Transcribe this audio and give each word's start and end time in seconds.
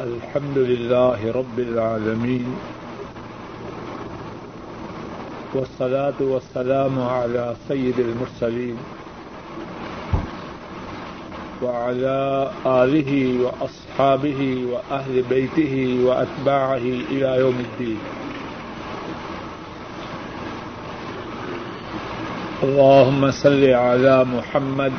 الحمد 0.00 0.58
لله 0.58 1.32
رب 1.32 1.58
العالمين 1.58 2.56
والصلاة 5.54 6.20
والسلام 6.20 7.00
على 7.02 7.56
سيد 7.68 7.98
المرسلين 7.98 8.76
وعلى 11.62 12.50
آله 12.66 13.10
وأصحابه 13.44 14.40
وأهل 14.72 15.22
بيته 15.22 16.04
وأتباعه 16.04 16.86
إلى 17.10 17.40
يوم 17.40 17.56
الدين. 17.56 17.98
اللهم 22.62 23.30
صل 23.30 23.64
على 23.64 24.24
محمد 24.24 24.92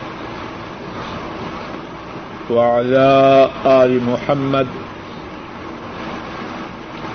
وعلى 2.49 3.09
آل 3.65 4.03
محمد 4.03 4.86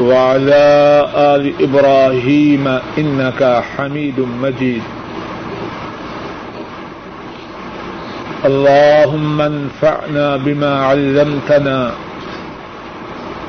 وعلى 0.00 0.66
آل 1.14 1.52
إبراهيم 1.60 2.64
إنك 2.98 3.62
حميد 3.76 4.18
مجيد. 4.42 4.82
اللهم 8.44 9.40
انفعنا 9.40 10.36
بما 10.36 10.72
علمتنا 10.84 11.92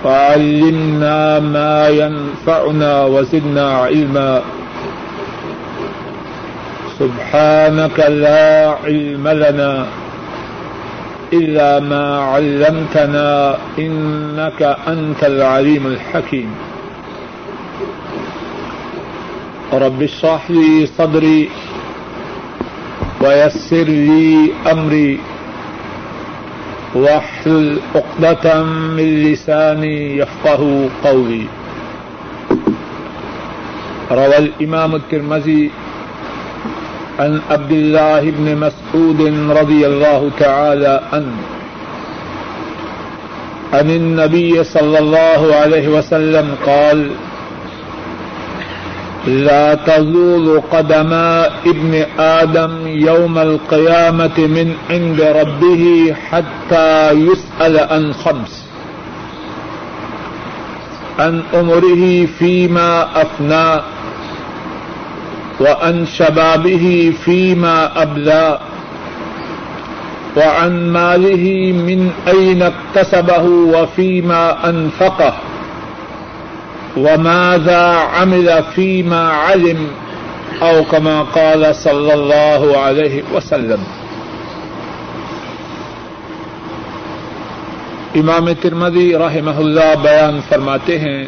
وعلمنا 0.06 1.40
ما 1.40 1.90
ينفعنا 1.90 3.04
وزدنا 3.06 3.66
علما. 3.74 4.42
سبحانك 7.00 7.98
لا 8.00 8.76
علم 8.84 9.28
لنا 9.28 9.86
إلا 11.34 11.80
ما 11.80 12.20
علمتنا 12.20 13.58
إنك 13.80 14.62
أنت 14.88 15.24
العليم 15.24 15.88
الحكيم. 15.88 16.50
رب 19.74 20.02
اشرح 20.02 20.52
لي 20.52 20.86
صدري 20.86 21.50
ويسر 23.22 23.88
لي 23.88 24.52
أمري 24.72 25.20
واحلل 26.96 27.80
عقدة 27.96 28.64
من 28.98 29.10
لساني 29.24 30.18
يفقه 30.18 30.90
قولي. 31.04 31.46
روى 34.12 34.38
الإمام 34.38 34.96
الترمذي 34.96 35.72
عن 37.22 37.42
عبد 37.50 37.72
الله 37.72 38.22
بن 38.22 38.48
مسعود 38.58 39.22
رضي 39.58 39.88
الله 39.88 40.32
تعالى 40.40 41.02
عنه 41.14 41.38
عن 43.74 43.90
النبي 43.90 44.64
صلى 44.64 45.00
الله 45.00 45.56
عليه 45.56 45.88
وسلم 45.88 46.56
قال، 46.66 47.12
لا 49.28 49.76
تزول 49.76 50.62
قدما 50.72 51.46
ابن 51.66 52.06
آدم 52.20 52.74
يوم 52.88 53.38
القيامة 53.38 54.38
من 54.38 54.76
عند 54.90 55.22
ربه 55.22 56.16
حتى 56.30 57.12
يسأل 57.12 57.80
عن 57.80 58.14
خمس، 58.14 58.66
عن 61.20 61.44
أمره 61.54 62.26
فيما 62.26 63.22
أفنى 63.22 63.82
وعن 65.62 66.06
شبابه 66.06 67.14
فيما 67.26 68.02
أبلى 68.02 68.60
وعن 70.38 70.94
ماله 70.94 71.72
من 71.72 72.12
أين 72.28 72.62
اكتسبه 72.62 73.44
وفيما 73.44 74.70
أنفقه 74.70 75.34
وماذا 76.98 77.82
عمل 77.96 78.64
فيما 78.76 79.30
علم 79.30 79.88
أو 80.62 80.84
كما 80.84 81.22
قال 81.22 81.76
صلى 81.76 82.14
الله 82.14 82.78
عليه 82.78 83.24
وسلم 83.34 83.84
امام 88.20 88.48
ترمدی 88.62 89.14
رحمہ 89.18 89.56
اللہ 89.58 89.94
بیان 90.02 90.40
فرماتے 90.50 90.98
ہیں 91.00 91.24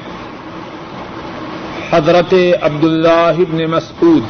حضرت 1.94 2.34
عبداللہ 2.62 3.34
ابن 3.38 3.72
مسعود 3.72 4.24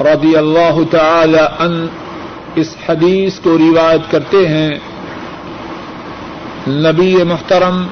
رضی 0.00 0.36
اللہ 0.36 0.78
تعالی 0.90 1.38
ان 1.38 1.86
اس 2.54 2.76
حدیث 2.88 3.38
کو 3.40 3.58
روایت 3.58 4.10
کرتے 4.10 4.48
ہیں۔ 4.48 4.70
نبی 6.68 7.16
محترم 7.24 7.86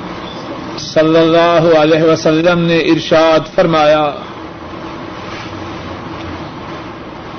صلی 0.79 1.19
اللہ 1.19 1.79
علیہ 1.79 2.03
وسلم 2.03 2.59
نے 2.59 2.79
ارشاد 2.79 3.55
فرمایا، 3.55 4.11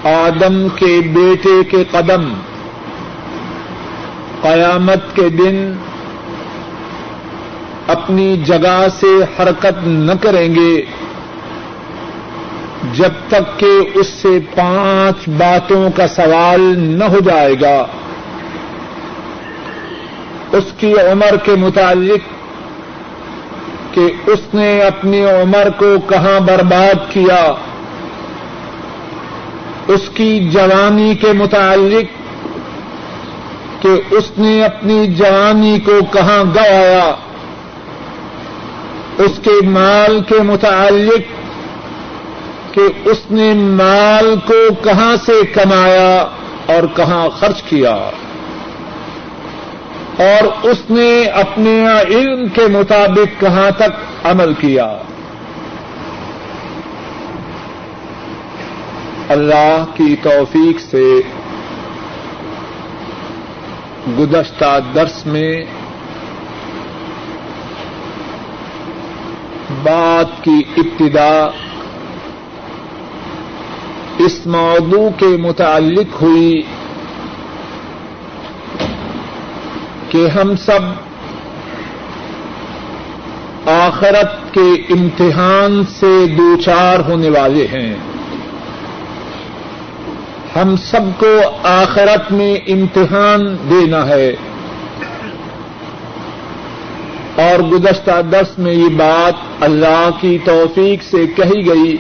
آدم 0.03 0.68
کے 0.75 1.01
بیٹے 1.13 1.63
کے 1.63 1.84
قدم 1.91 2.34
قیامت 4.41 5.16
کے 5.16 5.30
دن 5.30 5.74
اپنی 7.97 8.37
جگہ 8.37 8.87
سے 8.99 9.07
حرکت 9.07 9.87
نہ 9.87 10.11
کریں 10.21 10.55
گے۔ 10.55 10.85
جب 12.93 13.09
تک 13.27 13.59
کہ 13.59 13.71
اس 13.93 14.07
سے 14.07 14.39
پانچ 14.55 15.29
باتوں 15.29 15.89
کا 15.95 16.07
سوال 16.07 16.61
نہ 16.77 17.03
ہو 17.03 17.19
جائے 17.19 17.55
گا۔ 17.61 17.85
اس 20.51 20.63
کی 20.77 20.93
عمر 20.93 21.35
کے 21.43 21.51
متعلق 21.51 22.19
کہ 23.93 24.01
اس 24.25 24.39
نے 24.53 24.81
اپنی 24.81 25.25
عمر 25.25 25.67
کو 25.77 25.95
کہاں 26.09 26.39
برباد 26.39 27.11
کیا۔ 27.11 27.53
اس 29.87 30.09
کی 30.13 30.49
جوانی 30.51 31.15
کے 31.15 31.33
متعلق 31.33 32.23
کہ 33.83 34.01
اس 34.11 34.31
نے 34.37 34.65
اپنی 34.65 35.07
جوانی 35.07 35.79
کو 35.79 35.99
کہاں 36.11 36.43
گوایا۔ 36.43 37.15
اس 39.19 39.40
کے 39.44 39.51
مال 39.68 40.22
کے 40.28 40.41
متعلق 40.44 41.31
کہ 42.74 42.81
اس 43.06 43.18
نے 43.31 43.53
مال 43.53 44.35
کو 44.47 44.74
کہاں 44.84 45.16
سے 45.25 45.34
کمایا 45.53 46.25
اور 46.66 46.84
کہاں 46.96 47.29
خرچ 47.29 47.62
کیا 47.63 47.94
اور 50.18 50.47
اس 50.63 50.78
نے 50.90 51.24
اپنے 51.24 51.75
علم 52.01 52.47
کے 52.47 52.68
مطابق 52.68 53.40
کہاں 53.41 53.69
تک 53.72 54.25
عمل 54.25 54.53
کیا 54.53 54.88
اللہ 59.30 59.84
کی 59.94 60.16
توفیق 60.24 60.80
سے 60.81 61.06
گزشتہ 64.19 64.78
درس 64.95 65.25
میں 65.25 65.63
بات 69.69 70.44
کی 70.44 70.62
ابتدا 70.77 71.50
اس 74.18 74.48
موضوع 74.48 75.10
کے 75.18 75.25
متعلق 75.25 76.21
ہوئی 76.21 76.62
کہ 80.10 80.27
ہم 80.27 80.56
سب 80.56 80.80
آخرت 83.69 84.54
کے 84.54 84.94
امتحان 84.94 85.83
سے 86.00 86.25
دوچار 86.38 87.00
ہونے 87.00 87.30
والے 87.30 87.68
ہیں۔ 87.68 87.95
ہم 90.56 90.75
سب 90.75 91.19
کو 91.19 91.39
آخرت 91.63 92.31
میں 92.31 92.56
امتحان 92.68 93.57
دینا 93.69 94.07
ہے۔ 94.07 94.36
اور 97.35 97.59
گزشتہ 97.59 98.21
دس 98.31 98.59
میں 98.59 98.74
یہ 98.74 98.89
بات 98.89 99.63
اللہ 99.63 100.09
کی 100.21 100.38
توفیق 100.45 101.03
سے 101.03 101.25
کہی 101.35 101.68
گئی 101.68 101.97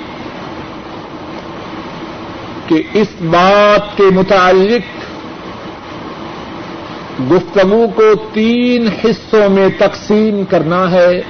کہ 2.67 2.83
اس 2.93 3.07
بات 3.21 3.97
کے 3.97 4.03
متعلق 4.03 5.03
گفتگو 7.31 7.85
کو 7.95 8.03
تین 8.33 8.87
حصوں 8.87 9.49
میں 9.49 9.69
تقسیم 9.77 10.45
کرنا 10.45 10.91
ہے۔ 10.91 11.21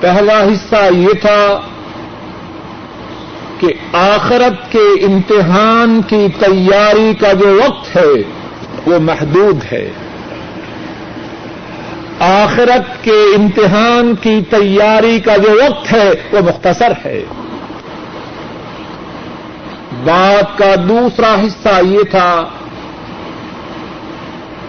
پہلا 0.00 0.42
حصہ 0.42 0.94
یہ 0.94 1.12
تھا 1.20 1.60
کہ 3.60 3.66
آخرت 3.92 4.72
کے 4.72 5.04
امتحان 5.04 6.00
کی 6.08 6.26
تیاری 6.38 7.12
کا 7.20 7.32
جو 7.32 7.58
وقت 7.66 7.96
ہے 7.96 8.22
وہ 8.86 8.98
محدود 8.98 9.72
ہے۔ 9.72 9.90
آخرت 12.20 13.04
کے 13.04 13.34
امتحان 13.36 14.14
کی 14.20 14.40
تیاری 14.50 15.20
کا 15.20 15.36
جو 15.36 15.50
وقت 15.50 15.92
ہے 15.92 16.10
وہ 16.32 16.38
مختصر 16.40 16.92
ہے۔ 17.04 17.22
بات 20.04 20.58
کا 20.58 20.74
دوسرا 20.88 21.34
حصہ 21.34 21.84
یہ 21.86 22.02
تھا 22.02 22.48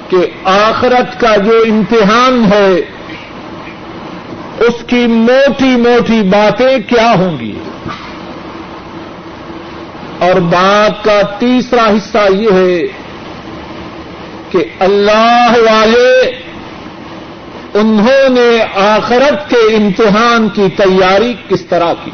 کہ 0.10 0.18
آخرت 0.44 1.20
کا 1.20 1.36
جو 1.36 1.64
امتحان 1.70 2.46
ہے، 2.52 2.74
اس 4.60 4.84
کی 4.88 5.08
موٹی 5.08 5.76
موٹی 5.76 6.22
باتیں 6.24 6.78
کیا 6.88 7.14
ہوں 7.18 7.40
گی؟ 7.40 7.60
اور 10.20 10.40
بات 10.40 11.04
کا 11.04 11.22
تیسرا 11.40 11.88
حصہ 11.88 12.34
یہ 12.34 12.52
ہے 12.52 12.82
کہ 14.50 14.58
اللہ 14.80 15.52
والے 15.58 16.32
انہوں 17.80 18.30
نے 18.30 18.64
آخرت 18.76 19.50
کے 19.50 19.76
امتحان 19.76 20.50
کی 20.50 20.68
تیاری 20.78 21.34
کس 21.50 21.66
طرح 21.66 21.94
کی؟ 22.04 22.12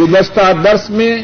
گزشتہ 0.00 0.52
درس 0.64 0.90
میں 0.90 1.22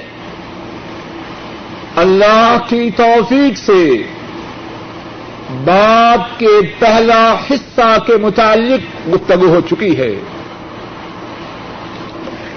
اللہ 1.97 2.57
کی 2.69 2.91
توفیق 2.97 3.59
سے 3.59 4.03
بات 5.65 6.39
کے 6.39 6.61
پہلا 6.79 7.35
حصہ 7.51 7.99
کے 8.07 8.17
متعلق 8.17 9.09
گفتگو 9.09 9.47
ہو 9.47 9.61
چکی 9.61 9.99
ہے 9.99 10.15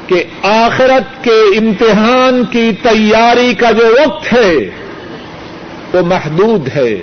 کہ 0.07 0.23
آخرت 0.43 1.23
کے 1.23 1.57
امتحان 1.57 2.43
کی 2.51 2.71
تیاری 2.83 3.53
کا 3.53 3.71
جو 3.71 3.95
وقت 4.07 4.33
ہے 4.33 4.69
وہ 5.93 6.01
محدود 6.01 6.67
ہے۔ 6.75 6.95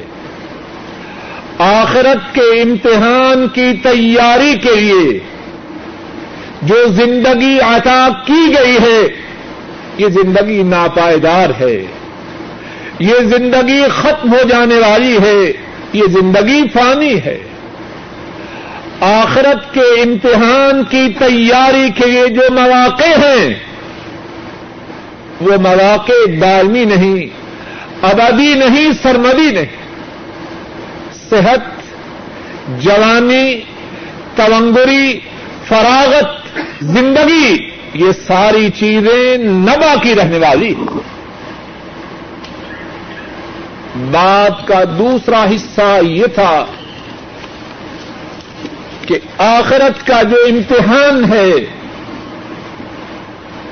آخرت 1.62 2.34
کے 2.34 2.62
امتحان 2.62 3.48
کی 3.48 3.72
تیاری 3.82 4.54
کے 4.62 4.76
لیے 4.76 5.18
جو 6.62 6.86
زندگی 6.88 7.58
عطا 7.58 8.08
کی 8.26 8.54
گئی 8.58 8.76
ہے، 8.82 9.08
یہ 9.98 10.08
زندگی 10.08 10.62
ناپائیدار 10.62 11.50
ہے۔ 11.60 11.86
یہ 12.98 13.14
زندگی 13.22 13.82
ختم 13.96 14.32
ہو 14.32 14.48
جانے 14.48 14.74
والی 14.74 15.18
ہے، 15.22 15.52
یہ 15.92 16.02
زندگی 16.06 16.62
فانی 16.72 17.14
ہے۔ 17.24 17.38
آخرت 19.00 19.74
کے 19.74 20.02
امتحان 20.02 20.84
کی 20.84 21.08
تیاری 21.18 21.88
کے 21.94 22.06
لیے 22.06 22.26
جو 22.26 22.42
مواقع 22.50 23.26
ہیں، 23.26 23.54
وہ 25.40 25.56
مواقع 25.56 26.30
دالمی 26.40 26.84
نہیں، 26.84 27.26
ابدی 28.02 28.54
نہیں، 28.54 28.90
سرمدی 29.02 29.50
نہیں۔ 29.50 29.79
صحت، 31.30 31.60
جوانی، 32.80 33.60
تونگری، 34.36 35.20
فراغت، 35.68 36.58
زندگی، 36.80 37.56
یہ 37.94 38.12
ساری 38.26 38.70
چیزیں 38.70 39.38
نبا 39.38 39.94
کی 40.02 40.14
رہنے 40.14 40.38
والی 40.38 40.74
بات 44.10 44.66
کا 44.68 44.84
دوسرا 44.98 45.44
حصہ 45.44 45.98
یہ 46.02 46.26
تھا 46.26 46.64
کہ 49.06 49.18
آخرت 49.38 50.06
کا 50.06 50.22
جو 50.22 50.36
امتحان 50.48 51.32
ہے، 51.32 51.52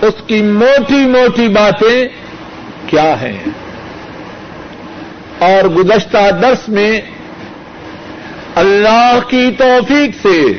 اس 0.02 0.22
کی 0.26 0.42
موٹی 0.42 1.06
موٹی 1.06 1.48
باتیں 1.48 2.08
کیا 2.86 3.20
ہیں؟ 3.20 3.38
اور 5.38 5.64
گزشتہ 5.64 6.30
درس 6.42 6.68
میں 6.68 7.00
اللہ 8.58 9.18
کی 9.28 9.50
توفیق 9.58 10.26
سے 10.26 10.52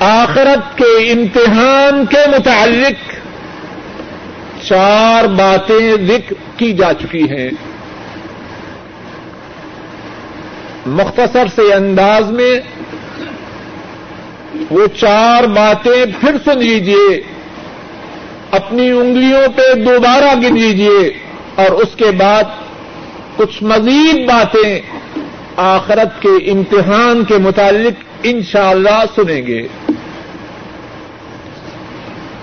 آخرت 0.00 0.78
کے 0.78 1.12
امتحان 1.12 2.06
کے 2.06 2.30
متعلق 2.30 3.12
چار 4.64 5.24
باتیں 5.24 6.06
ذکر 6.06 6.34
کی 6.56 6.72
جا 6.72 6.92
چکی 6.94 7.30
ہیں۔ 7.30 7.50
مختصر 10.86 11.46
سے 11.54 11.74
انداز 11.74 12.30
میں 12.30 12.60
وہ 14.70 14.86
چار 14.86 15.44
باتیں 15.44 16.04
پھر 16.20 16.36
سن 16.44 16.58
لیجیے 16.58 17.22
اپنی 18.50 18.90
انگلیوں 18.90 19.48
پہ 19.56 19.74
دوبارہ 19.74 20.34
گن 20.34 20.58
لیجیے 20.58 21.12
اور 21.54 21.70
اس 21.70 21.96
کے 21.96 22.10
بعد 22.10 22.44
کچھ 23.36 23.62
مزید 23.62 24.28
باتیں 24.28 24.80
آخرت 25.62 26.22
کے 26.22 26.50
امتحان 26.50 27.24
کے 27.24 27.38
متعلق 27.38 28.04
انشاءاللہ 28.22 28.90
اللہ 28.90 29.22
سنیں 29.22 29.46
گے۔ 29.46 29.66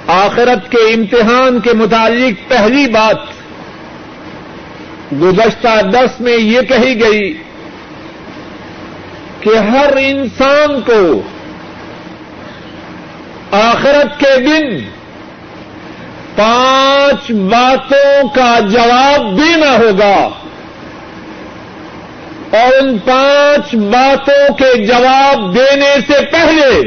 آخرت 0.08 0.72
کے 0.72 0.78
امتحان 0.78 1.60
کے 1.60 1.74
متعلق 1.74 2.50
پہلی 2.50 2.88
بات 2.88 3.18
گزشتہ 5.22 5.82
دس 5.82 6.22
میں 6.22 6.38
یہ 6.38 6.62
کہی 6.62 7.02
گئی 7.02 7.34
کہ 9.42 9.58
ہر 9.58 9.94
انسان 9.98 10.82
کو 10.82 11.22
آخرت 13.52 14.20
کے 14.20 14.42
دن 14.42 14.80
پانچ 16.36 17.32
باتوں 17.32 18.28
کا 18.28 18.60
جواب 18.60 19.38
دینا 19.38 19.78
ہوگا۔ 19.78 20.47
اور 22.52 22.84
ان 22.84 22.98
پانچ 22.98 23.76
باتوں 23.76 24.54
کے 24.54 24.86
جواب 24.86 25.56
دینے 25.56 25.96
سے 26.08 26.26
پہلے 26.32 26.82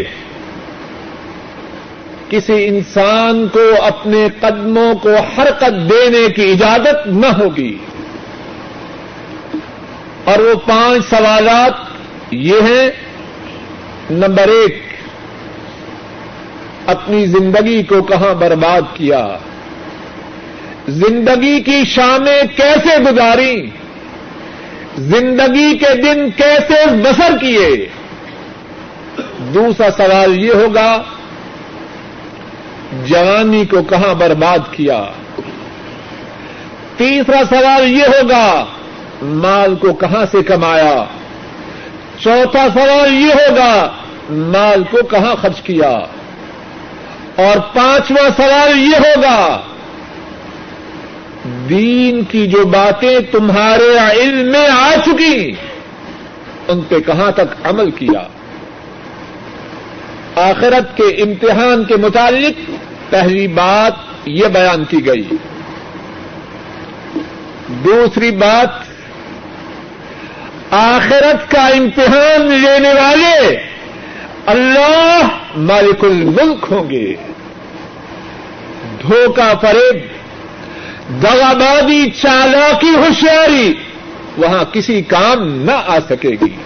کسی 2.29 2.67
انسان 2.67 3.49
کو 3.49 3.83
اپنے 3.83 4.29
قدموں 4.41 4.95
کو 4.95 5.17
حرکت 5.17 5.91
دینے 5.91 6.29
کی 6.33 6.51
اجازت 6.51 7.07
نہ 7.07 7.27
ہوگی۔ 7.27 7.77
اور 10.25 10.39
وہ 10.39 10.55
پانچ 10.55 11.11
سوالات 11.11 11.73
یہ 12.31 12.61
ہیں۔ 12.61 12.91
نمبر 14.11 14.49
ایک، 14.49 14.83
اپنی 16.87 17.27
زندگی 17.27 17.83
کو 17.83 18.03
کہاں 18.03 18.35
برباد 18.35 18.83
کیا؟ 18.95 19.27
زندگی 20.89 21.61
کی 21.61 21.85
شامیں 21.85 22.43
کیسے 22.57 22.99
گزاری 22.99 23.71
زندگی 25.01 25.79
کے 25.79 25.95
دن 26.03 26.31
کیسے 26.37 26.75
بسر 27.03 27.37
کیے؟ 27.41 27.89
دوسرا 29.55 29.91
سوال 29.91 30.45
یہ 30.45 30.53
ہوگا، 30.53 31.03
جوانی 33.07 33.65
کو 33.65 33.83
کہاں 33.83 34.15
برباد 34.15 34.59
کیا؟ 34.71 35.05
تیسرا 36.97 37.43
سوال 37.49 37.91
یہ 37.91 38.05
ہوگا، 38.05 38.65
مال 39.23 39.75
کو 39.75 39.93
کہاں 39.93 40.25
سے 40.31 40.43
کمایا؟ 40.43 41.05
چوتھا 42.19 42.67
سوال 42.75 43.15
یہ 43.15 43.33
ہوگا، 43.33 43.89
مال 44.31 44.83
کو 44.91 45.03
کہاں 45.03 45.35
خرچ 45.37 45.61
کیا؟ 45.61 45.91
اور 47.37 47.57
پانچواں 47.75 48.29
سوال 48.37 48.79
یہ 48.79 48.97
ہوگا 48.97 49.61
دین 51.71 52.25
کی 52.25 52.47
جو 52.47 52.65
باتیں 52.65 53.19
تمہارے 53.33 54.21
علم 54.21 54.53
میں 54.53 54.67
آ 54.67 54.95
چکی، 55.07 55.53
ان 56.69 56.81
پہ 56.89 57.01
کہاں 57.01 57.31
تک 57.31 57.67
عمل 57.67 57.91
کیا؟ 57.91 58.23
آخرت 60.37 60.97
کے 60.97 61.03
امتحان 61.03 61.85
کے 61.85 61.97
متعلق 61.97 62.71
پہلی 63.11 63.49
بات 63.49 63.93
یہ 64.25 64.47
بیان 64.47 64.85
کی 64.85 65.07
گئی۔ 65.07 65.29
دوسری 67.69 68.31
بات، 68.31 68.69
آخرت 70.71 71.51
کا 71.51 71.67
امتحان 71.67 72.41
لینے 72.41 72.93
والے 72.93 73.57
اللہ 74.47 75.29
مالک 75.57 76.05
الملک 76.05 76.67
ہوں 76.71 76.91
گے۔ 76.91 77.15
دھوکہ 79.03 79.53
فریب 79.61 80.20
دغابادی 81.23 82.11
چالاکی 82.11 82.91
ہوشیاری، 82.91 83.75
وہاں 84.37 84.65
کسی 84.65 85.03
کام 85.03 85.65
نہ 85.65 85.73
آ 85.87 85.99
سکے 86.09 86.29
گی۔ 86.29 86.57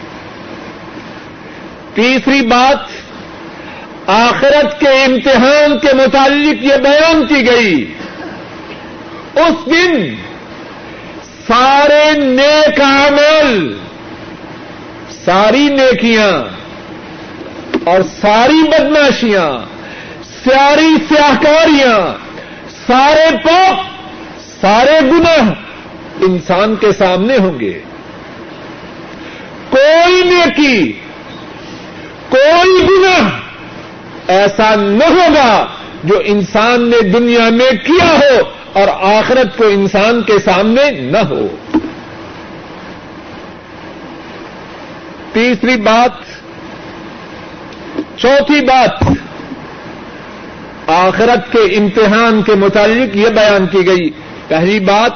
تیسری 1.94 2.46
بات، 2.46 2.76
آخرت 4.06 4.80
کے 4.80 4.88
امتحان 4.88 5.78
کے 5.78 5.88
متعلق 5.92 6.64
یہ 6.64 6.76
بیان 6.76 7.26
کی 7.26 7.46
گئی۔ 7.46 7.94
اس 9.34 9.66
دن 9.66 10.14
سارے 11.46 12.18
نیک 12.18 12.80
عمل 12.80 13.76
ساری 15.24 15.68
نیکیاں 15.68 16.32
اور 17.84 18.00
ساری 18.20 18.62
بدماشیاں 18.68 19.50
ساری 20.44 20.94
سیاہکاریاں، 21.08 21.98
سارے 22.86 23.36
پاپ 23.44 23.93
سارے 24.64 25.00
گناہ 25.00 25.50
انسان 26.20 26.76
کے 26.76 26.92
سامنے 26.92 27.36
ہوں 27.36 27.60
گے۔ 27.60 27.80
کوئی 29.70 30.22
نیکی، 30.22 30.92
کوئی 32.28 32.82
گناہ 32.82 33.30
ایسا 34.28 34.74
نہ 34.74 35.04
ہوگا 35.04 35.66
جو 36.04 36.20
انسان 36.24 36.90
نے 36.90 37.00
دنیا 37.00 37.48
میں 37.50 37.70
کیا 37.70 38.18
ہو 38.18 38.40
اور 38.72 38.88
آخرت 39.14 39.56
کو 39.56 39.66
انسان 39.66 40.22
کے 40.22 40.38
سامنے 40.44 40.90
نہ 40.90 41.18
ہو۔ 41.18 41.46
تیسری 45.32 45.76
بات، 45.76 46.12
چوتھی 48.18 48.60
بات، 48.60 49.04
آخرت 50.90 51.52
کے 51.52 51.76
امتحان 51.76 52.42
کے 52.42 52.54
متعلق 52.54 53.16
یہ 53.16 53.28
بیان 53.28 53.66
کی 53.66 53.86
گئی۔ 53.86 54.10
پہلی 54.48 54.80
بات 54.80 55.12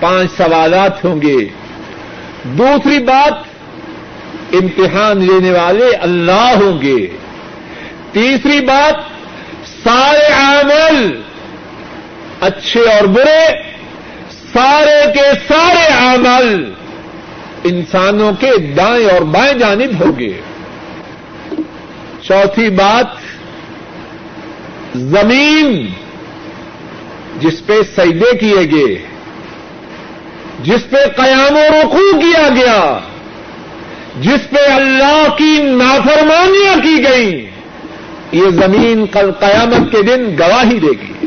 پانچ 0.00 0.30
سوالات 0.36 1.04
ہوں 1.04 1.22
گے۔ 1.22 1.48
دوسری 2.44 2.98
بات 2.98 3.32
امتحان 4.52 5.18
لینے 5.24 5.50
والے 5.50 5.90
اللہ 5.90 6.54
ہوں 6.62 6.82
گے۔ 6.82 7.06
تیسری 8.12 8.60
بات 8.60 8.94
سارے 9.84 10.32
عمل 10.32 11.20
اچھے 12.40 12.80
اور 12.80 13.04
برے، 13.04 13.48
سارے 14.52 15.12
کے 15.12 15.52
سارے 15.52 15.92
عمل 15.92 16.72
انسانوں 17.64 18.32
کے 18.40 18.58
دائیں 18.58 19.06
اور 19.06 19.22
بائیں 19.22 19.58
جانب 19.58 20.04
ہوں 20.04 20.18
گے۔ 20.18 20.40
چوتھی 22.22 22.70
بات 22.70 23.06
زمین 24.96 25.90
جس 27.36 27.66
پہ 27.66 27.80
سجدے 27.96 28.36
کیے 28.36 28.70
گئے، 28.70 28.96
جس 30.64 30.90
پہ 30.90 31.04
قیام 31.16 31.56
و 31.56 31.64
رکوع 31.70 32.20
کیا 32.20 32.48
گیا، 32.56 32.98
جس 34.20 34.50
پہ 34.50 34.70
اللہ 34.72 35.26
کی 35.38 35.58
نافرمانیاں 35.62 36.74
کی 36.82 36.96
گئیں، 37.04 37.46
یہ 38.32 38.48
زمین 38.50 39.06
کل 39.06 39.30
قیامت 39.32 39.92
کے 39.92 40.02
دن 40.02 40.24
گواہی 40.38 40.78
دے 40.78 40.92
گی۔ 41.02 41.26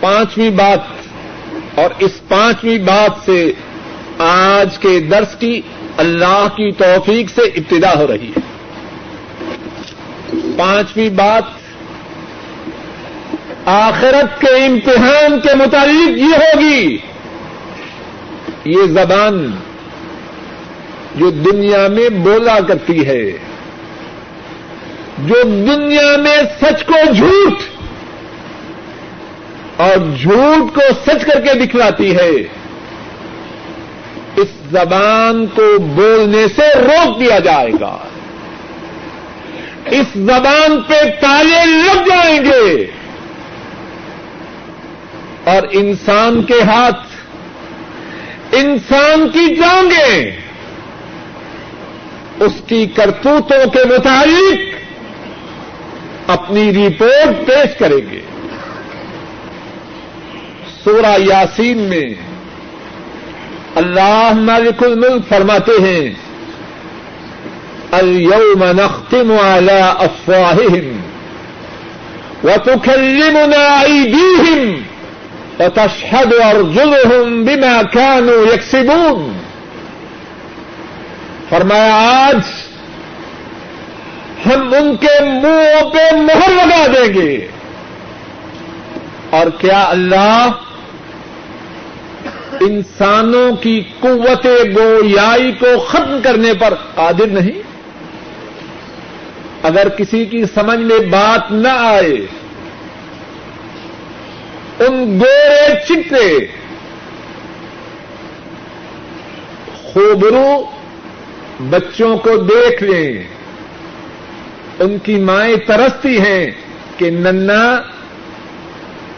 پانچویں 0.00 0.50
بات، 0.50 1.78
اور 1.78 1.90
اس 1.98 2.28
پانچویں 2.28 2.78
بات 2.78 3.24
سے 3.24 3.52
آج 4.18 4.78
کے 4.78 5.00
درس 5.00 5.34
کی 5.38 5.60
اللہ 5.96 6.46
کی 6.56 6.70
توفیق 6.72 7.30
سے 7.34 7.42
ابتدا 7.42 7.94
ہو 7.94 8.06
رہی 8.06 8.28
ہے۔ 8.28 8.40
پانچویں 10.56 11.08
بات 11.08 11.42
آخرت 13.66 14.40
کے 14.40 14.64
امتحان 14.66 15.40
کے 15.40 15.54
متعلق 15.54 16.18
یہ 16.18 16.34
ہوگی، 16.34 16.98
یہ 18.64 18.86
زبان 18.86 19.56
جو 21.14 21.30
دنیا 21.30 21.88
میں 21.88 22.08
بولا 22.08 22.60
کرتی 22.60 23.06
ہے، 23.06 23.30
جو 25.18 25.42
دنیا 25.42 26.16
میں 26.16 26.36
سچ 26.60 26.84
کو 26.84 27.12
جھوٹ 27.12 27.58
اور 29.76 30.16
جھوٹ 30.22 30.74
کو 30.74 30.80
سچ 31.06 31.24
کر 31.24 31.40
کے 31.40 31.54
دکھلاتی 31.54 32.16
ہے، 32.16 32.30
اس 34.36 34.48
زبان 34.70 35.46
کو 35.46 35.78
بولنے 35.78 36.46
سے 36.56 36.74
روک 36.76 37.20
دیا 37.20 37.38
جائے 37.38 37.70
گا۔ 37.80 37.96
اس 39.86 40.06
زبان 40.14 40.80
پہ 40.86 41.00
تالے 41.20 41.64
لگ 41.66 42.08
جائیں 42.08 42.44
گے۔ 42.44 42.86
اور 45.44 45.62
انسان 45.70 46.42
کے 46.42 46.62
ہاتھ، 46.62 47.06
انسان 48.52 49.28
کی 49.28 49.54
ٹانگیں 49.54 50.30
اس 52.40 52.52
کی 52.66 52.86
کرتوتوں 52.86 53.70
کے 53.70 53.78
مطابق 53.84 54.74
اپنی 56.30 56.72
رپورٹ 56.72 57.46
پیش 57.46 57.78
کریں 57.78 58.10
گے۔ 58.10 58.20
سورہ 60.84 61.16
یاسین 61.18 61.78
میں 61.78 62.14
اللہ 63.74 64.30
مالک 64.34 64.84
الملک 64.84 65.28
فرماتے 65.28 65.72
ہیں، 65.82 66.14
اليوم 67.92 68.64
نختم 68.64 69.32
على 69.32 69.80
افواههم 69.98 71.00
وتكلمنا 72.44 73.80
ايديهم 73.80 74.93
وتشهد 75.60 76.32
ارجلهم 76.44 77.44
بما 77.44 77.82
كانوا 77.82 78.54
يكسبون. 78.54 79.32
فرمایا، 81.48 81.94
آج 82.26 82.38
ہم 84.46 84.74
ان 84.74 84.96
کے 84.96 85.24
منہوں 85.24 85.90
پہ 85.90 86.14
مہر 86.14 86.50
لگا 86.50 86.86
دیں 86.86 87.14
گے۔ 87.14 87.46
اور 89.30 89.46
کیا 89.60 89.84
اللہ 89.88 90.50
انسانوں 92.60 93.56
کی 93.56 93.82
قوت 94.00 94.46
گویائی 94.76 95.52
کو 95.52 95.78
ختم 95.78 96.18
کرنے 96.22 96.54
پر 96.54 96.74
قادر 96.94 97.26
نہیں؟ 97.26 97.62
اگر 99.62 99.88
کسی 99.88 100.24
کی 100.24 100.44
سمجھ 100.54 100.80
میں 100.80 100.98
بات 100.98 101.52
نہ 101.52 101.68
آئے 101.68 102.16
ان 104.80 105.20
گورے 105.20 105.74
چٹے 105.88 106.46
خوبرو 109.82 110.64
بچوں 111.60 112.18
کو 112.18 112.36
دیکھ 112.36 112.82
لیں۔ 112.82 113.22
ان 114.80 114.98
کی 114.98 115.16
مائیں 115.16 115.56
ترستی 115.56 116.20
ہیں 116.20 116.46
کہ 116.96 117.10
ننا 117.10 117.82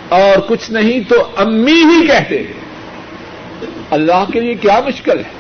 اور 0.09 0.41
کچھ 0.49 0.71
نہیں 0.71 1.11
تو 1.11 1.29
امی 1.37 1.85
ہی 1.85 2.07
کہتے 2.07 2.39
ہیں۔ 2.39 2.53
اللہ 3.91 4.25
کے 4.33 4.41
لیے 4.41 4.55
کیا 4.55 4.81
مشکل 4.87 5.19
ہے؟ 5.19 5.37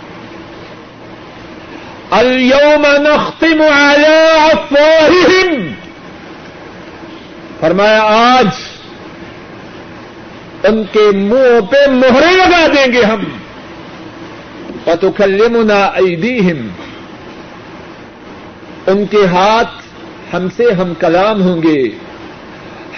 اليوم 2.11 2.87
نختم 2.87 3.63
على 3.63 4.29
افواههم 4.53 5.73
فرمایا، 7.61 8.03
آج 8.03 8.49
ان 10.65 10.85
کے 10.93 11.11
منہ 11.15 11.61
پہ 11.61 11.91
مہرے 11.91 12.37
لگا 12.37 12.67
دیں 12.67 12.93
گے 12.93 13.05
ہم۔ 13.05 13.25
وتكلمنا 14.87 15.85
ايديهم 15.85 16.69
ان 18.87 19.07
کے 19.07 19.27
ہاتھ 19.27 19.83
ہم 20.35 20.49
سے 20.57 20.71
ہم 20.73 20.95
کلام 20.95 21.43
ہوں 21.43 21.63
گے۔ 21.63 21.89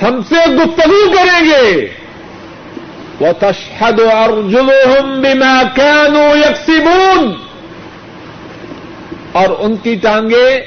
ہم 0.03 0.23
سے 0.29 0.51
گفتگو 0.51 1.13
کریں 1.13 1.51
گے۔ 1.51 1.89
وہ 3.21 3.33
تشہد 3.39 4.01
اور 4.01 4.51
جلوہم 4.51 5.21
بما 5.21 5.63
كانوا 5.77 6.37
يكسبون۔ 6.37 7.33
اور 9.33 9.49
ان 9.59 9.77
کی 9.77 9.95
ٹانگیں 9.95 10.61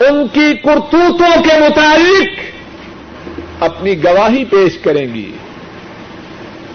ان 0.00 0.28
کی 0.28 0.54
کرتوتوں 0.64 1.42
کے 1.42 1.60
مطابق 1.60 2.53
اپنی 3.64 4.04
گواہی 4.04 4.44
پیش 4.44 4.78
کریں 4.78 5.14
گی۔ 5.14 5.32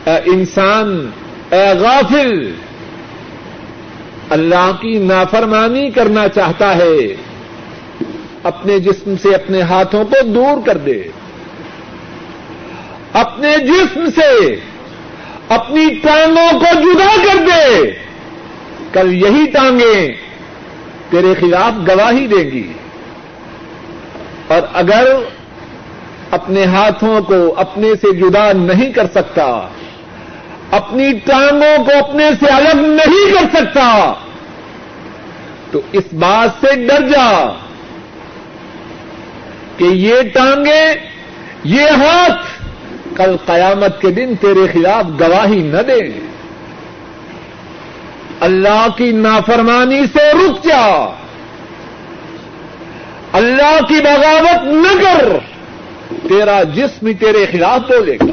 اے 0.06 0.30
انسان، 0.30 1.10
اے 1.52 1.74
غافل، 1.80 2.52
اللہ 4.30 4.72
کی 4.82 4.98
نافرمانی 4.98 5.92
کرنا 5.92 6.28
چاہتا 6.28 6.76
ہے۔ 6.76 6.98
اپنے 8.44 8.80
جسم 8.80 9.14
سے 9.22 9.36
اپنے 9.36 9.62
ہاتھوں 9.62 10.06
کو 10.06 10.28
دور 10.28 10.66
کر 10.66 10.78
دے۔ 10.78 11.04
اپنے 13.14 13.58
جسم 13.58 14.06
سے 14.16 14.56
اپنی 15.50 15.86
ٹانگوں 16.04 16.60
کو 16.60 16.66
جدا 16.74 17.16
کر 17.24 17.46
دے۔ 17.46 17.92
کل 18.94 19.14
یہی 19.14 19.46
ٹانگیں 19.52 20.10
تیرے 21.10 21.34
خلاف 21.40 21.90
گواہی 21.90 22.28
دیں 22.28 22.52
گی۔ 22.52 22.74
اور 24.48 24.62
اگر 24.74 25.16
اپنے 26.32 26.66
ہاتھوں 26.66 27.22
کو 27.22 27.54
اپنے 27.58 27.92
سے 28.02 28.16
جدا 28.16 28.52
نہیں 28.52 28.94
کر 28.94 29.06
سکتا۔ 29.06 29.68
اپنی 30.72 31.14
ٹانگوں 31.14 31.84
کو 31.84 31.92
اپنے 32.00 32.30
سے 32.40 32.46
الگ 32.46 32.82
نہیں 32.82 33.32
کر 33.32 33.58
سکتا۔ 33.58 34.14
تو 35.72 35.82
اس 35.92 36.14
بات 36.14 36.50
سے 36.62 36.88
ڈر 36.88 37.08
جا 37.08 37.58
کہ 39.78 39.84
یہ 39.84 40.16
ٹانگیں، 40.34 40.94
یہ 41.64 41.82
ہاتھ 41.82 42.64
کل 43.16 43.36
قیامت 43.46 44.02
کے 44.02 44.12
دن 44.12 44.36
تیرے 44.42 44.68
خلاف 44.74 45.06
گواہی 45.20 45.62
نہ 45.62 45.82
دیں۔ 45.82 46.20
اللہ 48.40 48.88
کی 48.98 49.12
نافرمانی 49.12 50.02
سے 50.06 50.32
رک 50.32 50.66
جا۔ 50.66 51.14
اللہ 53.34 53.80
کی 53.88 54.02
بغاوت 54.04 54.64
نہ 54.64 55.02
کر۔ 55.02 55.59
تیرا 56.10 56.64
جسم 56.64 57.12
تیرے 57.20 57.46
خلاف 57.52 57.82
بولے 57.82 58.16
گا۔ 58.16 58.32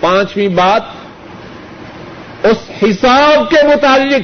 پانچویں 0.00 0.48
بات، 0.48 0.82
اس 2.46 2.70
حساب 2.82 3.50
کے 3.50 3.66
متعلق، 3.66 4.22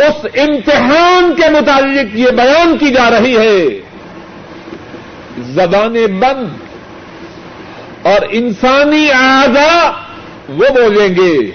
اس 0.00 0.26
امتحان 0.34 1.34
کے 1.36 1.50
متعلق 1.50 2.16
یہ 2.16 2.30
بیان 2.30 2.78
کی 2.78 2.90
جا 2.90 3.10
رہی 3.10 3.36
ہے۔ 3.36 3.80
زبانیں 5.38 6.06
بند 6.06 6.46
اور 8.06 8.20
انسانی 8.30 9.10
اعضا 9.10 9.90
وہ 10.48 10.68
بولیں 10.68 11.08
گے 11.08 11.50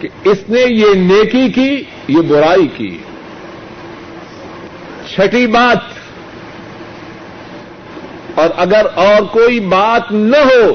کہ 0.00 0.08
اس 0.24 0.38
نے 0.48 0.60
یہ 0.60 0.94
نیکی 0.94 1.48
کی، 1.48 1.84
یہ 2.08 2.20
برائی 2.20 2.66
کی۔ 2.66 2.98
چھٹی 5.14 5.46
بات 5.46 5.91
اور 8.34 8.48
اگر 8.56 8.86
اور 8.94 9.22
کوئی 9.22 9.60
بات 9.60 10.12
نہ 10.12 10.36
ہو، 10.36 10.74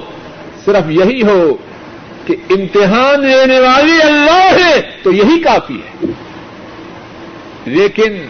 صرف 0.66 0.90
یہی 0.90 1.22
ہو 1.22 1.58
کہ 2.26 2.36
امتحان 2.50 3.26
لینے 3.26 3.60
والی 3.60 4.02
اللہ 4.02 4.58
ہے، 4.60 4.82
تو 5.04 5.12
یہی 5.12 5.42
کافی 5.42 5.78
ہے۔ 5.78 6.06
لیکن 7.66 8.26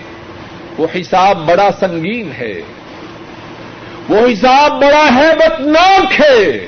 وہ 0.78 0.88
حساب 0.96 1.48
بڑا 1.48 1.70
سنگین 1.80 2.32
ہے۔ 2.32 2.62
وہ 4.10 4.28
حساب 4.28 4.72
بڑا 4.72 5.10
ہیبتناک 5.16 6.22
ہے۔ 6.22 6.68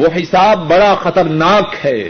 وہ 0.00 0.06
حساب 0.16 0.68
بڑا 0.68 0.94
خطرناک 0.94 1.86
ہے۔ 1.86 2.08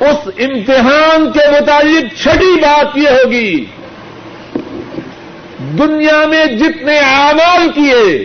اس 0.00 0.28
امتحان 0.38 1.32
کے 1.32 1.50
متعلق 1.50 2.22
چھٹی 2.22 2.60
بات 2.60 2.86
یہ 2.96 3.08
ہوگی 3.08 3.64
دنیا 5.78 6.24
میں 6.26 6.44
جتنے 6.46 6.98
اعمال 6.98 7.70
کیے، 7.74 8.24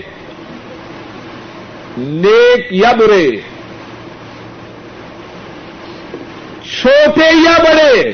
نیک 1.98 2.68
یا 2.72 2.92
برے، 2.92 3.30
چھوٹے 6.72 7.28
یا 7.34 7.58
بڑے، 7.64 8.12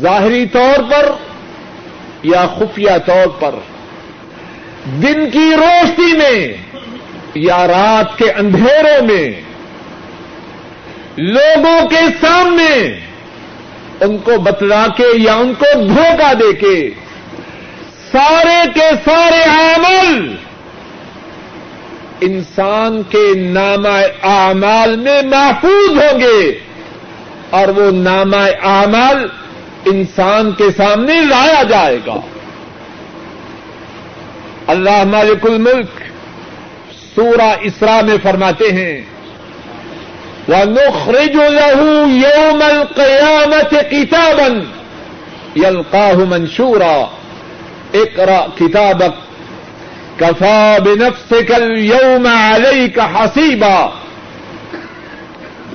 ظاہری 0.00 0.44
طور 0.46 0.82
پر 0.90 1.10
یا 2.22 2.46
خفیہ 2.58 2.96
طور 3.06 3.26
پر، 3.38 3.54
دن 5.02 5.30
کی 5.30 5.50
روشنی 5.56 6.12
میں 6.12 6.38
یا 7.34 7.66
رات 7.66 8.18
کے 8.18 8.30
اندھیروں 8.32 9.00
میں، 9.06 9.26
لوگوں 11.18 11.78
کے 11.88 12.00
سامنے، 12.20 12.74
ان 14.00 14.16
کو 14.18 14.38
بتلا 14.40 14.86
کے 14.96 15.08
یا 15.16 15.34
ان 15.34 15.52
کو 15.54 15.78
دھوکہ 15.84 16.32
دے 16.34 16.52
کے 16.52 16.90
سارے 18.16 18.68
کے 18.74 18.90
سارے 19.04 19.42
عمل 19.44 20.36
انسان 22.20 23.02
کے 23.02 23.34
نام 23.36 23.86
اعمال 24.22 24.96
میں 24.96 25.22
محفوظ 25.22 25.90
ہوں 25.90 26.20
گے 26.20 26.58
اور 27.50 27.68
وہ 27.68 27.90
نام 27.90 28.34
اعمال 28.62 29.26
انسان 29.84 30.52
کے 30.52 30.64
سامنے 30.76 31.14
لایا 31.14 31.62
جائے 31.62 31.98
گا۔ 32.06 32.20
اللہ 34.66 35.04
مالک 35.04 35.46
الملک 35.46 36.00
سورہ 37.14 37.54
اسرا 37.60 38.00
میں 38.00 38.16
فرماتے 38.22 38.72
ہیں، 38.72 39.02
وَنُخْرِجُ 40.48 41.34
لَهُ 41.34 42.08
يَوْمَ 42.10 42.64
الْقِيَامَةِ 42.64 43.76
كِتَابًا 43.90 44.62
يَلْقَاهُ 45.56 46.26
مَنْشُورًا۔ 46.26 47.23
اقرأ 47.94 48.46
كتابك. 48.58 49.34
كفى 50.18 50.76
بنفسك 50.84 51.52
اليوم 51.52 52.26
عليك 52.26 52.98
حسيبا. 52.98 53.90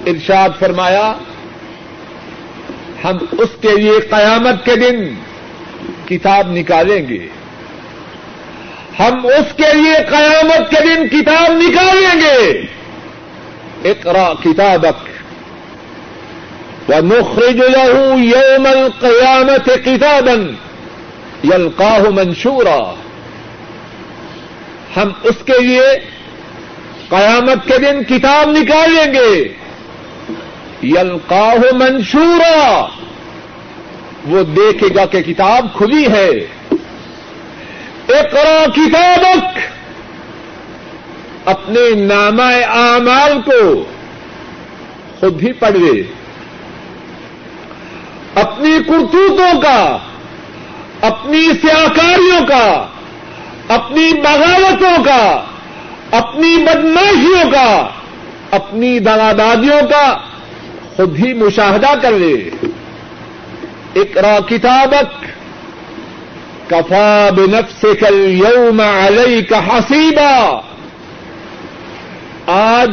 ارشاد 0.07 0.49
فرمایا، 0.59 1.13
ہم 3.03 3.17
اس 3.31 3.49
کے 3.61 3.77
لیے 3.77 3.99
قیامت 3.99 4.65
کے 4.65 4.75
دن 4.75 5.13
کتاب 6.05 6.51
نکالیں 6.51 7.07
گے۔ 7.07 7.27
ہم 8.99 9.25
اس 9.25 9.55
کے 9.55 9.73
لیے 9.73 9.93
قیامت 10.09 10.71
کے 10.71 10.77
دن 10.81 11.07
کتاب 11.07 11.51
نکالیں 11.51 12.21
گے۔ 12.21 12.61
اقرا 13.89 14.33
کتابک 14.43 15.07
و 16.89 16.93
نخرج 16.99 17.61
له 17.61 18.19
يوم 18.23 18.65
القيامة 18.65 19.79
كتابا. 19.85 20.68
يلقاه 21.43 22.09
منشورا۔ 22.09 22.93
ہم 24.95 25.09
اس 25.23 25.35
کے 25.45 25.59
لیے 25.59 25.83
قیامت 27.09 27.67
کے 27.67 27.77
دن 27.77 28.03
کتاب 28.03 28.49
نکالیں 28.49 29.13
گے۔ 29.13 29.53
یلقاہ 30.83 31.75
منشورا۔ 31.75 32.87
وہ 34.27 34.43
دیکھے 34.43 34.87
گا 34.95 35.05
کہ 35.05 35.21
کتاب 35.21 35.77
کھلی 35.77 36.11
ہے۔ 36.11 36.29
اقرا 38.09 38.65
کتابک۔ 38.75 39.59
اپنے 41.45 41.95
نامہ 41.95 42.65
اعمال 42.67 43.41
کو 43.45 43.83
خود 45.19 45.43
ہی 45.43 45.53
پڑھ 45.53 45.77
لے۔ 45.77 46.03
اپنی 48.35 48.77
کرتوتوں 48.87 49.61
کا۔ 49.61 49.97
اپنی 51.01 51.47
سیاکاریوں 51.61 52.45
کا، 52.47 52.87
اپنی 53.67 54.13
بغاوتوں 54.13 55.03
کا، 55.03 55.43
اپنی 56.11 56.57
بدماشیوں 56.57 57.51
کا، 57.51 57.87
اپنی 58.51 58.99
دادیوں 58.99 59.87
کا 59.89 60.17
خود 60.95 61.19
ہی 61.19 61.33
مشاہدہ 61.33 61.99
کر 62.01 62.11
لے۔ 62.11 62.49
اقرا 63.95 64.39
کتابک 64.47 65.25
کفا 66.69 67.29
بنفسك 67.35 68.03
اليوم 68.03 68.81
عليك 68.81 69.53
حسيبا 69.53 70.61
آج 72.47 72.91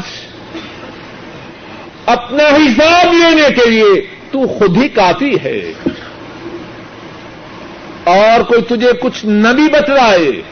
اپنا 2.06 2.44
حساب 2.44 3.12
لینے 3.12 3.48
کے 3.54 3.70
لیے 3.70 4.06
تو 4.32 4.46
خود 4.46 4.76
ہی 4.76 4.88
کافی 4.88 5.36
ہے۔ 5.44 5.72
اور 8.06 8.42
کوئی 8.42 8.62
تجھے 8.62 8.92
کچھ 9.00 9.26
نہ 9.26 9.48
بھی 9.48 9.68
بتلائے 9.68 10.42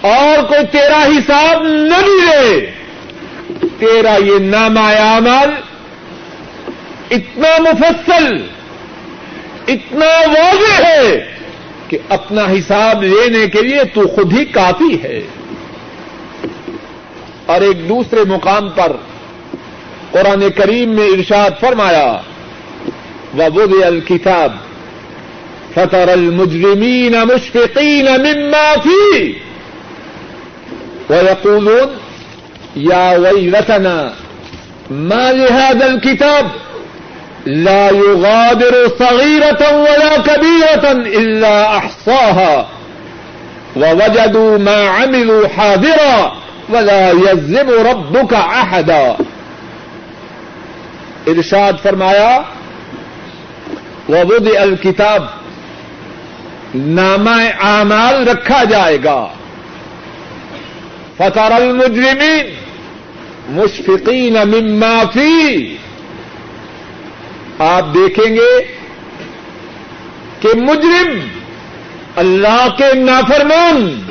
اور 0.00 0.44
کوئی 0.44 0.66
تیرا 0.66 1.04
حساب 1.04 1.62
نہ 1.62 1.94
بھی 2.04 2.26
لے۔ 2.26 2.70
تیرا 3.78 4.16
یہ 4.16 4.38
نامہ 4.38 4.80
عمل، 4.80 5.50
اتنا 7.10 7.48
مفصل، 7.58 8.46
اتنا 9.68 10.06
واضح 10.26 10.82
ہے 10.82 11.32
کہ 11.88 11.98
اپنا 12.08 12.42
حساب 12.44 13.02
لینے 13.02 13.46
کے 13.46 13.62
لیے 13.62 13.84
تو 13.84 14.06
خود 14.06 14.32
ہی 14.32 14.44
کافی 14.44 15.02
ہے۔ 15.02 15.20
اور 17.46 17.60
ایک 17.60 17.88
دوسرے 17.88 18.20
مقام 18.26 18.70
پر 18.70 18.92
قرآن 20.10 20.44
کریم 20.56 20.88
میں 20.88 21.06
ارشاد 21.06 21.50
فرمایا 21.60 22.20
و 23.38 23.50
بد 23.50 23.84
الکتاب 23.84 24.52
فطر 25.76 26.12
المجرمین 26.12 27.22
مشفقین 27.22 28.08
مما 28.16 28.72
فی 28.82 29.36
ويقولون 31.10 31.88
یا 32.76 33.14
ویلتنا 33.18 34.12
ما 34.90 35.32
لهذا 35.32 35.86
الكتاب 35.86 36.46
لا 37.46 37.90
يغادر 37.90 38.88
صغيرة 38.98 39.82
ولا 39.82 40.18
كبيرة 40.18 40.92
إلا 40.92 41.76
أحصاها 41.76 42.68
ووجدوا 43.76 44.58
ما 44.58 44.88
عملوا 44.88 45.48
حاضرا 45.48 46.32
ولا 46.68 47.10
يزم 47.10 47.70
ربك 47.70 48.32
أحدا 48.34 49.16
ارشاد 51.28 51.76
فرمایا 51.76 52.44
وضع 54.08 54.62
الکتاب 54.62 55.28
نامہ 56.74 57.40
اعمال 57.60 58.28
رکھا 58.28 58.64
جائے 58.64 58.98
گا۔ 59.04 59.28
فطر 61.16 61.52
المجرمین 61.52 62.54
مشفقین 63.48 64.32
مما 64.32 65.02
فی 65.14 65.76
آپ 67.58 67.94
دیکھیں 67.94 68.36
گے 68.36 68.76
کہ 70.40 70.48
مجرم 70.56 71.18
اللہ 72.16 72.68
کے 72.78 72.94
نافرمان 72.94 74.02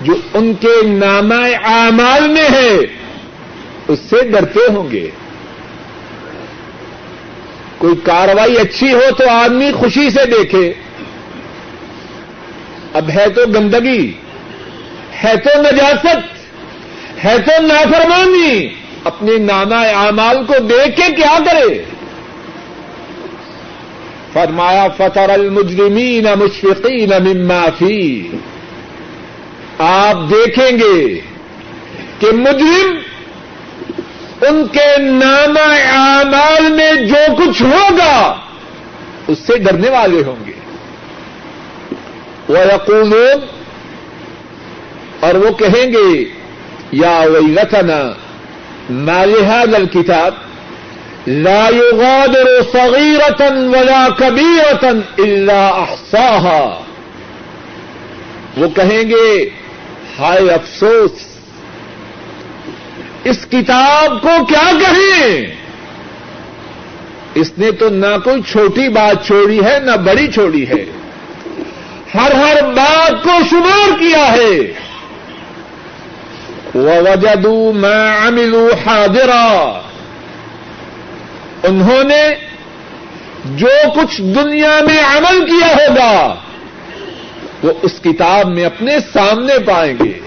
جو 0.00 0.14
ان 0.34 0.54
کے 0.54 0.86
نامہ 0.86 1.64
اعمال 1.64 2.28
میں 2.28 2.48
ہے، 2.50 2.76
اس 3.88 3.98
سے 4.10 4.28
ڈرتے 4.28 4.72
ہوں 4.72 4.90
گے۔ 4.90 5.10
کوئی 7.78 7.94
کاروائی 8.04 8.56
اچھی 8.56 8.92
ہو 8.92 9.10
تو 9.18 9.30
آدمی 9.30 9.72
خوشی 9.72 10.10
سے 10.10 10.26
دیکھے۔ 10.26 10.74
اب 12.94 13.10
ہے 13.10 13.28
تو 13.28 13.42
گندگی، 13.54 14.12
ہے 15.22 15.36
تو 15.36 15.62
نجاست، 15.62 17.24
ہے 17.24 17.38
تو 17.38 17.62
نافرمانی، 17.62 18.68
اپنے 19.04 19.38
نانا 19.38 19.80
اعمال 19.80 20.44
کو 20.46 20.54
دیکھ 20.58 20.96
کے 20.96 21.12
کیا 21.16 21.38
کرے؟ 21.46 21.82
فرمایا 24.32 24.86
فطر 24.96 25.30
المجرمین 25.30 26.26
مشفقین 26.38 27.12
مما 27.24 27.64
فی 27.78 28.28
آپ 29.78 30.16
دیکھیں 30.30 30.78
گے 30.78 31.20
کہ 32.18 32.32
مجرم 32.32 32.98
ان 34.40 34.66
کے 34.72 34.98
ناما 34.98 35.74
اعمال 35.74 36.72
میں 36.72 36.92
جو 36.92 37.34
کچھ 37.38 37.62
ہوگا، 37.62 38.34
اس 39.28 39.38
سے 39.38 39.58
ڈرنے 39.58 39.90
والے 39.90 40.22
ہوں 40.26 40.46
گے۔ 40.46 40.63
وہ 42.54 43.24
اور 45.20 45.34
وہ 45.34 45.50
کہیں 45.50 45.92
گے، 45.92 46.24
یا 46.92 47.24
وہی 47.30 47.54
رتنا 47.54 48.12
نالحاد 48.90 49.74
الکتاب 49.74 50.34
لا 51.26 51.68
يغادر 51.68 52.62
صغيرة 52.72 53.70
ولا 53.70 54.08
كبيرة 54.18 54.90
إلا 55.24 55.70
أحصاها. 55.70 56.80
وہ 58.56 58.68
کہیں 58.68 59.02
گے، 59.08 59.48
ہائے 60.18 60.50
افسوس، 60.50 61.10
اس 63.24 63.46
کتاب 63.50 64.22
کو 64.22 64.44
کیا 64.48 64.70
کہیں؟ 64.80 65.46
اس 67.34 67.52
نے 67.58 67.70
تو 67.70 67.88
نہ 67.88 68.18
کوئی 68.24 68.42
چھوٹی 68.42 68.88
بات 68.88 69.26
چھوڑی 69.26 69.64
ہے، 69.64 69.78
نہ 69.80 69.96
بڑی 69.96 70.32
چھوڑی 70.32 70.68
ہے۔ 70.68 70.84
ہر 72.14 72.32
ہر 72.32 72.62
بات 72.62 73.24
کو 73.24 73.30
شمار 73.50 73.98
کیا 73.98 74.32
ہے۔ 74.32 74.72
وہ 76.74 76.90
وجدو 77.00 77.72
میں 77.72 78.26
املو 78.26 78.68
حاضرا۔ 78.86 79.80
انہوں 81.62 82.04
نے 82.04 82.34
جو 83.44 83.68
کچھ 83.94 84.22
دنیا 84.22 84.80
میں 84.86 84.98
عمل 85.16 85.46
کیا 85.46 85.66
ہوگا، 85.66 86.34
وہ 87.62 87.72
اس 87.82 88.00
کتاب 88.04 88.48
میں 88.48 88.64
اپنے 88.64 88.96
سامنے 89.12 89.58
پائیں 89.58 90.04
گے۔ 90.04 90.20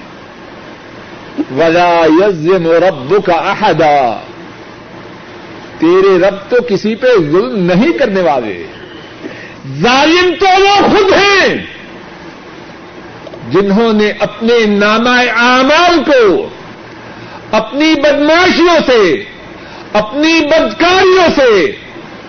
ولا 1.37 2.01
یزم 2.19 2.67
رب 2.67 3.25
کا 3.25 3.33
احدا 3.33 4.19
تیرے 5.77 6.19
رب 6.19 6.49
تو 6.49 6.55
کسی 6.69 6.95
پہ 6.95 7.07
ظلم 7.31 7.59
نہیں 7.59 7.91
کرنے 7.91 8.21
والے۔ 8.21 8.63
ظالم 9.81 10.33
تو 10.39 10.45
وہ 10.45 10.87
خود 10.87 11.13
ہیں۔ 11.13 11.76
جنہوں 13.49 13.93
نے 13.93 14.11
اپنے 14.19 14.65
نامہ 14.65 15.31
اعمال 15.37 16.03
کو، 16.03 16.49
اپنی 17.51 17.93
بدماشیوں 17.95 18.79
سے، 18.85 19.23
اپنی 19.93 20.39
بدکاریوں 20.45 21.27
سے، 21.35 21.71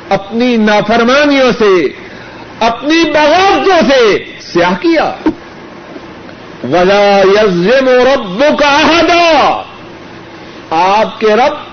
اپنی 0.08 0.56
نافرمانیوں 0.56 1.52
سے، 1.58 1.88
اپنی 2.60 3.10
بغاوتوں 3.10 3.90
سے 3.90 4.24
سیاہ 4.40 4.74
کیا۔ 4.80 5.14
ولا 6.64 7.22
یزم 7.24 7.88
رب 7.88 8.44
کا 8.58 8.80
عہدہ 8.82 9.62
آپ 10.70 11.20
کے 11.20 11.26
رب 11.26 11.68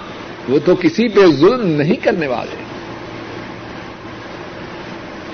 وہ 0.49 0.59
تو 0.65 0.75
کسی 0.75 1.07
پہ 1.07 1.25
ظلم 1.25 1.67
نہیں 1.67 1.95
کرنے 1.95 2.27
والے۔ 2.27 2.55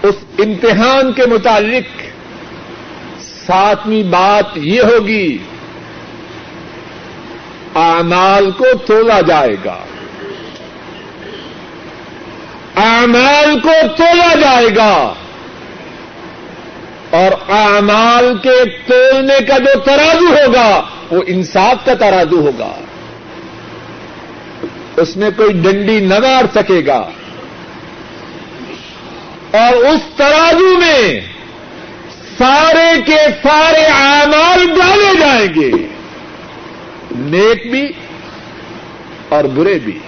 اس 0.07 0.15
امتحان 0.39 1.13
کے 1.13 1.25
متعلق 1.25 2.01
ساتویں 3.45 4.03
بات 4.03 4.57
یہ 4.57 4.81
ہوگی 4.81 5.37
آمال 7.73 8.51
کو 8.51 8.65
تولا 8.85 9.21
جائے 9.21 9.55
گا۔ 9.65 9.77
اعمال 12.75 13.59
کو 13.59 13.71
تولا 13.97 14.39
جائے 14.39 14.67
گا۔ 14.75 15.13
اور 17.09 17.51
اعمال 17.51 18.37
کے 18.37 18.65
تولنے 18.87 19.45
کا 19.47 19.57
جو 19.57 19.79
ترازو 19.79 20.27
ہوگا، 20.27 20.81
وہ 21.11 21.21
انصاف 21.27 21.85
کا 21.85 21.93
ترازو 21.93 22.39
ہوگا۔ 22.39 22.81
اس 24.97 25.17
میں 25.17 25.29
کوئی 25.37 25.53
ڈنڈی 25.53 25.99
نہ 25.99 26.19
مار 26.19 26.43
سکے 26.55 26.81
گا۔ 26.87 27.09
اور 29.51 29.73
اس 29.73 30.01
ترازو 30.15 30.77
میں 30.77 31.30
سارے 32.37 33.01
کے 33.05 33.17
سارے 33.43 33.85
اعمال 33.85 34.67
ڈالے 34.67 35.19
جائیں 35.19 35.47
گے۔ 35.55 35.87
نیک 37.11 37.71
بھی 37.71 37.91
اور 39.29 39.43
برے 39.43 39.79
بھی۔ 39.79 39.99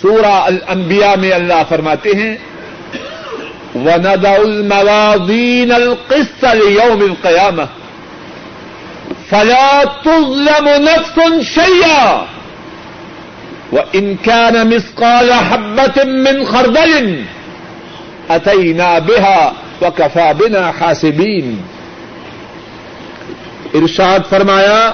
سورہ 0.00 0.26
الانبیاء 0.26 1.14
میں 1.14 1.32
اللہ 1.32 1.62
فرماتے 1.68 2.10
ہیں، 2.14 2.36
وَنَدَعُ 3.74 4.38
الْمَوَازِينَ 4.38 5.74
الْقِسْطَ 5.74 6.46
لِيَوْمِ 6.54 7.02
الْقِيَامَةِ 7.02 7.66
فَلَا 9.28 9.82
تُظْلَمُ 10.02 10.68
نَفْسٌ 10.78 11.42
شَيْئًا 11.42 12.24
وَإِنْ 13.72 14.14
كَانَ 14.24 14.64
مِثْقَالَ 14.64 15.32
حَبَّةٍ 15.32 16.04
مِّنْ 16.04 16.46
خَرْدَلٍ 16.46 17.10
أَتَيْنَا 18.30 18.98
بِهَا 18.98 19.65
وَكَفَى 19.82 20.32
بِنَا 20.38 20.70
حَاسِبِينَ 20.80 21.54
ارشاد 23.74 24.18
فرمایا، 24.28 24.92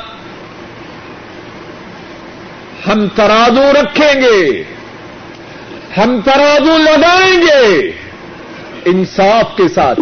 ہم 2.87 3.09
ترازو 3.09 3.73
رکھیں 3.73 4.21
گے، 4.23 4.65
ہم 5.97 6.21
ترازو 6.25 6.79
لگائیں 6.79 7.41
گے 7.41 7.93
انصاف 8.85 9.57
کے 9.57 9.69
ساتھ۔ 9.69 10.01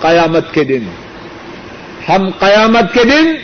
قیامت 0.00 0.54
کے 0.54 0.64
دن، 0.64 0.84
ہم 2.08 2.30
قیامت 2.38 2.94
کے 2.94 3.04
دن 3.04 3.34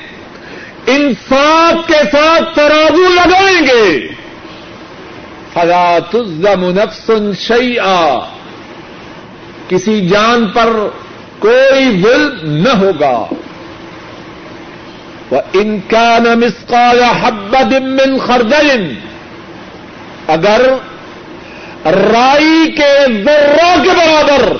انصاف 0.86 1.86
کے 1.86 2.10
ساتھ 2.12 2.56
ترازو 2.56 3.08
لگائیں 3.08 3.66
گے۔ 3.66 4.08
فلا 5.52 5.98
تظلم 6.10 6.64
نفس 6.64 7.10
شيئا۔ 7.38 8.18
کسی 9.70 10.08
جان 10.08 10.46
پر 10.46 10.88
کوئی 11.38 12.02
ظلم 12.02 12.56
نہ 12.56 12.68
ہوگا۔ 12.68 13.26
وہ 15.30 15.40
ان 15.52 15.80
کا 15.88 16.18
نمسکال 16.18 17.02
حبد 17.02 17.72
من 17.72 18.18
خردل۔ 18.18 18.94
اگر 20.26 20.60
رائی 21.84 22.72
کے 22.72 23.22
ذرہ 23.24 23.82
کے 23.82 23.88
برابر 23.88 24.56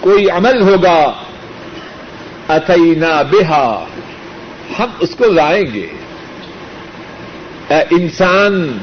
کوئی 0.00 0.30
عمل 0.30 0.62
ہوگا 0.62 1.12
اتینا 2.48 3.22
بہا 3.22 3.84
ہم 4.78 4.88
اس 5.00 5.14
کو 5.14 5.24
لائیں 5.24 5.64
گے۔ 5.74 5.86
اے 7.68 7.82
انسان، 7.90 8.78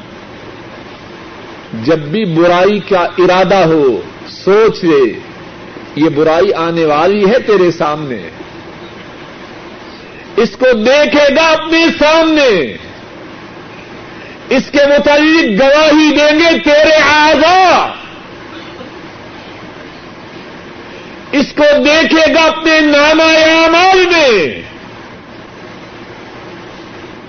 جب 1.74 2.00
بھی 2.00 2.26
برائی 2.26 2.80
کا 2.80 3.00
ارادہ 3.00 3.56
ہو 3.56 4.02
سوچ 4.46 4.84
لے، 4.84 5.20
یہ 5.96 6.10
برائی 6.10 6.54
آنے 6.54 6.86
والی 6.86 7.30
ہے 7.30 7.40
تیرے 7.40 7.72
سامنے۔ 7.72 8.30
اس 10.38 10.50
کو 10.52 10.66
دیکھے 10.74 11.36
گا 11.36 11.48
اپنے 11.48 11.86
سامنے۔ 12.00 12.78
اس 14.50 14.64
کے 14.72 14.78
متعلق 14.78 15.62
گواہی 15.62 16.12
دیں 16.12 16.40
گے 16.40 16.60
تیرے 16.60 16.96
آزا 17.04 17.94
اس 21.32 21.54
کو 21.58 21.64
دیکھے 21.86 22.34
گا 22.34 22.42
اپنے 22.42 22.80
ناما 22.80 23.24
اعمال 23.24 24.06
میں۔ 24.06 24.62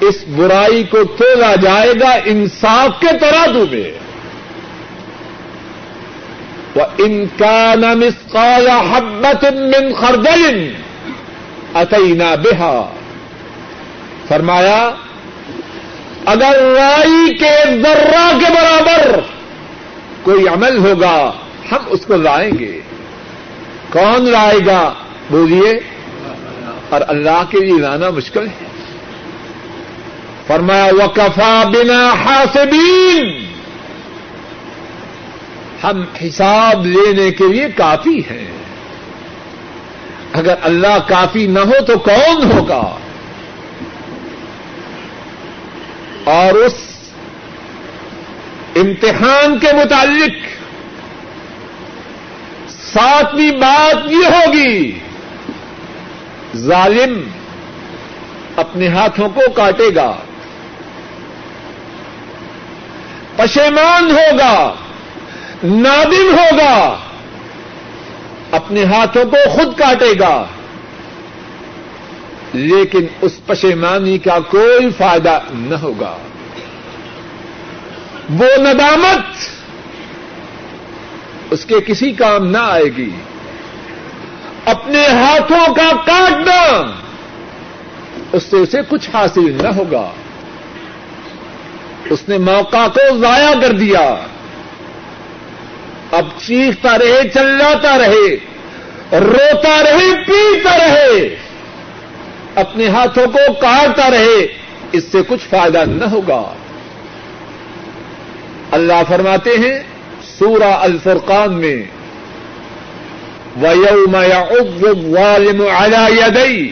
اس 0.00 0.24
برائی 0.28 0.82
کو 0.82 1.04
تولا 1.04 1.54
جائے 1.54 1.92
گا 2.00 2.10
انصاف 2.24 3.00
کے 3.00 3.18
ترادو 3.20 3.66
میں۔ 3.70 4.03
وہ 6.74 6.82
ان 6.98 7.24
کا 7.38 7.74
نمسکال 7.74 8.68
حبت 8.68 9.44
من 9.44 9.94
خردل 9.94 10.74
اتینا 11.74 12.34
بہا 12.34 12.92
فرمایا، 14.28 14.90
اگر 16.24 16.72
رائی 16.76 17.36
کے 17.36 17.82
ذرہ 17.82 18.38
کے 18.38 18.46
برابر 18.50 19.20
کوئی 20.22 20.48
عمل 20.48 20.78
ہوگا، 20.78 21.32
ہم 21.72 21.78
اس 21.86 22.06
کو 22.06 22.16
لائیں 22.16 22.52
گے۔ 22.58 22.80
کون 23.92 24.28
لائے 24.28 24.58
گا؟ 24.66 24.92
بولیے، 25.30 25.80
اور 26.88 27.00
اللہ 27.08 27.42
کے 27.50 27.60
لیے 27.60 27.78
لانا 27.78 28.10
مشکل 28.10 28.46
ہے۔ 28.46 28.64
فرمایا 30.46 30.92
وکفا 30.92 31.62
بنا 31.64 32.14
حاسبین 32.24 33.53
ہم 35.84 36.04
حساب 36.24 36.86
لینے 36.86 37.30
کے 37.30 37.44
لیے 37.48 37.68
کافی 37.76 38.18
ہیں۔ 38.18 38.50
اگر 40.32 40.54
اللہ 40.62 40.98
کافی 41.08 41.46
نہ 41.46 41.58
ہو 41.58 41.84
تو 41.84 41.98
کون 41.98 42.52
ہوگا؟ 42.52 42.96
اور 46.24 46.54
اس 46.54 46.74
امتحان 48.76 49.58
کے 49.58 49.66
متعلق 49.72 50.32
ساتویں 52.68 53.50
بات 53.50 54.12
یہ 54.12 54.26
ہوگی، 54.26 54.98
ظالم 56.56 57.28
اپنے 58.56 58.88
ہاتھوں 58.88 59.28
کو 59.28 59.40
کاٹے 59.56 59.94
گا، 59.94 60.16
پشیمان 63.36 64.10
ہوگا۔ 64.10 64.74
نادم 65.64 66.38
ہوگا۔ 66.38 66.96
اپنے 68.50 68.84
ہاتھوں 68.84 69.24
کو 69.24 69.50
خود 69.50 69.78
کاٹے 69.78 70.12
گا۔ 70.20 70.44
لیکن 72.52 73.06
اس 73.20 73.46
پشیمانی 73.46 74.18
کا 74.18 74.38
کوئی 74.40 74.90
فائدہ 74.90 75.38
نہ 75.54 75.74
ہوگا۔ 75.74 76.16
وہ 78.30 78.44
ندامت 78.56 79.22
اس 81.50 81.64
کے 81.64 81.80
کسی 81.86 82.12
کام 82.12 82.46
نہ 82.46 82.58
آئے 82.58 82.84
گی۔ 82.84 83.10
اپنے 84.64 85.06
ہاتھوں 85.06 85.74
کا 85.74 85.90
کاٹنا 86.06 86.82
اس 88.32 88.42
سے 88.42 88.56
اسے 88.56 88.78
کچھ 88.88 89.10
حاصل 89.14 89.62
نہ 89.62 89.68
ہوگا۔ 89.68 90.10
اس 92.10 92.28
نے 92.28 92.38
موقع 92.38 92.86
کو 92.94 93.18
ضائع 93.18 93.60
کر 93.60 93.72
دیا۔ 93.72 94.14
اب 96.14 96.28
چیختا 96.46 96.98
رہے، 96.98 97.28
چلاتا 97.34 97.98
رہے، 97.98 98.36
روتا 99.20 99.82
رہے، 99.82 100.24
پیتا 100.26 100.78
رہے، 100.78 101.36
اپنے 102.54 102.88
ہاتھوں 102.88 103.26
کو 103.26 103.52
کاٹتا 103.52 104.10
رہے، 104.10 104.46
اس 104.92 105.04
سے 105.12 105.18
کچھ 105.28 105.44
فائدہ 105.50 105.84
نہ 105.86 106.04
ہوگا۔ 106.04 106.54
اللہ 108.70 109.02
فرماتے 109.08 109.50
ہیں 109.50 109.82
سورہ 110.38 110.72
الفرقان 110.72 111.52
میں، 111.52 111.82
وَيَوْمَ 113.62 114.22
يَعُضُّ 114.24 114.88
الظَّالِمُ 114.88 115.68
عَلَى 115.68 116.16
يَدَيْهِ، 116.16 116.66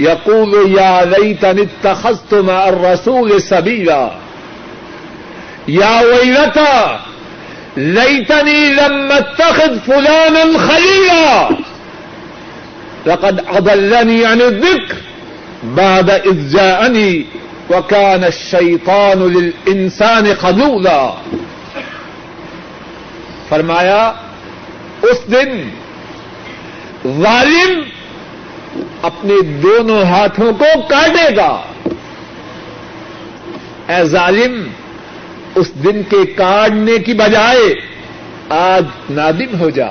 يقول 0.00 0.78
يا 0.78 1.04
ليتني 1.04 1.62
اتخذت 1.62 2.34
مع 2.34 2.66
الرسول 2.66 3.40
سبيلا۔ 3.40 4.08
يا 5.68 6.00
ويلتا 6.00 6.96
ليتني 7.76 8.74
لم 8.74 9.12
اتخذ 9.12 9.78
فلانا 9.78 10.58
خليلا 10.58 11.48
لقد 13.06 13.44
اضلني 13.48 14.24
عن 14.24 14.42
الذكر 14.42 14.94
بعد 15.64 16.10
اذ 16.10 16.56
جاءني 16.56 17.22
وكان 17.70 18.24
الشيطان 18.24 19.18
للانسان 19.18 20.34
خذولا. 20.40 21.10
فرمایا، 23.48 24.12
اس 25.02 25.32
دن 25.32 25.70
ظالم 27.22 27.82
اپنے 29.02 29.42
دونوں 29.42 30.02
ہاتھوں 30.02 30.52
کو 30.52 30.80
کاٹے 30.88 31.36
گا۔ 31.36 31.62
اے 33.88 34.04
ظالم 34.04 34.68
اس 35.58 35.74
دن 35.74 36.02
کے 36.02 36.26
کاٹنے 36.26 36.98
کی 36.98 37.14
بجائے 37.14 37.74
آج 38.48 38.84
نادم 39.10 39.60
ہو 39.60 39.70
جا۔ 39.70 39.88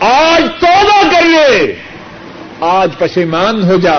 آج 0.00 0.42
توبہ 0.60 1.02
کر 1.12 1.22
لے۔ 1.22 1.74
آج 2.60 2.90
پشیمان 2.98 3.62
ہو 3.62 3.76
جا۔ 3.76 3.98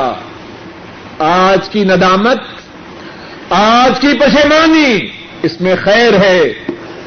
آج 1.19 1.69
کی 1.69 1.84
ندامت، 1.84 2.38
آج 3.49 3.99
کی 3.99 4.08
پشیمانی 4.19 5.08
اس 5.43 5.62
میں 5.62 5.75
خیر 5.84 6.13
ہے۔ 6.19 6.41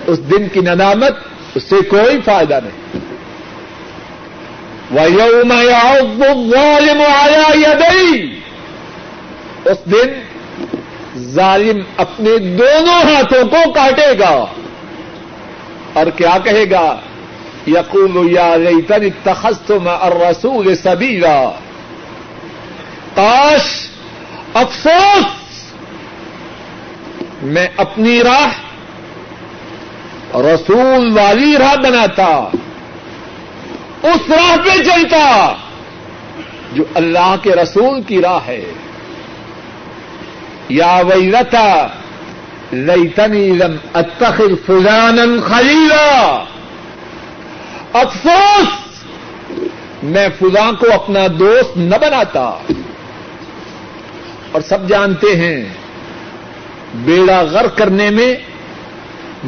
اس 0.07 0.19
دن 0.31 0.49
کی 0.49 0.61
ندامت 0.61 1.13
اس 1.55 1.63
سے 1.63 1.77
کوئی 1.89 2.19
فائدہ 2.25 2.59
نہیں۔ 2.65 3.01
وَيَوْمَ 4.95 5.55
يَعُضُّ 5.55 6.29
الظَّالِمُ 6.29 7.01
عَلَى 7.03 7.61
يَدَيْهِ۔ 7.61 8.27
اس 9.65 9.93
دن 9.93 10.28
ظالم 11.19 11.81
اپنے 11.97 12.39
دونوں 12.39 13.15
ہاتھوں 13.15 13.49
کو 13.49 13.73
کاٹے 13.73 14.19
گا۔ 14.19 14.45
اور 15.93 16.07
کیا 16.07 16.39
کہے 16.45 16.71
گا؟ 16.71 16.97
یقول 17.67 18.33
یا 18.33 18.57
لیتن 18.57 19.05
اتخذت 19.05 19.71
مع 19.71 19.97
الرسول 20.01 20.77
سبیلا۔ 20.77 21.51
کاش، 23.15 23.91
افسوس، 24.55 25.25
میں 27.43 27.67
اپنی 27.77 28.21
راہ 28.23 28.49
رسول 30.37 31.19
والی 31.19 31.57
راہ 31.59 31.77
بناتا، 31.77 32.49
اس 34.03 34.31
راہ 34.31 34.57
پہ 34.57 34.83
چلتا، 34.83 35.55
جو 36.73 36.85
اللہ 36.95 37.35
کے 37.43 37.51
رسول 37.51 38.03
کی 38.03 38.23
راہ 38.23 38.47
ہے۔ 38.47 38.65
یا 40.69 41.01
وئی 41.09 41.33
رتا 41.33 41.87
لئی 42.73 43.53
لم 43.53 43.77
اتخر 43.95 44.55
فلان 44.67 45.41
خلیلا۔ 45.41 46.45
افسوس! 47.93 48.69
میں 50.03 50.29
فلاں 50.39 50.73
کو 50.73 50.87
اپنا 50.93 51.21
دوست 51.39 51.77
نہ 51.77 51.97
بناتا۔ 52.01 52.59
اور 54.53 54.61
سب 54.61 54.89
جانتے 54.89 55.37
ہیں، 55.37 55.65
بیڑا 56.95 57.43
غر 57.43 57.67
کرنے 57.67 58.11
میں 58.11 58.37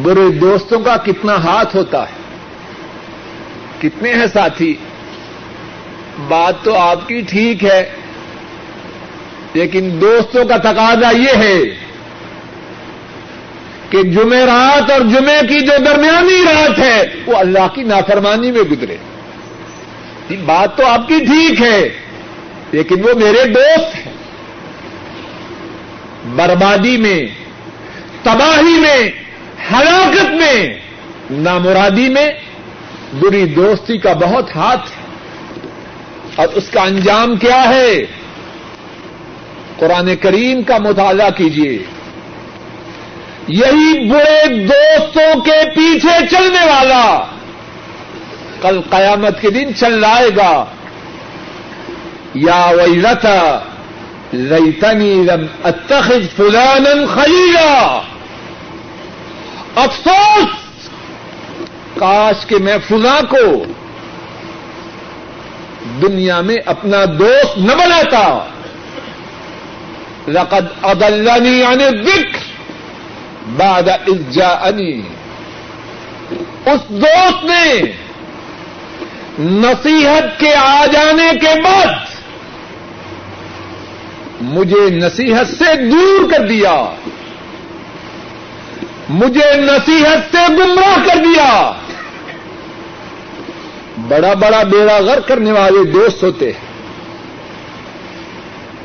برے 0.02 0.30
دوستوں 0.30 0.80
کا 0.80 0.96
کتنا 0.96 1.34
ہاتھ 1.34 1.76
ہوتا 1.76 2.02
ہے۔ 2.02 2.20
کتنے 3.80 4.14
ہیں 4.14 4.26
ساتھی؟ 4.32 4.74
بات 6.28 6.54
تو 6.62 6.78
آپ 6.78 7.08
کی 7.08 7.20
ٹھیک 7.20 7.64
ہے۔ 7.64 7.92
لیکن 9.54 10.00
دوستوں 10.00 10.44
کا 10.44 10.56
تقاضا 10.56 11.10
یہ 11.10 11.36
ہے 11.36 11.60
کہ 13.90 14.02
جمعے 14.02 14.46
رات 14.46 14.90
اور 14.90 15.00
جمعے 15.00 15.46
کی 15.48 15.60
جو 15.60 15.72
درمیانی 15.86 16.42
رات 16.44 16.78
ہے، 16.78 17.04
وہ 17.26 17.36
اللہ 17.36 17.68
کی 17.74 17.82
نافرمانی 17.82 18.52
میں 18.52 18.62
گزرے۔ 18.62 18.96
بات 20.46 20.76
تو 20.76 20.86
آپ 20.86 21.08
کی 21.08 21.18
ٹھیک 21.18 21.62
ہے، 21.62 21.88
لیکن 22.72 22.94
وہ 23.04 23.14
میرے 23.14 23.48
دوست 23.48 23.96
ہیں۔ 23.96 24.12
بربادی 26.34 26.96
میں، 26.96 27.22
تباہی 28.22 28.78
میں، 28.78 29.10
ہلاکت 29.72 30.30
میں، 30.30 30.74
نامرادی 31.30 32.08
میں 32.08 32.32
بری 33.20 33.44
دوستی 33.44 33.98
کا 33.98 34.12
بہت 34.12 34.56
ہاتھ 34.56 34.90
ہے۔ 34.90 35.04
اور 36.36 36.48
اس 36.48 36.68
کا 36.70 36.82
انجام 36.82 37.36
کیا 37.36 37.68
ہے؟ 37.68 38.06
قرآن 39.80 40.16
کریم 40.16 40.62
کا 40.62 40.78
مطالعہ 40.78 41.30
کیجیے 41.30 41.78
یہی 43.48 44.08
برے 44.10 44.48
دوستوں 44.48 45.40
کے 45.40 45.70
پیچھے 45.74 46.26
چلنے 46.30 46.64
والا 46.66 47.26
کل 48.60 48.80
قیامت 48.90 49.40
کے 49.40 49.50
دن 49.50 49.74
چل 49.74 50.04
گا۔ 50.36 50.64
یا 52.34 52.72
وہی 52.76 53.02
رتا 53.02 53.58
ریتنی 54.32 55.26
رم 55.26 55.46
اتخذ 55.64 56.36
فلان 56.36 57.06
خلیلا۔ 57.06 58.00
افسوس! 59.76 60.88
کاش 61.98 62.46
کہ 62.46 62.56
میں 62.56 62.76
فلاں 62.88 63.20
کو 63.28 63.64
دنیا 66.02 66.40
میں 66.40 66.56
اپنا 66.66 67.04
دوست 67.18 67.58
نہ 67.58 67.72
بناتا۔ 67.72 68.44
لقد 70.28 70.66
اضلنی 70.82 71.62
عن 71.62 71.80
الذکر 71.80 72.38
بعد 73.56 73.88
اذ 73.88 74.30
جاءنی 74.30 75.02
اس 76.66 76.88
دوست 76.88 77.44
نے 77.44 77.82
نصیحت 79.38 80.40
کے 80.40 80.54
آ 80.54 80.86
جانے 80.92 81.30
کے 81.40 81.60
بعد 81.64 81.86
مجھے 84.40 84.90
نصیحت 84.90 85.46
سے 85.46 85.90
دور 85.90 86.30
کر 86.30 86.46
دیا، 86.46 86.84
مجھے 89.08 89.56
نصیحت 89.56 90.36
سے 90.36 90.52
گمراہ 90.52 90.96
کر 91.06 91.16
دیا۔ 91.16 91.72
بڑا 94.08 94.34
بڑا 94.34 94.62
بیڑا 94.62 94.98
غر 94.98 95.20
کرنے 95.20 95.52
والے 95.52 95.90
دوست 95.90 96.22
ہوتے 96.22 96.52
ہیں۔ 96.52 96.69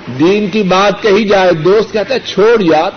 دین 0.08 0.50
کی 0.50 0.64
بات 0.64 1.04
کہی 1.04 1.28
جائے، 1.28 1.54
دوست 1.54 1.94
کہتا 1.94 2.14
ہے 2.14 2.20
چھوڑ 2.20 2.62
یار۔ 2.62 2.92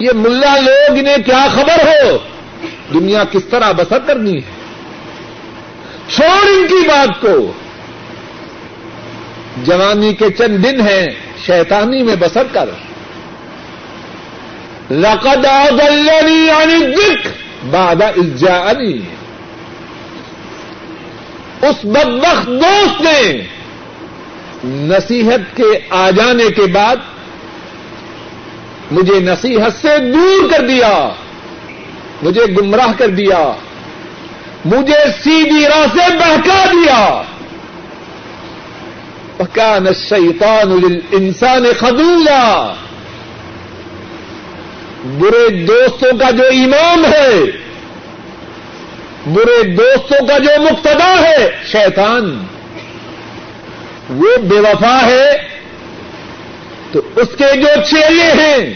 یہ 0.00 0.08
ملا 0.14 0.56
لوگ 0.56 0.98
انہیں 0.98 1.16
کیا 1.26 1.46
خبر 1.54 1.84
ہو؟ 1.84 2.18
دنیا 2.94 3.24
کس 3.24 3.44
طرح 3.44 3.72
بسر 3.72 3.98
کرنی 3.98 4.36
ہے؟ 4.36 4.64
چھوڑ 6.14 6.48
ان 6.48 6.66
کی 6.68 6.88
بات 6.88 7.20
کو۔ 7.20 7.52
جوانی 9.62 10.14
کے 10.14 10.30
چند 10.30 10.64
دن 10.64 10.80
ہیں، 10.80 11.06
شیطانی 11.46 12.02
میں 12.02 12.16
بسر 12.16 12.42
کر۔ 12.52 12.68
لقد 14.90 15.46
آدلنی 15.46 16.46
یعنی 16.46 16.94
دکھ 16.94 17.28
بادہ 17.70 18.10
اس 21.68 21.84
بدبخت 21.84 22.46
دوست 22.46 23.00
نے 23.00 23.42
نصیحت 24.64 25.56
کے 25.56 25.78
آ 25.90 26.10
جانے 26.10 26.50
کے 26.56 26.66
بعد 26.66 26.96
مجھے 28.90 29.20
نصیحت 29.20 29.72
سے 29.82 29.98
دور 29.98 30.50
کر 30.50 30.66
دیا، 30.66 31.08
مجھے 32.22 32.40
گمراہ 32.58 32.92
کر 32.98 33.08
دیا، 33.08 33.52
مجھے 34.64 34.98
سیدھی 35.22 35.66
راہ 35.66 35.86
سے 35.92 36.16
بہکا 36.16 36.64
دیا۔ 36.72 37.22
پکان 39.36 39.86
الشیطان 39.86 40.68
للانسان 40.68 41.64
خدولا 41.80 42.74
برے 45.04 45.48
دوستوں 45.48 46.18
کا 46.18 46.30
جو 46.30 46.44
امام 46.44 47.04
ہے 47.04 47.63
برے 49.26 49.62
دوستوں 49.62 50.26
کا 50.26 50.38
جو 50.38 50.62
مقتدا 50.62 51.22
ہے، 51.28 51.50
شیطان، 51.72 52.44
وہ 54.10 54.36
بے 54.36 54.60
وفا 54.60 55.06
ہے، 55.06 55.48
تو 56.92 57.00
اس 57.16 57.28
کے 57.38 57.56
جو 57.56 57.68
چیلے 57.90 58.32
ہیں، 58.42 58.74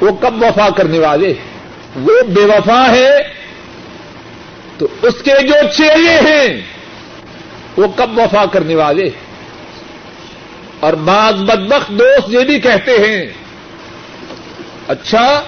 وہ 0.00 0.10
کب 0.10 0.42
وفا 0.42 0.68
کرنے 0.70 0.98
والے؟ 0.98 1.34
وہ 1.96 2.22
بے 2.22 2.40
وفا 2.40 2.90
ہے، 2.90 3.18
تو 4.78 4.86
اس 5.02 5.14
کے 5.24 5.42
جو 5.42 5.68
چیلے 5.76 6.20
ہیں، 6.30 6.60
وہ 7.76 7.86
کب 7.96 8.18
وفا 8.18 8.44
کرنے 8.46 8.74
والے؟ 8.74 9.10
اور 10.80 10.92
بعض 10.92 11.34
بدبخت 11.34 11.90
دوست 11.90 12.28
یہ 12.28 12.40
بھی 12.40 12.60
کہتے 12.60 12.90
ہیں 12.90 13.32
اچھا 14.88 15.42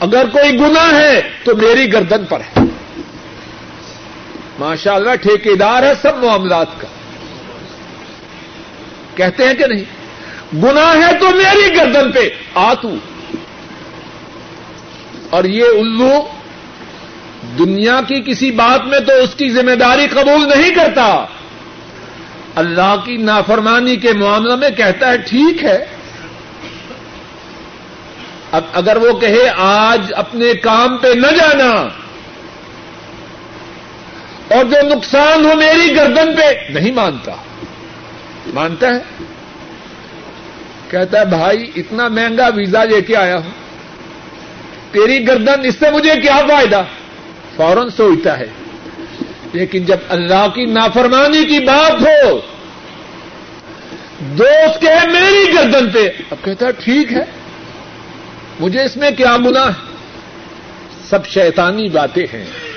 اگر 0.00 0.24
کوئی 0.32 0.58
گنا 0.58 0.98
ہے، 0.98 1.20
تو 1.44 1.56
میری 1.56 1.92
گردن 1.92 2.24
پر 2.24 2.40
ہے۔ 2.40 2.67
ماشاء 4.58 4.94
اللہ 4.94 5.14
ٹھیکیدار 5.14 5.82
ہے 5.82 5.92
سب 6.02 6.24
معاملات 6.24 6.66
کا۔ 6.78 6.86
کہتے 9.14 9.46
ہیں 9.46 9.54
کہ 9.54 9.66
نہیں؟ 9.66 9.84
گنا 10.56 10.92
ہے 10.92 11.18
تو 11.20 11.26
میری 11.30 11.76
گردن 11.76 12.12
پہ۔ 12.12 12.28
آ 12.54 12.74
تو۔ 12.74 12.90
اور 15.30 15.44
یہ 15.44 15.64
الو 15.64 16.28
دنیا 17.58 18.00
کی 18.08 18.22
کسی 18.26 18.50
بات 18.50 18.86
میں 18.86 19.00
تو 19.00 19.12
اس 19.12 19.34
کی 19.34 19.50
ذمہ 19.50 19.74
داری 19.74 20.06
قبول 20.06 20.48
نہیں 20.48 20.74
کرتا۔ 20.74 21.26
اللہ 22.54 22.96
کی 23.04 23.16
نافرمانی 23.16 23.96
کے 23.96 24.12
معاملے 24.12 24.56
میں 24.56 24.70
کہتا 24.70 25.12
ہے 25.12 25.18
ٹھیک 25.18 25.64
ہے۔ 25.64 25.84
اب 28.52 28.62
اگر 28.72 28.96
وہ 28.96 29.18
کہے 29.18 29.52
آج 29.56 30.12
اپنے 30.16 30.54
کام 30.54 30.98
پہ 30.98 31.08
نہ 31.08 31.36
جانا۔ 31.36 31.88
اور 34.48 34.64
جو 34.64 34.88
نقصان 34.96 35.44
ہو 35.44 35.54
میری 35.54 35.96
گردن 35.96 36.36
پہ 36.36 36.72
نہیں 36.72 36.92
مانتا۔ 36.92 37.32
مانتا 38.54 38.94
ہے؟ 38.94 38.98
کہتا 40.88 41.20
ہے 41.20 41.24
بھائی 41.24 41.70
اتنا 41.76 42.08
مہنگا 42.08 42.48
ویزا 42.48 42.84
لے 42.84 43.02
کے 43.02 43.16
آیا 43.16 43.36
ہوں۔ 43.36 43.50
تیری 44.92 45.28
گردن 45.28 45.64
اس 45.64 45.74
سے 45.78 45.90
مجھے 45.90 46.20
کیا 46.20 46.36
فائدہ؟ 46.48 46.82
فوراً 47.56 47.88
سوچتا 47.88 48.38
ہے۔ 48.38 48.46
لیکن 49.52 49.84
جب 49.84 49.96
اللہ 50.08 50.46
کی 50.54 50.64
نافرمانی 50.64 51.44
کی 51.44 51.58
بات 51.64 51.92
ہو 51.92 52.40
دوست 54.20 54.80
کہ 54.80 54.88
میری 55.06 55.54
گردن 55.54 55.90
پہ 55.90 56.10
اب 56.30 56.44
کہتا 56.44 56.66
ہے 56.66 56.70
ٹھیک 56.84 57.12
ہے 57.12 57.24
مجھے 58.60 58.82
اس 58.82 58.96
میں 58.96 59.10
کیا 59.10 59.36
گنا 59.36 59.66
ہے؟ 59.66 59.94
سب 61.08 61.26
شیطانی 61.26 61.88
باتیں 61.88 62.26
ہیں۔ 62.32 62.67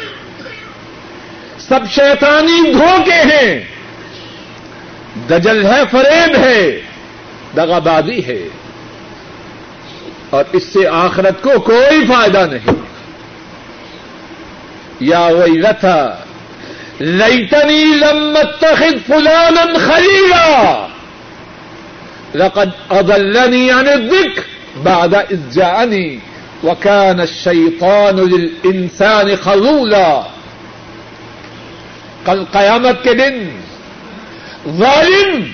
سب 1.71 1.79
شیطانی 1.91 2.71
دھوکے 2.73 3.35
ہیں۔ 3.35 3.59
دجل 5.29 5.65
ہے، 5.65 5.81
فریب 5.91 6.35
ہے 6.35 6.81
دغابازی 7.55 8.25
ہے۔ 8.25 8.47
اور 10.29 10.43
اس 10.51 10.63
سے 10.63 10.87
آخرت 10.87 11.41
کو 11.41 11.59
کوئی 11.59 12.07
فائدہ 12.07 12.45
نہیں۔ 12.51 12.75
یا 14.99 15.19
وہی 15.19 15.61
رتھا 15.61 16.17
لئی 16.99 17.47
لمت 17.85 18.65
فلانا 19.07 19.65
خلیلا۔ 19.87 20.87
لقد 22.35 22.91
اضلني 22.91 23.69
عن 23.69 23.87
الذكر 23.87 24.41
بعد 24.83 25.13
اذ 25.13 25.53
جاءني 25.53 26.15
وكان 26.63 27.19
الشيطان 27.19 28.15
للانسان 28.15 29.35
خذولا۔ 29.35 30.21
کل 32.25 32.43
قیامت 32.51 33.03
کے 33.03 33.13
دن 33.13 33.61
ظالم 34.77 35.45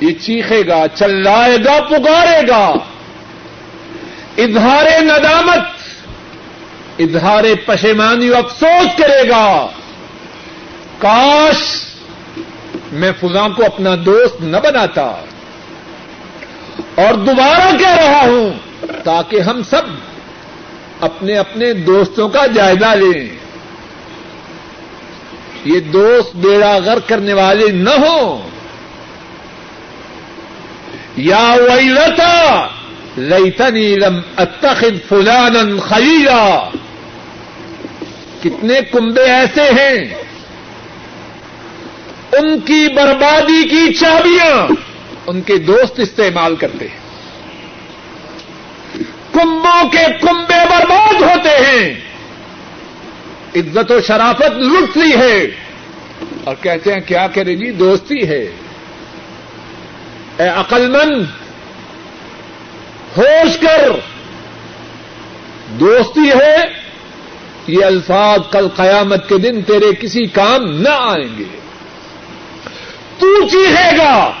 یہ 0.00 0.12
چیخے 0.12 0.66
گا، 0.68 0.84
چلائے 0.94 1.56
گا، 1.64 1.80
پکارے 1.82 2.48
گا۔ 2.48 2.72
اظہار 4.38 5.02
ندامت، 5.02 5.60
اظہار 6.98 7.44
پشیمانی 7.66 8.30
و 8.30 8.36
افسوس 8.36 8.98
کرے 8.98 9.28
گا۔ 9.28 9.66
کاش 10.98 11.82
میں 12.92 13.12
فضا 13.20 13.48
کو 13.48 13.64
اپنا 13.64 13.90
دوست 14.06 14.40
نہ 14.40 14.56
بناتا۔ 14.56 15.02
اور 16.94 17.14
دوبارہ 17.14 17.76
کہہ 17.76 17.94
رہا 17.94 18.20
ہوں، 18.20 18.50
تاکہ 19.04 19.40
ہم 19.40 19.62
سب 19.62 19.82
اپنے 21.00 21.36
اپنے 21.36 21.72
دوستوں 21.72 22.28
کا 22.28 22.46
جائزہ 22.46 22.86
لیں۔ 22.86 23.47
یہ 25.68 25.80
دوست 25.80 26.36
بیڑا 26.36 26.78
گر 26.86 26.98
کرنے 27.06 27.32
والے 27.32 27.68
نہ 27.68 27.90
ہوں۔ 27.90 28.50
یا 31.16 31.56
وہی 31.58 31.92
رتا 31.92 32.66
لئی 33.18 33.96
لم 33.96 34.20
اتخذ 34.36 35.08
فلان 35.08 35.80
خلیلا۔ 35.80 36.70
کتنے 38.42 38.80
کنبے 38.92 39.22
ایسے 39.22 39.62
ہیں۔ 39.62 40.14
ان 42.32 42.60
کی 42.60 42.94
بربادی 42.94 43.68
کی 43.68 43.94
چابیاں 43.94 44.72
ان 45.26 45.40
کے 45.40 45.56
دوست 45.56 46.00
استعمال 46.00 46.56
کرتے 46.56 46.86
ہیں۔ 46.88 46.98
کنبوں 49.32 49.88
کے 49.88 50.04
کنبے 50.20 50.66
برباد 50.70 51.22
ہوتے 51.22 51.50
ہیں۔ 51.50 52.07
عزت 53.56 53.90
و 53.90 54.00
شرافت 54.00 54.52
لٹ 54.56 54.96
لی 54.96 55.16
ہے۔ 55.16 55.46
اور 56.44 56.54
کہتے 56.62 56.92
ہیں 56.92 57.00
کیا 57.00 57.26
کرے 57.34 57.56
جی 57.56 57.70
دوستی 57.70 58.28
ہے۔ 58.28 58.50
اے 60.36 60.48
عقلمند 60.48 61.24
ہوش 63.16 63.58
کر۔ 63.58 63.88
دوستی 65.80 66.30
ہے، 66.30 66.56
یہ 67.66 67.84
الفاظ 67.84 68.40
کل 68.50 68.68
قیامت 68.68 69.28
کے 69.28 69.38
دن 69.38 69.62
تیرے 69.62 69.86
کسی 70.00 70.26
کام 70.26 70.80
نہ 70.80 70.88
آئیں 70.88 71.38
گے۔ 71.38 71.44
تو 73.18 73.48
چیخے 73.48 73.96
گا۔ 73.98 74.32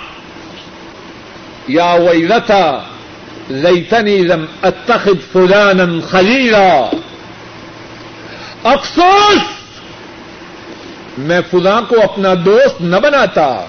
یا 1.68 1.92
وہی 1.92 2.28
رتھا 2.28 2.84
لئی 3.50 4.22
لم 4.22 4.44
اتخذ 4.62 5.32
فلانا 5.32 6.06
خلیلا۔ 6.10 6.90
افسوس! 8.64 9.42
میں 11.18 11.40
فلاں 11.50 11.82
کو 11.82 12.02
اپنا 12.02 12.34
دوست 12.44 12.80
نہ 12.80 12.96
بناتا۔ 12.96 13.64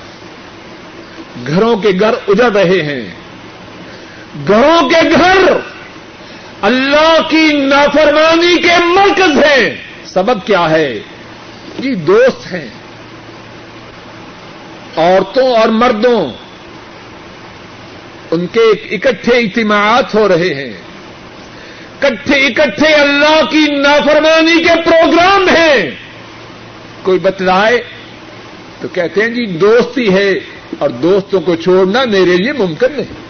گھروں 1.47 1.77
کے 1.77 1.89
گھر 1.99 2.13
اجڑ 2.27 2.51
رہے 2.51 2.81
ہیں۔ 2.83 3.15
گھروں 4.47 4.89
کے 4.89 5.09
گھر 5.09 5.53
اللہ 6.61 7.17
کی 7.29 7.53
نافرمانی 7.53 8.61
کے 8.61 8.83
مرکز 8.83 9.43
ہیں۔ 9.43 9.75
سبب 10.05 10.45
کیا 10.45 10.69
ہے؟ 10.69 10.99
جی 11.79 11.95
دوست 11.95 12.53
ہیں۔ 12.53 12.67
عورتوں 14.97 15.55
اور 15.55 15.69
مردوں، 15.69 16.33
ان 18.31 18.47
کے 18.47 18.95
اکٹھے 18.95 19.33
اجتماعات 19.33 20.15
ہو 20.15 20.27
رہے 20.27 20.53
ہیں۔ 20.53 20.88
کٹھے 21.99 22.35
اکٹھے 22.35 22.93
اللہ 22.93 23.45
کی 23.51 23.65
نافرمانی 23.71 24.63
کے 24.63 24.81
پروگرام 24.85 25.49
ہیں۔ 25.49 25.91
کوئی 27.03 27.19
بتلائے 27.19 27.83
تو 28.81 28.87
کہتے 28.87 29.21
ہیں 29.21 29.29
جی 29.29 29.45
دوستی 29.45 30.13
ہے 30.13 30.39
اور 30.79 30.89
دوستوں 30.89 31.41
کو 31.41 31.55
چھوڑنا 31.55 32.05
میرے 32.05 32.37
لیے 32.37 32.53
ممکن 32.53 32.87
نہیں۔ 32.91 33.29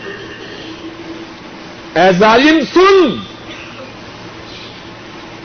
اے 1.95 2.11
ظالم 2.11 2.59
سن، 2.73 3.15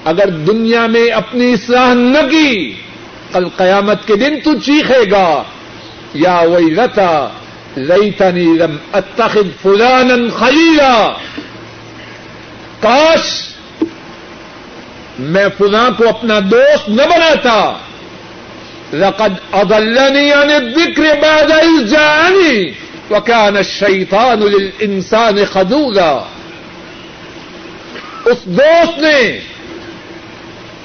اگر 0.04 0.28
دنیا 0.28 0.86
میں 0.86 1.10
اپنی 1.10 1.52
اصلاح 1.52 1.94
نہ 1.94 2.28
کی، 2.30 2.72
کل 3.32 3.48
قیامت 3.56 4.06
کے 4.06 4.16
دن 4.16 4.40
تو 4.44 4.54
چیخے 4.58 5.10
گا، 5.10 5.42
یا 6.14 6.40
وہی 6.40 6.74
رتا 6.74 7.28
لئی 7.76 8.10
تنی 8.10 8.58
رم 8.58 8.76
اتخذ 8.92 9.62
فلان 9.62 10.30
خلیلا۔ 10.30 11.12
کاش 12.84 13.48
میں 15.18 15.46
فلاں 15.58 15.90
کو 15.98 16.08
اپنا 16.08 16.38
دوست 16.50 16.88
نہ 16.88 17.02
بناتا۔ 17.02 17.72
لقد 18.92 19.32
اضلنی 19.52 20.32
عن 20.32 20.50
الذکر 20.50 21.02
بعد 21.02 21.50
اذ 21.50 21.90
جاءنی 21.90 22.72
وكان 23.10 23.56
الشیطان 23.56 24.38
للانسان 24.38 25.44
خذولا۔ 25.52 26.24
اس 28.24 28.44
دوست 28.44 28.98
نے 28.98 29.40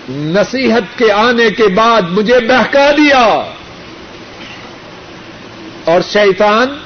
نصیحت 0.10 0.98
کے 0.98 1.12
آنے 1.12 1.50
کے 1.50 1.68
بعد 1.68 2.02
مجھے 2.02 2.40
بہکا 2.40 2.92
دیا۔ 2.92 3.52
اور 5.84 6.02
شیطان، 6.14 6.78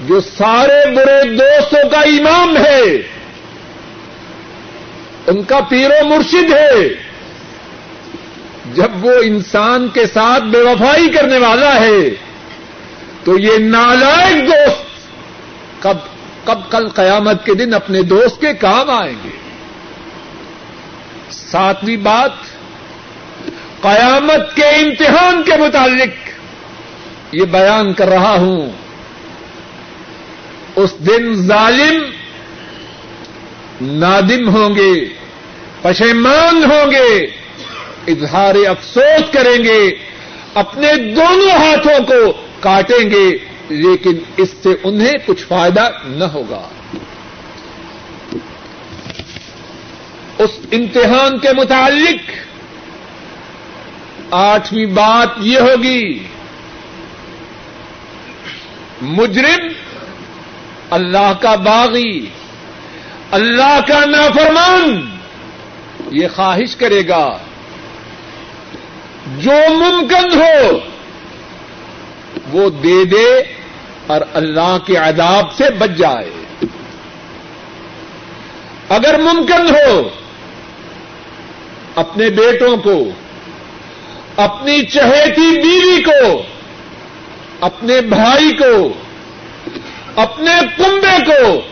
جو 0.00 0.20
سارے 0.20 0.94
برے 0.94 1.36
دوستوں 1.36 1.90
کا 1.90 1.98
امام 1.98 2.56
ہے 2.56 2.82
ان 5.26 5.42
کا 5.42 5.60
پیر 5.60 5.90
و 5.90 6.06
مرشد 6.08 6.52
ہے۔ 6.52 6.88
جب 8.74 9.04
وہ 9.04 9.12
انسان 9.22 9.88
کے 9.88 10.06
ساتھ 10.06 10.44
بے 10.44 10.58
وفائی 10.58 11.08
کرنے 11.08 11.38
والا 11.38 11.80
ہے، 11.80 12.10
تو 13.24 13.38
یہ 13.38 13.58
نالائق 13.58 14.46
دوست 14.46 14.84
کب 15.82 15.96
کب 16.44 16.58
کل 16.70 16.88
قیامت 16.88 17.46
کے 17.46 17.54
دن 17.54 17.74
اپنے 17.74 18.02
دوست 18.02 18.40
کے 18.40 18.52
کام 18.52 18.90
آئیں 18.90 19.14
گے۔ 19.24 19.30
ساتویں 21.30 21.96
بات، 21.96 22.30
قیامت 23.82 24.56
کے 24.56 24.64
امتحان 24.64 25.42
کے 25.42 25.52
متعلق 25.56 26.28
یہ 27.32 27.44
بیان 27.44 27.92
کر 27.92 28.08
رہا 28.08 28.36
ہوں۔ 28.36 28.70
اس 30.76 30.98
دن 30.98 31.34
ظالم 31.34 32.21
نادم 33.80 34.48
ہوں 34.48 34.74
گے، 34.76 35.04
پشیمان 35.82 36.64
ہوں 36.64 36.90
گے، 36.90 37.26
اظہار 38.06 38.54
افسوس 38.68 39.32
کریں 39.32 39.64
گے، 39.64 39.90
اپنے 40.54 40.92
دونوں 40.92 41.50
ہاتھوں 41.50 42.06
کو 42.06 42.32
کاٹیں 42.60 43.10
گے، 43.10 43.38
لیکن 43.68 44.18
اس 44.36 44.48
سے 44.62 44.68
انہیں 44.84 45.12
کچھ 45.26 45.42
فائدہ 45.42 45.88
نہ 46.04 46.24
ہوگا۔ 46.24 46.68
اس 50.38 50.50
امتحان 50.72 51.38
کے 51.38 51.48
متعلق 51.56 52.30
آٹھویں 54.30 54.86
بات 54.86 55.28
یہ 55.38 55.58
ہوگی، 55.58 56.18
مجرم 59.02 59.68
اللہ 60.90 61.32
کا 61.40 61.54
باغی 61.54 62.26
اللہ 63.32 63.80
کا 63.88 64.04
نافرمان 64.04 65.16
یہ 66.10 66.28
خواہش 66.34 66.76
کرے 66.76 67.08
گا 67.08 67.38
جو 69.38 69.52
ممکن 69.70 70.40
ہو 70.40 70.78
وہ 72.52 72.70
دے 72.70 73.04
دے 73.04 73.42
اور 74.06 74.20
اللہ 74.34 74.78
کے 74.86 74.96
عذاب 74.96 75.52
سے 75.52 75.64
بچ 75.78 75.90
جائے۔ 75.90 76.30
اگر 78.88 79.18
ممکن 79.18 79.74
ہو 79.74 80.08
اپنے 81.96 82.30
بیٹوں 82.30 82.76
کو، 82.76 83.10
اپنی 84.36 84.82
چہیتی 84.82 85.62
بیوی 85.62 86.02
کو، 86.02 86.42
اپنے 87.60 88.00
بھائی 88.00 88.56
کو، 88.56 88.92
اپنے 90.16 90.52
کنبے 90.76 91.24
کو 91.26 91.71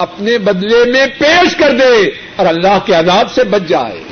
اپنے 0.00 0.38
بدلے 0.38 0.92
میں 0.92 1.06
پیش 1.18 1.56
کر 1.56 1.70
دے 1.70 2.10
اور 2.36 2.46
اللہ 2.46 2.78
کے 2.86 2.94
عذاب 2.94 3.32
سے 3.32 3.44
بچ 3.44 3.62
جائے۔ 3.68 4.02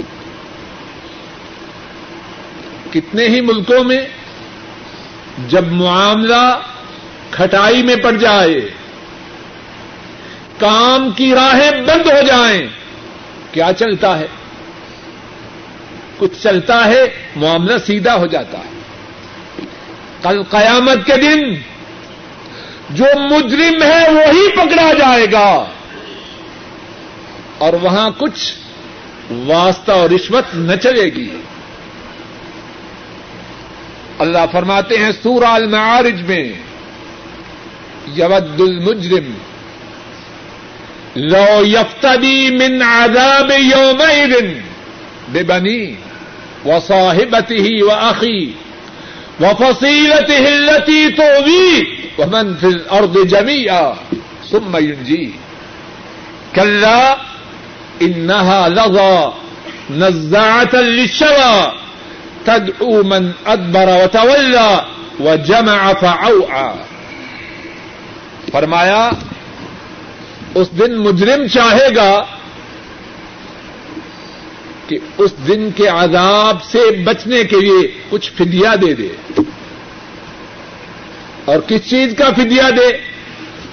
کتنے 2.91 3.29
ہی 3.29 3.41
ملکوں 3.41 3.85
میں 3.85 4.01
جب 5.49 5.67
معاملہ 5.67 6.61
کھٹائی 7.31 7.83
میں 7.83 7.97
پڑ 7.97 8.13
جائے، 8.13 8.61
کام 10.59 11.11
کی 11.11 11.35
راہیں 11.35 11.71
بند 11.71 12.07
ہو 12.07 12.21
جائیں، 12.27 12.67
کیا 13.53 13.71
چلتا 13.79 14.19
ہے؟ 14.19 14.27
کچھ 16.19 16.43
چلتا 16.43 16.85
ہے، 16.85 17.05
معاملہ 17.37 17.79
سیدھا 17.87 18.15
ہو 18.15 18.27
جاتا 18.27 18.59
ہے۔ 18.59 18.81
کل 20.23 20.43
قیامت 20.43 21.07
کے 21.07 21.17
دن 21.17 21.55
جو 22.91 23.05
مجرم 23.31 23.83
ہے، 23.83 24.11
وہی 24.11 24.49
پکڑا 24.53 24.93
جائے 24.99 25.27
گا۔ 25.33 25.65
اور 27.59 27.73
وہاں 27.73 28.11
کچھ 28.19 28.53
واسطہ 29.33 29.93
اور 29.93 30.11
رشوت 30.11 30.45
نہ 30.55 30.77
چلے 30.77 31.05
گی۔ 31.05 31.31
اللہ 34.19 34.45
فرماتے 34.53 34.99
ہیں 34.99 35.11
سورہ 35.23 35.45
المعارج 35.45 36.23
میں، 36.23 36.53
یود 38.15 38.61
المجرم، 38.61 39.33
لو 41.17 41.67
یفتدی 41.67 42.51
من 42.51 42.83
عذاب 42.83 43.53
یومئذ 43.59 44.61
ببنی 45.33 45.95
وصاحبته 46.65 47.69
وأخي 47.83 48.51
وفصيلته 49.41 50.49
التي 50.49 51.11
تؤويه 51.11 51.85
ومن 52.19 52.55
في 52.61 52.67
الأرض 52.67 53.27
جميعا 53.27 53.93
ثم 54.51 54.77
ينجيه 54.77 55.29
كلا 56.55 57.17
إنها 58.03 58.69
لظى 58.69 59.29
نزاعة 59.91 60.81
للشوى. 60.81 61.71
تدعو 62.45 63.03
من 63.03 63.31
أدبر 63.47 63.89
وتولى 63.89 64.77
وجمع 65.21 65.93
فعوعا 66.01 66.75
فرمایا، 68.53 69.11
اس 70.55 70.69
دن 70.79 70.97
مجرم 70.97 71.47
چاہے 71.47 71.97
گا 71.97 72.25
کہ 74.87 74.99
اس 75.19 75.31
دن 75.49 75.71
کے 75.77 75.87
عذاب 75.87 76.63
سے 76.63 76.91
بچنے 77.05 77.45
کے 77.45 77.61
لیے 77.61 78.01
کچھ 78.09 78.33
فدیا 78.33 78.75
دے 78.83 78.95
دے۔ 78.95 79.09
اور 81.45 81.59
کس 81.67 81.91
چیز 81.91 82.15
کا 82.19 82.31
فدیا 82.37 82.71
دے؟ 82.71 82.97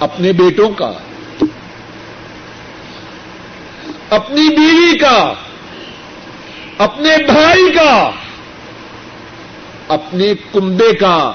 اپنے 0.00 0.32
بیٹوں 0.32 0.70
کا۔ 0.70 0.92
اپنی 4.10 4.48
بیوی 4.48 4.98
کا، 4.98 5.32
اپنے 6.78 7.16
بھائی 7.26 7.72
کا، 7.72 8.10
اپنے 9.88 10.34
کنبے 10.52 10.94
کا، 10.94 11.32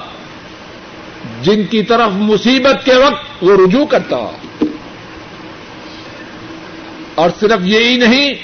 جن 1.42 1.66
کی 1.66 1.82
طرف 1.82 2.08
مصیبت 2.12 2.84
کے 2.84 2.94
وقت 2.94 3.44
وہ 3.44 3.66
رجوع 3.66 3.86
کرتا۔ 3.86 4.16
اور 7.14 7.30
صرف 7.40 7.60
یہی 7.62 7.96
نہیں، 7.96 8.34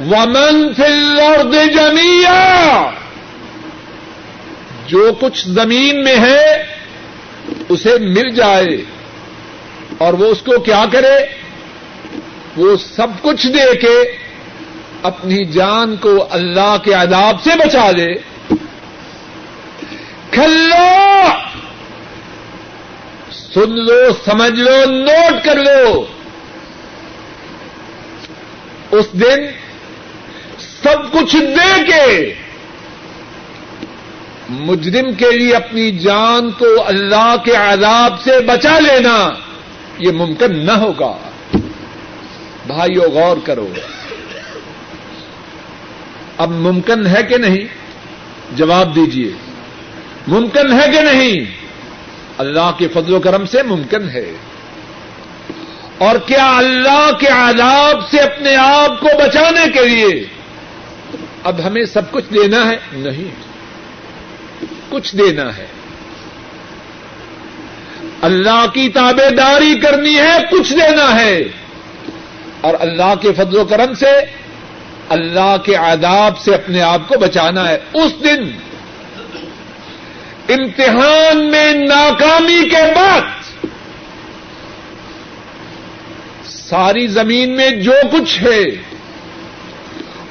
ومن 0.00 0.74
فی 0.74 0.82
الارض 0.82 1.54
جميعا، 1.74 2.90
جو 4.86 5.12
کچھ 5.20 5.48
زمین 5.48 6.04
میں 6.04 6.16
ہے، 6.16 6.66
اسے 7.68 7.98
مل 7.98 8.30
جائے۔ 8.30 8.84
اور 9.98 10.12
وہ 10.12 10.26
اس 10.26 10.42
کو 10.42 10.60
کیا 10.60 10.84
کرے؟ 10.92 11.33
وہ 12.56 12.76
سب 12.76 13.06
کچھ 13.22 13.46
دے 13.46 13.76
کے 13.76 14.16
اپنی 15.02 15.44
جان 15.44 15.96
کو 15.96 16.28
اللہ 16.30 16.76
کے 16.84 16.94
عذاب 16.94 17.42
سے 17.42 17.50
بچا 17.50 17.90
لے 17.90 18.14
کھلو! 20.30 21.26
سن 23.54 23.70
لو، 23.70 24.12
سمجھ 24.24 24.60
لو، 24.60 24.90
نوٹ 24.90 25.44
کر 25.44 25.56
لو۔ 25.56 26.04
اس 28.90 29.12
دن 29.12 29.46
سب 30.58 31.12
کچھ 31.12 31.36
دے 31.36 31.84
کے 31.86 32.34
مجرم 34.48 35.12
کے 35.12 35.30
لیے 35.30 35.54
اپنی 35.54 35.90
جان 35.90 36.50
کو 36.50 36.66
اللہ 36.86 37.34
کے 37.44 37.56
عذاب 37.56 38.22
سے 38.22 38.40
بچا 38.40 38.78
لینا، 38.78 39.28
یہ 39.98 40.12
ممکن 40.12 40.66
نہ 40.66 40.72
ہوگا۔ 40.72 41.18
بھائیو 42.66 43.02
غور 43.02 43.36
کرو۔ 43.44 43.68
اب 46.38 46.50
ممکن 46.50 47.06
ہے 47.06 47.22
کہ 47.22 47.36
نہیں؟ 47.36 47.66
جواب 48.56 48.94
دیجیے 48.94 49.32
ممکن 50.26 50.72
ہے 50.72 50.92
کہ 50.92 51.00
نہیں؟ 51.00 51.64
اللہ 52.38 52.70
کے 52.78 52.88
فضل 52.88 53.14
و 53.14 53.20
کرم 53.20 53.46
سے 53.46 53.62
ممکن 53.62 54.08
ہے۔ 54.08 54.32
اور 55.98 56.16
کیا 56.26 56.56
اللہ 56.56 57.10
کے 57.20 57.26
عذاب 57.26 58.10
سے 58.10 58.18
اپنے 58.20 58.56
آپ 58.56 59.00
کو 59.00 59.06
بچانے 59.06 59.70
کے 59.72 59.86
لیے 59.86 60.24
اب 61.44 61.66
ہمیں 61.66 61.84
سب 61.84 62.12
کچھ 62.12 62.34
دینا 62.34 62.70
ہے؟ 62.70 62.76
نہیں۔ 62.92 63.34
کچھ 64.90 65.16
دینا 65.16 65.56
ہے۔ 65.56 65.66
اللہ 68.22 68.66
کی 68.74 68.88
تابے 68.88 69.34
داری 69.34 69.80
کرنی 69.80 70.16
ہے، 70.16 70.38
کچھ 70.50 70.72
دینا 70.72 71.20
ہے۔ 71.20 71.44
اور 72.64 72.74
اللہ 72.80 73.14
کے 73.20 73.32
فضل 73.32 73.56
و 73.56 73.64
کرم 73.64 73.94
سے 73.94 74.12
اللہ 75.08 75.56
کے 75.64 75.74
عذاب 75.74 76.38
سے 76.38 76.54
اپنے 76.54 76.82
آپ 76.82 77.08
کو 77.08 77.18
بچانا 77.18 77.68
ہے۔ 77.68 77.78
اس 77.94 78.12
دن 78.24 78.50
امتحان 80.48 81.50
میں 81.50 81.72
ناکامی 81.72 82.68
کے 82.68 82.82
بعد 82.94 83.20
ساری 86.44 87.06
زمین 87.06 87.56
میں 87.56 87.70
جو 87.70 87.92
کچھ 88.12 88.42
ہے، 88.42 88.62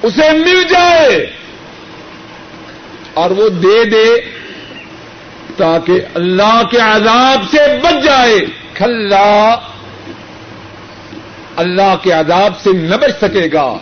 اسے 0.02 0.32
مل 0.32 0.64
جائے 0.70 1.32
اور 3.14 3.32
وہ 3.32 3.50
دے 3.50 3.84
دے 3.86 4.08
تاکہ 5.58 6.02
اللہ 6.14 6.62
کے 6.72 6.78
عذاب 6.78 7.42
سے 7.52 7.78
بچ 7.84 8.06
جائے۔ 8.06 8.46
کھلا 8.74 9.56
اللہ 11.56 11.96
کے 12.02 12.12
عذاب 12.12 12.54
سے 12.64 12.70
نہ 12.74 12.96
بچ 12.96 13.12
سکے 13.22 13.50
گا۔ 13.54 13.78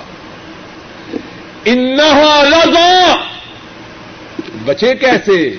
انہا 1.65 2.43
لگا 2.43 3.15
بچے 4.65 4.95
کیسے؟ 4.95 5.55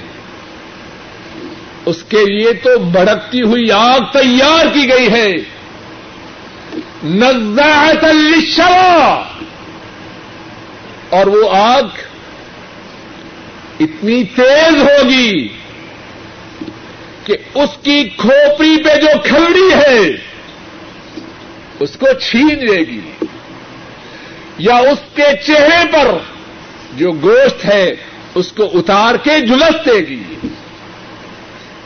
اس 1.86 2.02
کے 2.08 2.24
لیے 2.24 2.52
تو 2.52 2.78
بڑکتی 2.78 3.42
ہوئی 3.42 3.72
آگ 3.72 4.00
تیار 4.12 4.66
کی 4.72 4.88
گئی 4.88 5.12
ہے۔ 5.12 5.32
نزاعت 7.04 8.04
للشوا 8.04 9.22
اور 11.10 11.26
وہ 11.26 11.56
آگ 11.56 11.82
اتنی 13.80 14.24
تیز 14.24 14.82
ہوگی 14.82 15.48
کہ 17.24 17.36
اس 17.54 17.70
کی 17.82 18.08
کھوپڑی 18.16 18.82
پہ 18.84 19.00
جو 19.00 19.18
کھلڑی 19.24 19.74
ہے 19.74 20.31
اس 21.80 21.96
کو 21.96 22.06
چھین 22.20 22.66
لے 22.66 22.78
گی 22.78 23.00
یا 24.58 24.76
اس 24.76 24.98
کے 25.14 25.36
چہرے 25.46 25.92
پر 25.92 26.18
جو 26.96 27.12
گوشت 27.12 27.64
ہے 27.64 27.94
اس 28.34 28.52
کو 28.52 28.70
اتار 28.74 29.14
کے 29.14 29.40
جلس 29.40 29.86
دے 29.86 29.98
گی۔ 29.98 30.22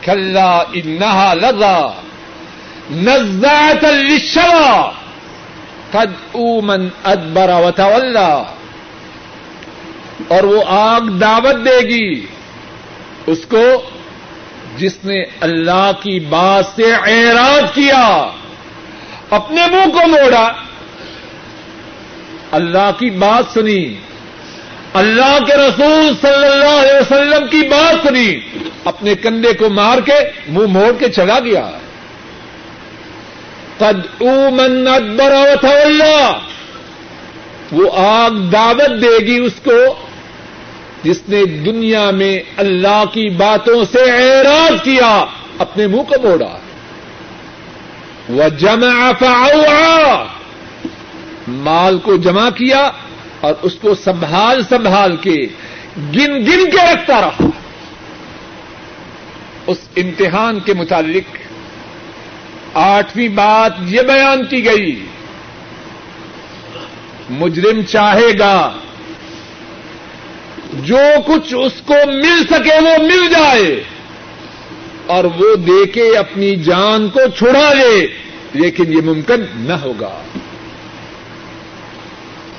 کھلا 0.01 0.63
انہا 0.73 1.33
لگا 1.33 1.93
نزاعت 2.91 3.83
للشوا 3.83 4.91
قد 5.91 6.11
اومن 6.31 6.87
ادبر 7.03 7.49
وتولى۔ 7.49 8.43
اور 10.27 10.43
وہ 10.43 10.63
آگ 10.67 11.01
دعوت 11.01 11.65
دے 11.65 11.87
گی 11.87 12.25
اس 13.27 13.45
کو 13.45 13.89
جس 14.77 14.97
نے 15.03 15.23
اللہ 15.39 15.91
کی 15.99 16.19
بات 16.19 16.65
سے 16.75 16.93
اعراض 16.93 17.73
کیا۔ 17.73 18.27
اپنے 19.29 19.61
منہ 19.71 19.91
کو 19.91 20.07
موڑا۔ 20.07 20.51
اللہ 22.51 22.91
کی 22.99 23.09
بات 23.09 23.53
سنی۔ 23.53 23.93
اللہ 24.93 25.43
کے 25.47 25.53
رسول 25.53 26.11
صلی 26.21 26.47
اللہ 26.47 26.79
علیہ 26.79 26.99
وسلم 26.99 27.47
کی 27.47 27.67
بات 27.67 28.07
سنی۔ 28.07 28.39
اپنے 28.85 29.15
کندھے 29.15 29.53
کو 29.53 29.69
مار 29.69 29.97
کے 29.97 30.13
منہ 30.47 30.67
موڑ 30.67 30.91
کے 30.99 31.09
چلا 31.09 31.39
گیا۔ 31.39 31.71
قد 33.77 34.21
اومن 34.21 34.87
ادبر 34.87 35.31
وتولى 35.31 36.25
وہ 37.71 37.89
آگ 37.95 38.31
دعوت 38.31 39.01
دے 39.01 39.25
گی 39.25 39.37
اس 39.37 39.53
کو 39.63 39.93
جس 41.03 41.21
نے 41.27 41.45
دنیا 41.45 42.11
میں 42.11 42.39
اللہ 42.57 43.03
کی 43.13 43.29
باتوں 43.29 43.83
سے 43.91 43.99
اعراض 43.99 44.83
کیا، 44.83 45.25
اپنے 45.57 45.87
منہ 45.87 46.01
کو 46.01 46.29
موڑا۔ 46.29 46.57
وہ 48.29 48.49
جمع 48.49 49.11
مال 51.47 51.99
کو 51.99 52.15
جمع 52.15 52.49
کیا 52.49 52.91
اور 53.41 53.53
اس 53.61 53.75
کو 53.75 53.95
سنبھال 53.95 54.63
سنبھال 54.69 55.17
کے 55.17 55.35
گن 55.97 56.35
گن 56.35 56.69
کے 56.69 56.93
رکھتا 56.93 57.21
رہا۔ 57.21 57.45
اس 59.67 59.77
امتحان 59.97 60.59
کے 60.59 60.73
متعلق 60.73 61.37
آٹھویں 62.73 63.27
بات 63.27 63.73
یہ 63.81 64.01
بیان 64.01 64.45
کی 64.45 64.65
گئی۔ 64.65 65.05
مجرم 67.29 67.81
چاہے 67.81 68.39
گا۔ 68.39 68.77
جو 70.73 70.97
کچھ 71.25 71.53
اس 71.53 71.81
کو 71.85 71.93
مل 72.07 72.43
سکے 72.49 72.79
وہ 72.81 73.03
مل 73.03 73.29
جائے۔ 73.29 73.83
اور 75.07 75.23
وہ 75.23 75.55
دے 75.55 75.85
کے 75.85 76.17
اپنی 76.17 76.55
جان 76.55 77.09
کو 77.09 77.19
چھڑا 77.37 77.73
لے 77.73 78.07
لیکن 78.53 78.93
یہ 78.93 79.01
ممکن 79.01 79.45
نہ 79.55 79.73
ہوگا۔ 79.73 80.21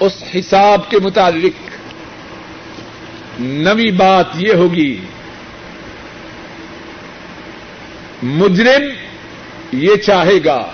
اس 0.01 0.22
حساب 0.38 0.90
کے 0.90 0.99
متعلق 0.99 1.70
نوی 3.40 3.90
بات 3.90 4.26
یہ 4.34 4.53
ہوگی، 4.53 5.01
مجرم 8.22 8.82
یہ 9.72 9.94
چاہے 9.96 10.44
گا۔ 10.44 10.66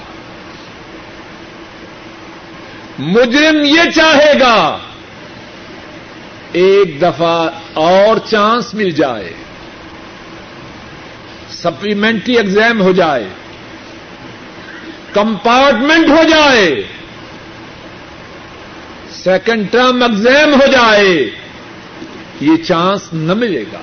مجرم 2.98 3.64
یہ 3.64 3.90
چاہے 3.94 4.32
گا، 4.40 4.78
ایک 6.52 7.02
دفعہ 7.02 7.50
اور 7.74 8.18
چانس 8.30 8.74
مل 8.74 8.90
جائے۔ 8.90 9.32
سپلیمنٹری 11.64 12.36
ایگزام 12.36 12.82
ہو 12.82 12.92
جائے، 12.92 13.28
کمپارٹمنٹ 15.12 16.08
ہو 16.08 16.22
جائے، 16.28 16.82
سیکنڈ 19.10 19.66
ٹرم 19.70 20.02
ایگزام 20.02 20.54
ہو 20.54 20.66
جائے، 20.72 21.30
یہ 22.40 22.56
چانس 22.56 23.00
نہ 23.12 23.34
ملے 23.34 23.64
گا۔ 23.72 23.80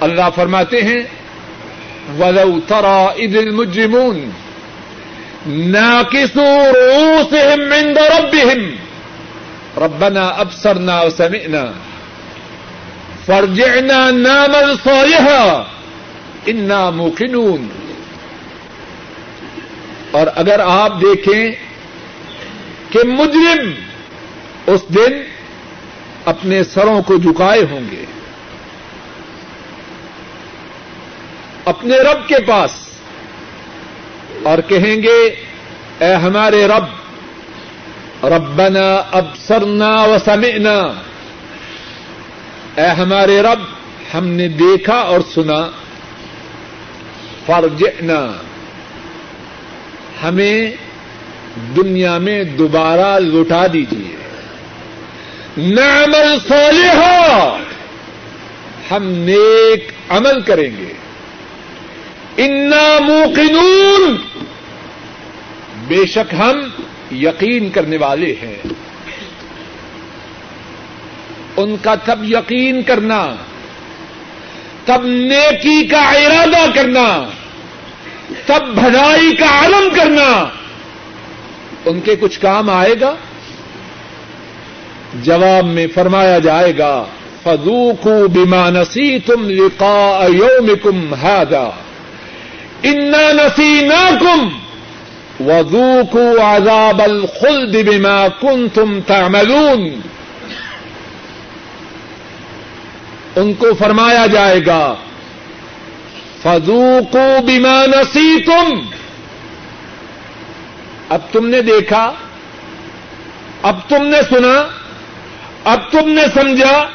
اللہ 0.00 0.30
فرماتے 0.34 0.82
ہیں، 0.82 1.02
ولو 2.18 2.60
ترى 2.68 3.24
اذ 3.24 3.36
المجرمون 3.36 4.30
ناكسوا 5.46 6.70
رؤوسهم 6.72 7.72
عند 7.72 7.96
ربهم، 7.96 8.74
ربنا 9.84 10.28
ابصرنا 10.28 11.00
وسمعنا۔ 11.00 11.72
فرجعنا 13.26 14.10
نعمل 14.10 14.74
صالحا 14.84 15.66
انا 16.46 16.90
موقنون. 16.90 17.68
اور 20.10 20.26
اگر 20.34 20.60
آپ 20.60 21.00
دیکھیں 21.00 21.52
کہ 22.90 22.98
مجرم 23.04 23.70
اس 24.66 24.82
دن 24.88 25.20
اپنے 26.24 26.64
سروں 26.64 27.02
کو 27.02 27.16
جھکائے 27.16 27.62
ہوں 27.70 27.84
گے، 27.90 28.04
اپنے 31.64 31.98
رب 31.98 32.28
کے 32.28 32.38
پاس، 32.46 32.70
اور 34.42 34.58
کہیں 34.68 35.02
گے، 35.02 35.18
اے 35.98 36.12
ہمارے 36.14 36.66
رب، 36.66 38.24
ربنا 38.24 38.88
ابصرنا 39.12 39.94
وسمعنا 40.02 40.76
اے 42.76 42.86
ہمارے 42.86 43.42
رب، 43.42 43.58
ہم 44.14 44.26
نے 44.26 44.48
دیکھا 44.48 44.94
اور 44.94 45.20
سنا۔ 45.34 45.70
فرجعنا 47.46 48.32
ہمیں 50.22 50.72
دنیا 51.76 52.18
میں 52.18 52.44
دوبارہ 52.44 53.18
لوٹا 53.18 53.66
دیجیے 53.72 54.16
نعمل 55.56 56.38
صالحا۔ 56.48 57.58
ہم 58.90 59.02
نیک 59.02 59.92
عمل 60.08 60.40
کریں 60.40 60.70
گے۔ 60.78 60.92
انا 62.36 62.98
موقنون۔ 63.00 64.16
بے 65.88 66.06
شک 66.06 66.34
ہم 66.38 66.60
یقین 67.16 67.70
کرنے 67.70 67.96
والے 67.96 68.34
ہیں۔ 68.42 68.58
ان 71.56 71.76
کا 71.82 71.94
تب 71.94 72.24
یقین 72.24 72.82
کرنا، 72.82 73.34
تب 74.84 75.06
نیکی 75.06 75.84
کا 75.84 76.10
ارادہ 76.10 76.70
کرنا، 76.74 77.24
تب 78.46 78.74
بھلائی 78.74 79.36
کا 79.36 79.46
عالم 79.46 79.88
کرنا، 79.94 80.48
ان 81.84 82.00
کے 82.00 82.16
کچھ 82.16 82.40
کام 82.40 82.70
آئے 82.70 82.94
گا؟ 83.00 83.14
جواب 85.22 85.64
میں 85.64 85.86
فرمایا 85.94 86.38
جائے 86.38 86.78
گا 86.78 87.04
فضوقوا 87.44 88.26
بما 88.26 88.70
نسيتم 88.70 89.50
لقاء 89.50 90.30
يومكم 90.32 91.14
هذا 91.14 91.70
انا 92.82 93.32
نسيناكم 93.32 94.48
وذوقوا 95.40 96.42
عذاب 96.42 97.00
الخلد 97.00 97.76
بما 97.88 98.28
كنتم 98.40 99.00
تعملون۔ 99.00 100.00
ان 103.36 103.54
کو 103.54 103.74
فرمایا 103.78 104.26
جائے 104.26 104.60
گا۔ 104.66 104.94
فضوقوا 106.42 107.40
بما 107.40 107.86
نسيتم۔ 107.86 108.80
اب 111.08 111.20
تم 111.32 111.46
نے 111.48 111.62
دیکھا، 111.62 112.12
اب 113.62 113.78
تم 113.88 114.06
نے 114.06 114.16
سنا، 114.30 114.66
اب 115.64 115.80
تم 115.90 116.08
نے 116.08 116.22
سمجھا، 116.34 116.88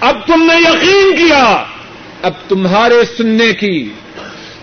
اب 0.00 0.26
تم 0.26 0.42
نے 0.42 0.54
یقین 0.54 1.16
کیا۔ 1.16 1.64
اب 2.22 2.32
تمہارے 2.48 3.04
سننے 3.18 3.52
کی، 3.52 3.92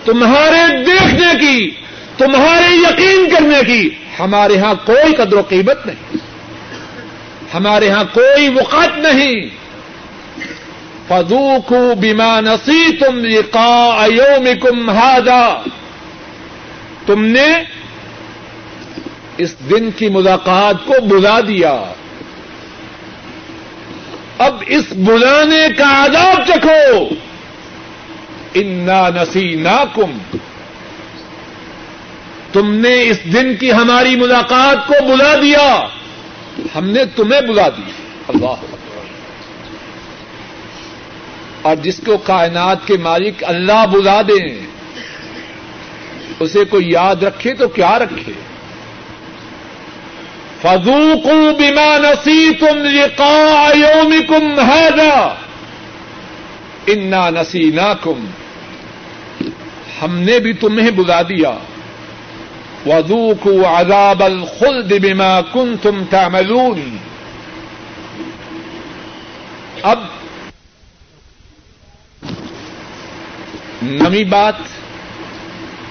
تمہارے 0.06 0.84
دیکھنے 0.84 1.40
کی، 1.40 1.72
تمہارے 2.18 2.76
یقین 2.76 3.30
کرنے 3.30 3.64
کی 3.68 3.90
ہمارے 4.20 4.58
ہاں 4.58 4.74
کوئی 4.86 5.14
قدر 5.14 5.34
و 5.34 5.42
قیمت 5.42 5.86
نہیں۔ 5.86 6.18
ہمارے 7.54 7.90
ہاں 7.90 8.04
کوئی 8.14 8.50
وقت 8.50 8.98
نہیں۔ 8.98 9.60
فضوق 11.10 11.74
بیما 12.00 12.40
نسی 12.40 12.98
تم 12.98 13.26
لقاء 13.26 14.08
یومکم 14.08 14.90
هذا۔ 14.90 15.64
تم 17.06 17.26
نے 17.26 17.48
اس 19.38 19.56
دن 19.70 19.92
کی 19.92 20.10
ملاقات 20.10 20.76
کو 20.86 20.94
بلا 21.02 21.40
دیا۔ 21.48 21.84
اب 24.38 24.64
اس 24.68 24.84
بلانے 24.92 25.68
کا 25.78 26.06
عذاب 26.06 26.48
چکھو۔ 26.48 27.10
انا 28.54 29.10
نسی 29.10 29.56
ناکم 29.56 30.18
تم 32.54 32.74
نے 32.74 33.10
اس 33.10 33.24
دن 33.24 33.56
کی 33.56 33.72
ہماری 33.72 34.16
ملاقات 34.16 34.88
کو 34.88 35.06
بلا 35.06 35.36
دیا۔ 35.42 35.88
ہم 36.76 36.90
نے 36.90 37.06
تمہیں 37.06 37.42
بلا 37.42 37.70
دی۔ 37.70 37.92
اللہ 38.28 38.76
اور 41.62 41.76
جس 41.76 42.02
کو 42.06 42.18
کائنات 42.18 42.88
کے 42.88 42.98
مالک 42.98 43.44
اللہ 43.48 43.86
بلا 43.92 44.22
دیں، 44.22 44.66
اسے 46.40 46.66
کوئی 46.66 46.92
یاد 46.92 47.24
رکھے 47.24 47.54
تو 47.54 47.68
کیا 47.68 48.00
رکھے؟ 48.00 48.34
فضوقوا 50.62 51.52
بما 51.58 51.98
نسيتم 51.98 52.78
لقاء 52.78 53.76
يومكم 53.76 54.60
هذا 54.60 55.36
انا 56.88 57.30
نسيناكم۔ 57.30 58.26
ہم 60.02 60.20
نے 60.20 60.40
بھی 60.40 60.54
تمہیں 60.54 60.92
بلا 60.92 61.22
دیا۔ 61.22 61.52
وذوقوا 62.86 63.80
عذاب 63.80 64.24
الخلد 64.24 64.94
بما 65.02 65.42
كنتم 65.42 66.04
تعملون۔ 66.10 66.98
اب 69.82 70.00
نمی 73.84 74.24
بات 74.24 74.56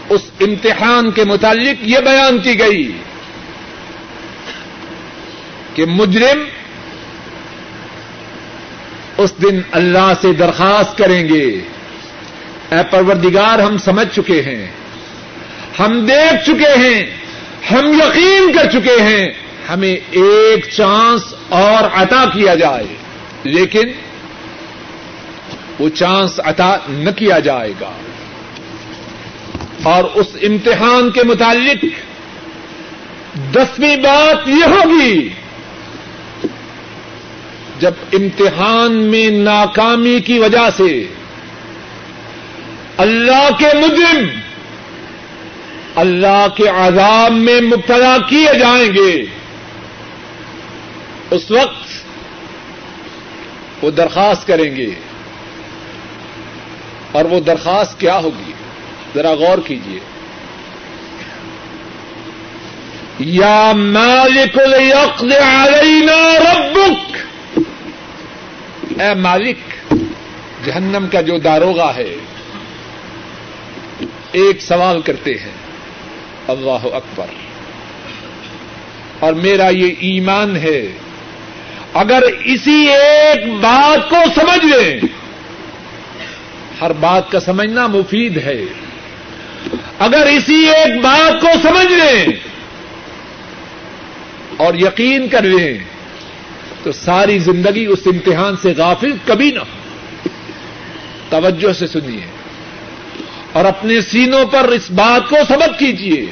اس 0.09 0.21
امتحان 0.41 1.11
کے 1.11 1.25
متعلق 1.25 1.75
یہ 1.81 1.99
بیان 1.99 2.39
کی 2.39 2.59
گئی 2.59 2.93
کہ 5.75 5.85
مجرم 5.85 6.45
اس 9.17 9.33
دن 9.43 9.61
اللہ 9.71 10.13
سے 10.21 10.33
درخواست 10.33 10.99
کریں 10.99 11.29
گے۔ 11.29 11.61
اے 12.71 12.79
پروردگار، 12.91 13.59
ہم 13.59 13.79
سمجھ 13.79 14.17
چکے 14.17 14.43
ہیں۔ 14.43 14.67
ہم 15.79 16.07
دیکھ 16.07 16.45
چکے 16.45 16.79
ہیں۔ 16.79 17.07
ہم 17.71 17.93
یقین 17.93 18.53
کر 18.53 18.71
چکے 18.71 19.03
ہیں۔ 19.03 19.29
ہمیں 19.69 19.97
ایک 20.11 20.69
چانس 20.71 21.35
اور 21.49 22.03
عطا 22.03 22.25
کیا 22.33 22.55
جائے۔ 22.55 22.97
لیکن 23.45 23.89
وہ 25.79 25.89
چانس 25.89 26.41
عطا 26.45 26.77
نہ 26.89 27.11
کیا 27.11 27.39
جائے 27.39 27.73
گا۔ 27.81 27.93
اور 29.83 30.05
اس 30.15 30.27
امتحان 30.43 31.11
کے 31.11 31.23
متعلق 31.23 31.85
دسویں 33.55 33.97
بات 33.97 34.49
یہ 34.49 34.65
ہوگی، 34.65 35.29
جب 37.79 37.91
امتحان 38.13 38.93
میں 38.93 39.31
ناکامی 39.31 40.21
کی 40.21 40.39
وجہ 40.39 40.71
سے 40.77 41.07
اللہ 42.97 43.49
کے 43.59 43.67
مجرم، 43.67 44.27
اللہ 45.95 46.47
کے 46.55 46.69
عذاب 46.69 47.33
میں 47.33 47.61
مبتلا 47.61 48.17
کیے 48.29 48.59
جائیں 48.59 48.95
گے، 48.95 49.25
اس 51.31 51.51
وقت 51.51 51.89
وہ 53.85 53.91
درخواست 53.91 54.47
کریں 54.47 54.77
گے۔ 54.77 54.91
اور 57.19 57.27
وہ 57.27 57.41
درخواست 57.41 58.01
کیا 58.01 58.19
ہوگی؟ 58.19 58.53
ذرا 59.15 59.35
غور 59.35 59.59
کیجیے 59.67 59.99
یا 63.19 63.73
مالک 63.77 64.59
الیقض 64.59 65.33
علینا 65.33 66.39
ربک۔ 66.39 67.17
اے 69.01 69.15
مالک، 69.15 69.95
جہنم 70.65 71.07
کا 71.13 71.21
جو 71.21 71.39
داروگا 71.39 71.95
ہے، 71.97 72.15
ایک 74.33 74.63
سوال 74.63 75.03
کرتے 75.03 75.35
ہیں۔ 75.35 75.53
اللہ 76.49 76.95
اکبر۔ 76.95 77.27
اور 79.21 79.33
میرا 79.33 79.69
یہ 79.69 79.95
ایمان 79.99 80.57
ہے، 80.57 80.93
اگر 81.95 82.23
اسی 82.45 82.89
ایک 82.89 83.53
بات 83.53 84.11
کو 84.11 84.17
سمجھ 84.35 84.65
لیں 84.65 85.01
ہر 86.81 86.93
بات 86.93 87.31
کا 87.31 87.41
سمجھنا 87.41 87.87
مفید 87.87 88.37
ہے۔ 88.37 88.65
اگر 89.99 90.27
اسی 90.27 90.69
ایک 90.69 91.01
بات 91.03 91.41
کو 91.41 91.49
سمجھ 91.63 91.93
لیں 91.93 92.27
اور 94.57 94.75
یقین 94.75 95.29
کر 95.29 95.43
لیں 95.43 95.79
تو 96.83 96.93
ساری 96.93 97.39
زندگی 97.39 97.87
اس 97.87 97.99
امتحان 98.07 98.57
سے 98.63 98.75
غافل 98.77 99.13
کبھی 99.27 99.51
نہ 99.51 99.59
ہو۔ 99.59 100.29
توجہ 101.29 101.73
سے 101.73 101.87
سنیے۔ 101.87 102.21
اور 103.53 103.65
اپنے 103.65 104.01
سینوں 104.01 104.47
پر 104.47 104.69
اس 104.69 104.91
بات 104.91 105.29
کو 105.29 105.37
سبق 105.49 105.79
کیجیے۔ 105.79 106.27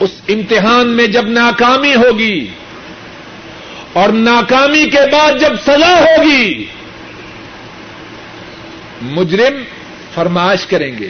اس 0.00 0.10
امتحان 0.28 0.88
میں 0.88 1.06
جب 1.06 1.28
ناکامی 1.28 1.94
ہوگی 1.94 2.46
اور 3.92 4.08
ناکامی 4.08 4.90
کے 4.90 5.10
بعد 5.12 5.32
جب 5.40 5.52
سزا 5.66 6.00
ہوگی 6.00 6.66
مجرم 9.02 9.62
فرمائش 10.14 10.66
کریں 10.66 10.98
گے۔ 10.98 11.08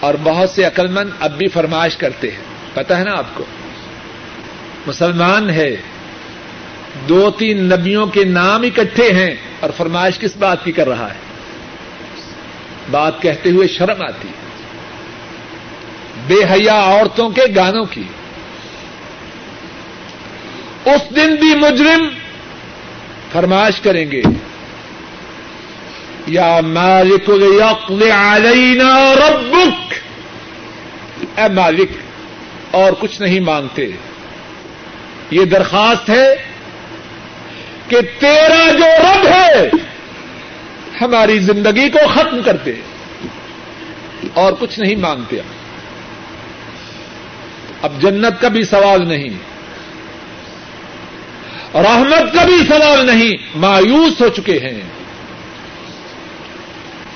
اور 0.00 0.14
بہت 0.22 0.50
سے 0.50 0.64
عقلمند 0.64 1.10
اب 1.20 1.38
بھی 1.38 1.48
فرمائش 1.48 1.96
کرتے 1.96 2.30
ہیں۔ 2.30 2.44
پتا 2.74 2.98
ہے 2.98 3.04
نا 3.04 3.12
آپ 3.12 3.34
کو؟ 3.34 3.44
مسلمان 4.86 5.50
ہے 5.50 5.76
دو 7.08 7.30
تین 7.30 7.64
نبیوں 7.64 8.06
کے 8.06 8.24
نام 8.24 8.62
اکٹھے 8.62 9.12
ہیں 9.12 9.34
اور 9.60 9.70
فرمائش 9.76 10.18
کس 10.18 10.36
بات 10.36 10.64
کی 10.64 10.72
کر 10.72 10.88
رہا 10.88 11.06
ہے؟ 11.06 11.18
بات 12.90 13.22
کہتے 13.22 13.50
ہوئے 13.50 13.68
شرم 13.68 14.02
آتی 14.02 14.28
بے 16.26 16.44
حیا 16.50 16.74
عورتوں 16.74 17.30
کے 17.30 17.42
گانوں 17.56 17.84
کی۔ 17.84 18.04
اس 20.84 21.16
دن 21.16 21.34
بھی 21.34 21.54
مجرم 21.54 22.08
فرمائش 23.32 23.80
کریں 23.80 24.10
گے۔ 24.10 24.22
یا 26.28 26.60
مالک 26.62 27.30
علینا 27.30 28.90
ربک 29.14 29.94
اے 31.38 31.46
مالک، 31.54 31.90
اور 32.70 32.92
کچھ 33.00 33.20
نہیں 33.20 33.40
مانگتے 33.40 33.86
یہ 35.30 35.44
درخواست 35.44 36.10
ہے 36.10 36.26
کہ 37.88 38.00
تیرا 38.20 38.64
جو 38.72 38.90
رب 39.02 39.26
ہے، 39.26 39.68
ہماری 41.00 41.38
زندگی 41.40 41.88
کو 41.90 42.06
ختم 42.14 42.42
کرتے 42.44 42.72
اور 44.34 44.52
کچھ 44.58 44.78
نہیں 44.80 44.96
مانگتے 45.02 45.40
اب 47.82 48.00
جنت 48.02 48.40
کا 48.40 48.48
بھی 48.48 48.62
سوال 48.64 49.08
نہیں، 49.08 49.36
رحمت 51.84 52.32
کا 52.34 52.44
بھی 52.44 52.58
سوال 52.68 53.06
نہیں، 53.06 53.32
مایوس 53.56 54.20
ہو 54.20 54.28
چکے 54.36 54.58
ہیں. 54.58 54.80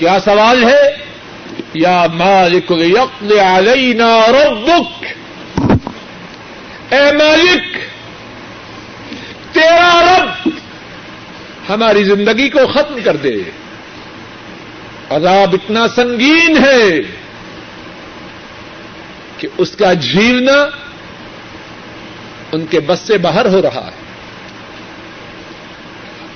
کیا 0.03 0.21
سوال 0.21 0.65
ہے؟ 0.65 0.97
یا 1.75 2.07
مالک 2.15 2.73
علینا 3.41 4.27
ربک۔ 4.29 5.05
اے 6.93 7.13
مالک، 7.13 7.77
تیرا 9.55 10.03
رب 10.03 10.49
ہماری 11.69 12.05
زندگی 12.05 12.49
کو 12.49 12.59
ختم 12.67 12.99
کر 13.05 13.17
دے۔ 13.17 13.37
عذاب 15.11 15.51
اتنا 15.53 15.89
سنگین 15.89 16.57
ہے 16.65 17.01
کہ 19.39 19.49
اس 19.59 19.71
کا 19.71 19.93
جھیلنا 19.93 20.67
ان 22.53 22.67
کے 22.67 22.81
بس 22.81 22.99
سے 22.99 23.19
باہر 23.19 23.47
ہو 23.47 23.63
رہا 23.63 23.87
ہے۔ 23.87 24.03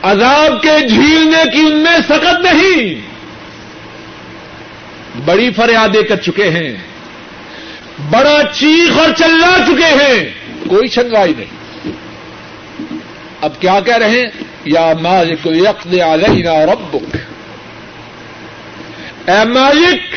عذاب 0.03 0.63
کے 0.63 0.89
جھیلنے 0.89 1.43
کی 1.53 1.61
ان 1.61 1.77
میں 1.77 1.99
سخت 2.09 2.41
نہیں۔ 2.41 3.16
بڑی 5.25 5.51
فریادیں 5.51 6.03
کر 6.03 6.17
چکے 6.17 6.51
ہیں 6.51 6.77
بڑا 8.11 8.43
چیخ 8.53 8.99
اور 8.99 9.09
چلا 9.17 9.59
چکے 9.67 10.05
ہیں 10.05 10.31
کوئی 10.69 10.89
شنگائی 10.89 11.35
نہیں 11.39 11.57
اب 13.41 13.53
کیا 13.61 13.81
کہہ 13.81 13.97
رہے 13.97 14.11
ہیں؟ 14.11 14.27
یا 14.65 14.93
مالک 15.01 15.47
یقد 15.47 15.95
علینا 15.95 16.67
ربک 16.67 17.17
اے 19.31 19.45
مالک، 19.45 20.15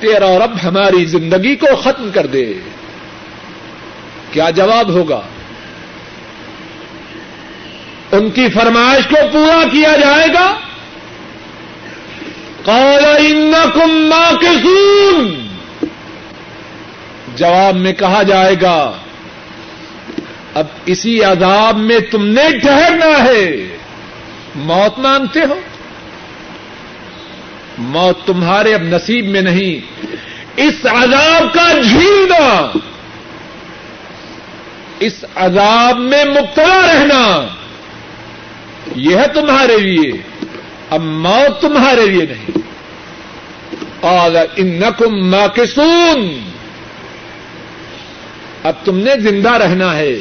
تیرا 0.00 0.38
رب 0.38 0.50
ہماری 0.64 1.04
زندگی 1.04 1.56
کو 1.56 1.76
ختم 1.76 2.10
کر 2.14 2.26
دے۔ 2.26 2.54
کیا 4.32 4.50
جواب 4.50 4.90
ہوگا؟ 4.90 5.20
ان 8.12 8.30
کی 8.30 8.48
فرمائش 8.48 9.06
کو 9.06 9.16
پورا 9.32 9.62
کیا 9.72 9.96
جائے 9.96 10.28
گا؟ 10.28 10.56
قال 12.64 13.04
انکم 13.04 13.90
ماکثون۔ 13.90 15.46
جواب 17.36 17.76
میں 17.76 17.92
کہا 17.92 18.22
جائے 18.22 18.56
گا، 18.62 18.92
اب 20.54 20.66
اسی 20.86 21.24
عذاب 21.24 21.76
میں 21.78 21.98
تم 22.10 22.26
نے 22.26 22.58
ٹھہرنا 22.58 23.24
ہے۔ 23.24 23.76
موت 24.54 24.98
مانتے 24.98 25.40
ہو؟ 25.40 25.60
موت 27.78 28.26
تمہارے 28.26 28.74
اب 28.74 28.82
نصیب 28.82 29.26
میں 29.26 29.40
نہیں۔ 29.40 30.04
اس 30.56 30.86
عذاب 30.86 31.54
کا 31.54 31.80
جھیلنا۔ 31.80 32.78
اس 35.00 35.24
عذاب 35.34 35.98
میں 35.98 36.24
مبتلا 36.24 36.80
رہنا۔ 36.86 37.46
یہ 38.96 39.16
ہے 39.16 39.28
تمہارے 39.34 39.78
لیے۔ 39.78 40.12
اب 40.90 41.00
موت 41.02 41.60
تمہارے 41.60 42.06
لیے 42.06 42.26
نہیں۔ 42.26 42.58
قال 44.00 44.36
انکم 44.56 45.30
ماکسون 45.30 46.50
اب 48.64 48.74
تم 48.84 48.98
نے 48.98 49.20
زندہ 49.20 49.50
رہنا 49.50 49.96
ہے۔ 49.96 50.16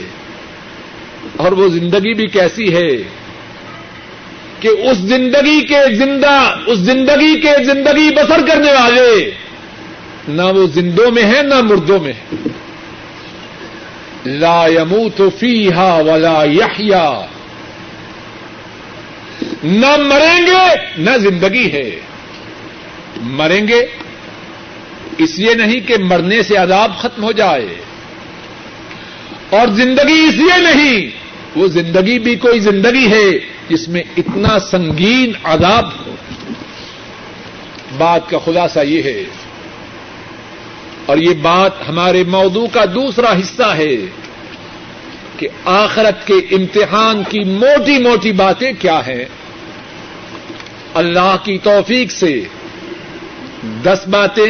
اور 1.38 1.52
وہ 1.52 1.68
زندگی 1.68 2.14
بھی 2.14 2.28
کیسی 2.28 2.76
ہے 2.76 3.04
کہ 4.60 4.68
اس 4.68 4.98
زندگی 4.98 5.68
کے 5.68 5.96
زندہ، 5.96 6.56
اس 6.66 6.80
زندگی 6.80 7.42
کے 7.42 7.64
زندگی 7.64 8.16
بسر 8.16 8.48
کرنے 8.48 8.72
والے 8.72 9.32
نہ 10.28 10.42
وہ 10.42 10.68
زندوں 10.68 11.12
میں 11.12 11.24
ہیں، 11.24 11.44
نہ 11.44 11.62
مردوں 11.62 12.00
میں 12.00 12.14
ہیں۔ 12.14 12.48
لا 14.26 14.68
يموت 14.68 15.22
فيها 15.40 16.00
ولا 16.06 16.44
يحيا 16.44 17.26
نہ 19.64 19.96
مریں 19.98 20.48
گے، 20.48 20.76
نہ 20.98 21.18
زندگی 21.18 21.72
ہے۔ 21.72 22.00
مریں 23.22 23.68
گے، 23.68 23.86
اس 25.18 25.40
لیے 25.40 25.54
نہیں 25.54 25.80
کہ 25.80 25.96
مرنے 25.98 26.44
سے 26.44 26.56
عذاب 26.56 26.98
ختم 26.98 27.24
ہو 27.24 27.32
جائے۔ 27.32 27.68
اور 29.50 29.68
زندگی 29.68 30.24
اس 30.28 30.34
لیے 30.34 30.62
نہیں، 30.62 31.10
وہ 31.56 31.68
زندگی 31.68 32.20
بھی 32.20 32.36
کوئی 32.36 32.60
زندگی 32.60 33.08
ہے 33.08 33.40
جس 33.70 33.90
میں 33.90 34.04
اتنا 34.18 34.60
سنگین 34.60 35.32
عذاب 35.44 35.86
ہو۔ 35.86 36.16
بات 37.98 38.30
کا 38.30 38.38
خلاصہ 38.46 38.80
یہ 38.80 39.04
ہے۔ 39.04 39.24
اور 41.06 41.18
یہ 41.18 41.34
بات 41.42 41.90
ہمارے 41.90 42.24
موضوع 42.24 42.68
کا 42.72 42.86
دوسرا 42.94 43.32
حصہ 43.32 43.76
ہے 43.78 43.96
کہ 45.38 45.48
آخرت 45.66 46.28
کے 46.28 46.34
امتحان 46.34 47.24
کی 47.30 47.40
موٹی 47.40 47.98
موٹی 47.98 48.32
باتیں 48.32 48.72
کیا 48.80 49.00
ہیں۔ 49.08 49.26
اللہ 51.00 51.36
کی 51.44 51.58
توفیق 51.58 52.12
سے 52.12 52.42
دس 53.84 54.08
باتیں 54.08 54.48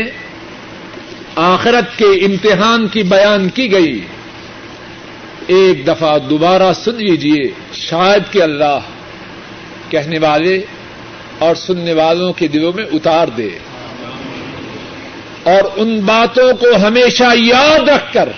آخرت 1.36 1.98
کے 1.98 2.06
امتحان 2.06 2.88
کی 2.88 3.04
بیان 3.04 3.50
کی 3.50 3.72
گئی۔ 3.72 4.02
ایک 5.48 5.88
دفعہ 5.88 6.20
دوبارہ 6.20 6.74
سن 6.74 6.96
لیجیے 6.96 7.52
شاید 7.74 8.34
کہ 8.34 8.44
اللہ 8.44 8.80
کہنے 9.90 10.20
والے 10.20 10.62
اور 11.40 11.56
سننے 11.56 11.94
والوں 11.94 12.34
کے 12.34 12.48
دلوں 12.48 12.72
میں 12.76 12.84
اتار 12.84 13.28
دے۔ 13.28 13.50
اور 15.44 15.72
ان 15.76 16.00
باتوں 16.00 16.54
کو 16.54 16.88
ہمیشہ 16.88 17.24
یاد 17.36 17.90
رکھ 17.90 18.14
کر 18.14 18.30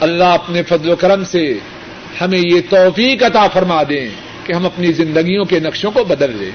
اللہ 0.00 0.24
اپنے 0.24 0.62
فضل 0.62 0.90
و 0.90 0.96
کرم 0.96 1.24
سے 1.24 1.58
ہمیں 2.20 2.38
یہ 2.38 2.60
توفیق 2.70 3.22
عطا 3.22 3.46
فرما 3.48 3.82
دیں۔ 3.82 4.29
کہ 4.44 4.52
ہم 4.52 4.66
اپنی 4.66 4.92
زندگیوں 4.92 5.44
کے 5.44 5.60
نقشوں 5.60 5.90
کو 5.90 6.04
بدل 6.04 6.36
لیں۔ 6.36 6.50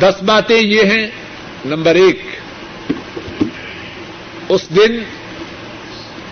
دس 0.00 0.22
باتیں 0.22 0.60
یہ 0.60 0.82
ہیں۔ 0.82 1.06
نمبر 1.64 1.94
ایک، 1.94 2.22
اس 4.48 4.68
دن 4.76 4.98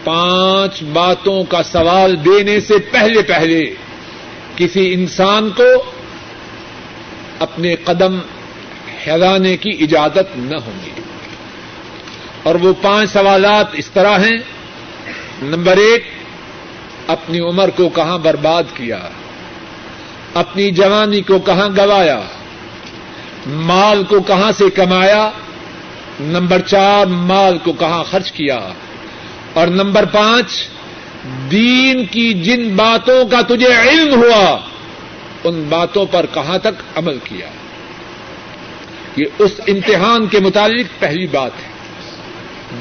پانچ 0.05 0.83
باتوں 0.83 1.45
کا 1.45 1.63
سوال 1.63 2.25
دینے 2.25 2.61
سے 2.61 2.75
پہلے 2.79 3.23
پہلے 3.23 3.75
کسی 4.57 4.95
انسان 4.95 5.51
کو 5.51 5.83
اپنے 7.39 7.77
قدم 7.77 8.19
ہلانے 9.07 9.57
کی 9.57 9.71
اجازت 9.81 10.37
نہ 10.37 10.57
ہوگی 10.67 11.01
اور 12.43 12.55
وہ 12.55 12.73
پانچ 12.83 13.13
سوالات 13.13 13.67
اس 13.73 13.91
طرح 13.91 14.19
ہیں۔ 14.19 14.39
نمبر 15.43 15.77
ایک، 15.77 16.05
اپنی 17.07 17.41
عمر 17.41 17.71
کو 17.71 17.89
کہاں 17.89 18.19
برباد 18.19 18.63
کیا؟ 18.75 19.01
اپنی 20.35 20.71
جوانی 20.71 21.21
کو 21.21 21.39
کہاں 21.39 21.69
گوایا؟ 21.77 22.21
مال 23.47 24.05
کو 24.05 24.21
کہاں 24.21 24.53
سے 24.53 24.71
کمایا؟ 24.71 25.31
نمبر 26.21 26.61
چار، 26.61 27.07
مال 27.07 27.59
کو 27.59 27.73
کہاں 27.73 28.05
خرچ 28.05 28.33
کیا؟ 28.33 28.61
اور 29.53 29.67
نمبر 29.67 30.05
پانچ، 30.05 30.47
دین 31.51 32.07
کی 32.07 32.33
جن 32.33 32.77
باتوں 32.77 33.27
کا 33.27 33.41
تجھے 33.41 33.75
علم 33.89 34.15
ہوا، 34.15 34.59
ان 35.45 35.67
باتوں 35.69 36.07
پر 36.11 36.27
کہاں 36.35 36.59
تک 36.59 36.99
عمل 36.99 37.19
کیا؟ 37.25 37.47
یہ 39.17 39.25
اس 39.39 39.51
امتحان 39.69 40.27
کے 40.27 40.41
متعلق 40.41 41.01
پہلی 41.01 41.27
بات 41.27 41.51
ہے۔ 41.51 41.69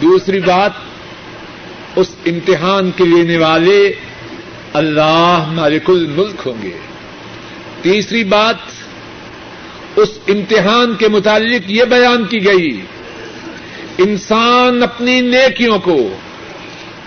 دوسری 0.01 0.39
بات، 0.39 0.71
اس 1.95 2.07
امتحان 2.25 2.91
کے 2.91 3.03
لینے 3.03 3.37
والے 3.37 3.93
اللہ 4.73 5.43
مالک 5.47 5.89
الملک 5.89 6.47
ہوں 6.47 6.61
گے۔ 6.63 6.77
تیسری 7.83 8.23
بات، 8.23 8.55
اس 9.95 10.09
امتحان 10.27 10.95
کے 10.95 11.07
متعلق 11.07 11.71
یہ 11.71 11.83
بیان 11.83 12.25
کی 12.25 12.45
گئی، 12.45 12.81
انسان 13.97 14.83
اپنی 14.83 15.21
نیکیوں 15.21 15.79
کو، 15.79 16.15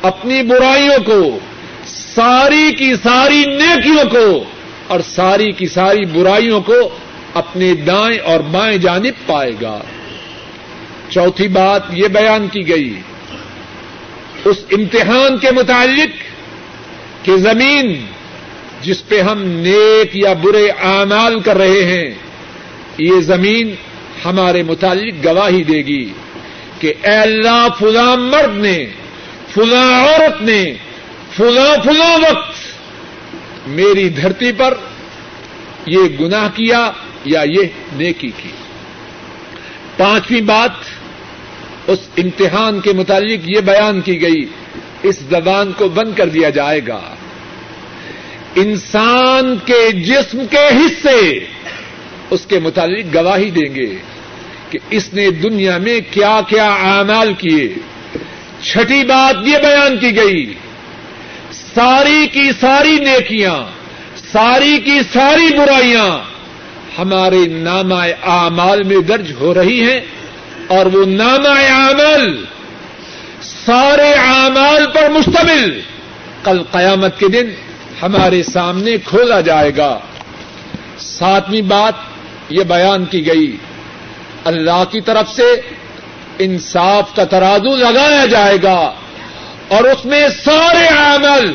اپنی 0.03 0.43
برائیوں 0.43 1.05
کو، 1.05 1.39
ساری 1.87 2.73
کی 2.73 2.93
ساری 3.03 3.45
نیکیوں 3.45 4.11
کو 4.11 4.45
اور 4.87 5.01
ساری 5.01 5.53
کی 5.53 5.67
ساری 5.67 6.05
برائیوں 6.05 6.61
کو 6.61 6.75
اپنے 7.35 7.75
دائیں 7.75 8.19
اور 8.19 8.41
بائیں 8.41 8.79
جانب 8.79 9.27
پائے 9.27 9.53
گا۔ 9.63 9.79
چوتھی 11.11 11.49
بات 11.49 11.83
یہ 11.93 12.09
بیان 12.09 12.49
کی 12.49 12.69
گئی، 12.69 13.01
اس 14.45 14.65
امتحان 14.73 15.39
کے 15.39 15.51
متعلق 15.51 16.13
کہ 17.23 17.37
زمین 17.37 18.07
جس 18.83 19.09
پہ 19.09 19.21
ہم 19.21 19.43
نیک 19.43 20.17
یا 20.17 20.33
برے 20.33 20.71
اعمال 20.71 21.41
کر 21.41 21.59
رہے 21.59 21.85
ہیں، 21.85 22.15
یہ 22.99 23.21
زمین 23.21 23.75
ہمارے 24.25 24.63
متعلق 24.63 25.25
گواہی 25.25 25.65
دے 25.65 25.77
گی 25.77 26.13
کہ 26.81 26.93
اے 27.03 27.17
اللہ 27.17 27.69
فلاں 27.79 28.17
مرد 28.17 28.57
نے، 28.57 28.87
فلاں 29.55 30.05
عورت 30.05 30.43
نے، 30.43 30.75
فلاں 31.37 31.77
فلاں 31.85 32.19
وقت 32.19 32.55
میری 33.67 34.09
دھرتی 34.09 34.53
پر 34.53 34.75
یہ 35.87 36.01
گناہ 36.21 36.49
کیا 36.55 36.91
یا 37.25 37.43
یہ 37.43 37.65
نیکی 37.93 38.31
کی۔ 38.43 38.49
پانچویں 39.97 40.41
بات 40.41 40.71
اس 41.87 41.99
امتحان 42.17 42.81
کے 42.81 42.93
متعلق 42.93 43.49
یہ 43.49 43.61
بیان 43.61 44.01
کی 44.01 44.23
گئی، 44.23 44.47
اس 45.03 45.19
زبان 45.31 45.73
کو 45.73 45.89
بند 45.89 46.15
کر 46.17 46.29
دیا 46.29 46.51
جائے 46.51 46.81
گا۔ 46.89 47.16
انسان 48.57 49.57
کے 49.65 49.93
جسم 49.93 50.47
کے 50.51 50.67
حصے 50.77 51.39
اس 52.31 52.47
کے 52.47 52.59
متعلق 52.59 53.15
گواہی 53.15 53.51
دیں 53.51 53.75
گے 53.75 53.95
کہ 54.71 54.79
اس 54.91 55.15
نے 55.15 55.31
دنیا 55.31 55.79
میں 55.79 56.01
کیا 56.11 56.41
کیا 56.49 56.69
اعمال 56.75 57.33
کیے۔ 57.35 57.69
چھٹی 58.63 59.05
بات 59.05 59.49
یہ 59.49 59.59
بیان 59.59 59.99
کی 59.99 60.17
گئی، 60.17 60.55
ساری 61.75 62.27
کی 62.33 62.51
ساری 62.61 62.97
نیکیاں، 62.97 63.59
ساری 64.33 64.79
کی 64.79 65.01
ساری 65.13 65.59
برائیاں 65.59 66.09
ہمارے 66.99 67.47
نامہ 67.47 68.01
اعمال 68.23 68.83
میں 68.83 68.97
درج 68.97 69.33
ہو 69.41 69.55
رہی 69.55 69.81
ہیں 69.81 70.01
اور 70.69 70.87
وہ 70.87 71.05
نامہ 71.07 71.49
اعمال 71.49 72.45
سارے 73.43 74.13
اعمال 74.13 74.87
پر 74.95 75.11
مشتمل۔ 75.11 75.81
کل 76.45 76.63
قیامت 76.73 77.19
کے 77.19 77.29
دن 77.29 77.51
ہمارے 78.03 78.43
سامنے 78.43 78.97
کھولا 79.05 79.41
جائے 79.41 79.71
گا۔ 79.77 79.99
ساتویں 80.99 81.63
بات 81.63 81.95
یہ 82.49 82.65
بیان 82.65 83.05
کی 83.05 83.27
گئی۔ 83.27 83.57
اللہ 84.45 84.85
کی 84.91 85.01
طرف 85.01 85.31
سے 85.31 85.61
انصاف 86.39 87.17
کا 87.17 87.25
ترازو 87.25 87.77
لگایا 87.77 88.27
جائے 88.27 88.59
گا 88.63 88.93
اور 89.69 89.85
اس 89.85 90.05
میں 90.05 90.29
سارے 90.45 90.87
عمل، 90.89 91.53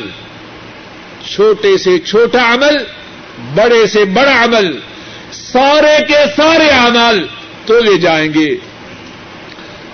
چھوٹے 1.34 1.78
سے 1.78 1.98
چھوٹا 1.98 2.54
عمل، 2.54 2.76
بڑے 3.54 3.86
سے 3.86 4.04
بڑا 4.04 4.44
عمل، 4.44 4.78
سارے 5.32 6.04
کے 6.08 6.18
سارے 6.36 6.68
اعمال 6.68 7.26
تو 7.66 7.80
لے 7.80 7.96
جائیں 7.96 8.34
گے۔ 8.34 8.56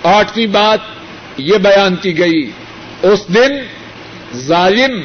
آٹھویں 0.03 0.47
بات 0.47 0.79
یہ 1.37 1.57
بیان 1.57 1.95
کی 1.95 2.19
گئی۔ 2.19 2.51
اس 3.01 3.27
دن 3.27 3.51
ظالم 4.35 5.01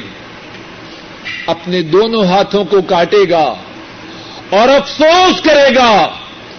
اپنے 1.47 1.81
دونوں 1.81 2.25
ہاتھوں 2.25 2.65
کو 2.65 2.81
کاٹے 2.81 3.29
گا 3.29 3.55
اور 4.49 4.69
افسوس 4.69 5.41
کرے 5.41 5.75
گا 5.75 6.09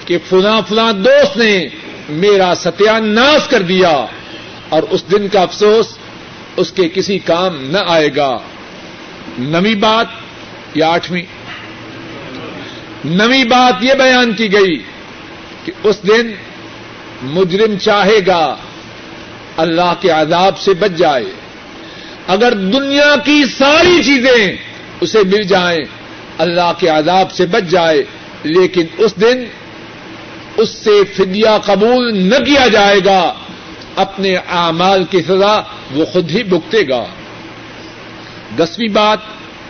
کہ 0.05 0.19
فلاں 0.29 0.61
فلاں 0.69 0.93
دوست 0.93 1.37
نے 1.37 1.69
میرا 2.09 2.53
ستیہ 2.57 2.91
ناش 2.91 3.49
کر 3.49 3.63
دیا 3.63 4.07
اور 4.69 4.83
اس 4.91 5.05
دن 5.11 5.29
کا 5.29 5.41
افسوس 5.41 5.87
اس 6.57 6.73
کے 6.73 6.89
کسی 6.89 7.19
کام 7.19 7.71
نہ 7.71 7.79
آئے 7.87 8.11
گا۔ 8.17 8.39
نویں 9.39 9.75
بات 9.75 10.07
یا 10.75 10.89
آٹھویں؟ 10.89 11.23
نویں 13.05 13.45
بات 13.45 13.85
یہ 13.85 13.95
بیان 13.95 14.33
کی 14.33 14.53
گئی 14.53 14.83
کہ 15.65 15.73
اس 15.83 16.03
دن 16.03 16.33
مجرم 17.23 17.79
چاہے 17.79 18.27
گا 18.27 18.57
اللہ 19.57 19.95
کے 20.01 20.11
عذاب 20.11 20.59
سے 20.59 20.75
بچ 20.75 20.91
جائے۔ 20.97 21.25
اگر 22.29 22.53
دنیا 22.53 23.15
کی 23.25 23.43
ساری 23.59 24.03
چیزیں 24.03 24.57
اسے 25.01 25.19
مل 25.19 25.43
جائیں، 25.43 25.85
اللہ 26.39 26.73
کے 26.79 26.89
عذاب 26.89 27.33
سے 27.33 27.47
بچ 27.47 27.63
جائے، 27.71 28.05
لیکن 28.43 28.87
اس 28.99 29.17
دن 29.21 29.45
اس 30.57 30.69
سے 30.71 31.05
فدیہ 31.05 31.59
قبول 31.65 32.19
نہ 32.19 32.45
کیا 32.45 32.69
جائے 32.69 33.01
گا، 33.05 33.35
اپنے 33.97 34.37
اعمال 34.37 35.05
کی 35.11 35.23
سزا 35.23 35.63
وہ 35.91 36.05
خود 36.05 36.31
ہی 36.31 36.43
بکتے 36.43 36.89
گا۔ 36.89 37.05
دسویں 38.59 38.89
بات 38.89 39.19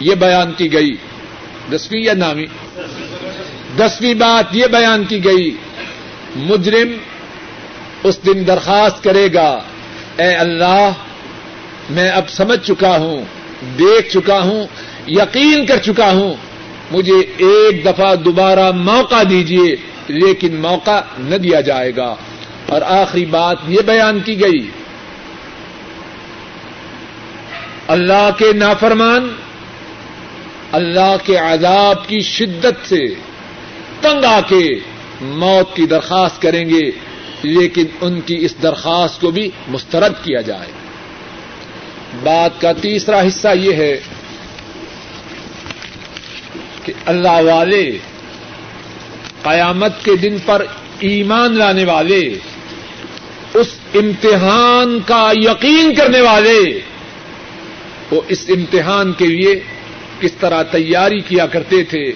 یہ 0.00 0.14
بیان 0.14 0.52
کی 0.52 0.72
گئی۔ 0.72 0.96
دسویں 1.72 2.02
یا 2.02 2.12
نامی 2.12 2.46
دسویں 3.78 4.14
بات 4.14 4.56
یہ 4.56 4.66
بیان 4.66 5.04
کی 5.04 5.24
گئی۔ 5.24 5.56
مجرم 6.36 6.92
اس 8.04 8.18
دن 8.26 8.46
درخواست 8.46 9.04
کرے 9.04 9.28
گا، 9.34 9.58
اے 10.16 10.34
اللہ 10.34 10.90
میں 11.90 12.10
اب 12.10 12.28
سمجھ 12.28 12.66
چکا 12.66 12.96
ہوں، 12.96 13.24
دیکھ 13.78 14.08
چکا 14.08 14.40
ہوں، 14.40 14.66
یقین 15.06 15.66
کر 15.66 15.76
چکا 15.76 16.12
ہوں۔ 16.12 16.34
مجھے 16.90 17.16
ایک 17.36 17.84
دفعہ 17.84 18.14
دوبارہ 18.14 18.70
موقع 18.70 19.22
دیجیے 19.30 19.76
لیکن 20.08 20.56
موقع 20.56 21.00
نہ 21.18 21.36
دیا 21.36 21.60
جائے 21.60 21.92
گا۔ 21.96 22.14
اور 22.66 22.82
آخری 22.82 23.24
بات 23.24 23.56
یہ 23.68 23.80
بیان 23.86 24.20
کی 24.20 24.40
گئی۔ 24.40 24.70
اللہ 27.88 28.28
کے 28.38 28.52
نافرمان، 28.52 29.28
اللہ 30.72 31.16
کے 31.24 31.36
عذاب 31.36 32.08
کی 32.08 32.20
شدت 32.20 32.88
سے 32.88 33.06
تنگ 34.00 34.24
آ 34.24 34.40
کے 34.40 34.80
موت 35.20 35.76
کی 35.76 35.86
درخواست 35.86 36.42
کریں 36.42 36.68
گے، 36.68 36.90
لیکن 37.42 37.84
ان 38.00 38.20
کی 38.20 38.36
اس 38.40 38.54
درخواست 38.62 39.20
کو 39.20 39.30
بھی 39.30 39.50
مسترد 39.68 40.12
کیا 40.24 40.40
جائے۔ 40.40 40.75
بات 42.14 42.60
کا 42.60 42.72
تیسرا 42.72 43.20
حصہ 43.20 43.48
یہ 43.54 43.72
ہے 43.72 44.00
کہ 46.84 46.92
اللہ 47.06 47.42
والے 47.42 47.98
قیامت 49.42 50.04
کے 50.04 50.16
دن 50.16 50.36
پر 50.46 50.66
ایمان 51.00 51.56
لانے 51.56 51.84
والے، 51.84 52.38
اس 53.54 53.66
امتحان 53.94 54.98
کا 55.06 55.32
یقین 55.36 55.94
کرنے 55.94 56.20
والے، 56.20 56.80
وہ 58.10 58.20
اس 58.28 58.44
امتحان 58.48 59.12
کے 59.12 59.26
لیے 59.26 59.60
کس 60.20 60.32
طرح 60.32 60.62
تیاری 60.62 61.20
کیا 61.20 61.46
کرتے 61.46 61.82
تھے؟ 61.84 62.12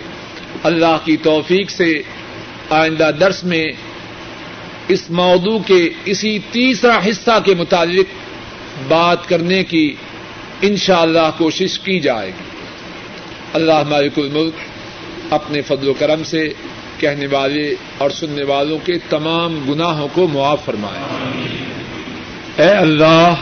اللہ 0.64 0.97
کی 1.05 1.16
توفیق 1.16 1.70
سے 1.70 2.03
آئندہ 2.70 3.11
درس 3.20 3.45
میں 3.45 3.66
اس 4.88 5.11
موضوع 5.11 5.59
کے 5.66 5.88
اسی 6.05 6.38
تیسرا 6.51 6.99
حصہ 6.99 7.38
کے 7.45 7.55
متعلق 7.55 8.19
بات 8.88 9.28
کرنے 9.28 9.64
کی 9.64 9.94
انشاءاللہ 10.62 11.18
اللہ 11.18 11.38
کوشش 11.38 11.78
کی 11.78 12.00
جائے 12.00 12.28
گی۔ 12.28 12.44
اللہ 13.52 13.82
مالک 13.88 14.12
الملک 14.16 14.54
اپنے 15.32 15.62
فضل 15.62 15.88
و 15.88 15.94
کرم 15.94 16.24
سے 16.24 16.52
کہنے 16.98 17.26
والے 17.26 17.74
اور 17.98 18.10
سننے 18.10 18.44
والوں 18.44 18.78
کے 18.84 18.92
تمام 19.08 19.72
گناہوں 19.72 20.08
کو 20.12 20.28
معاف 20.28 20.64
فرمائے۔ 20.64 21.02
اے 22.56 22.70
اللہ، 22.70 23.34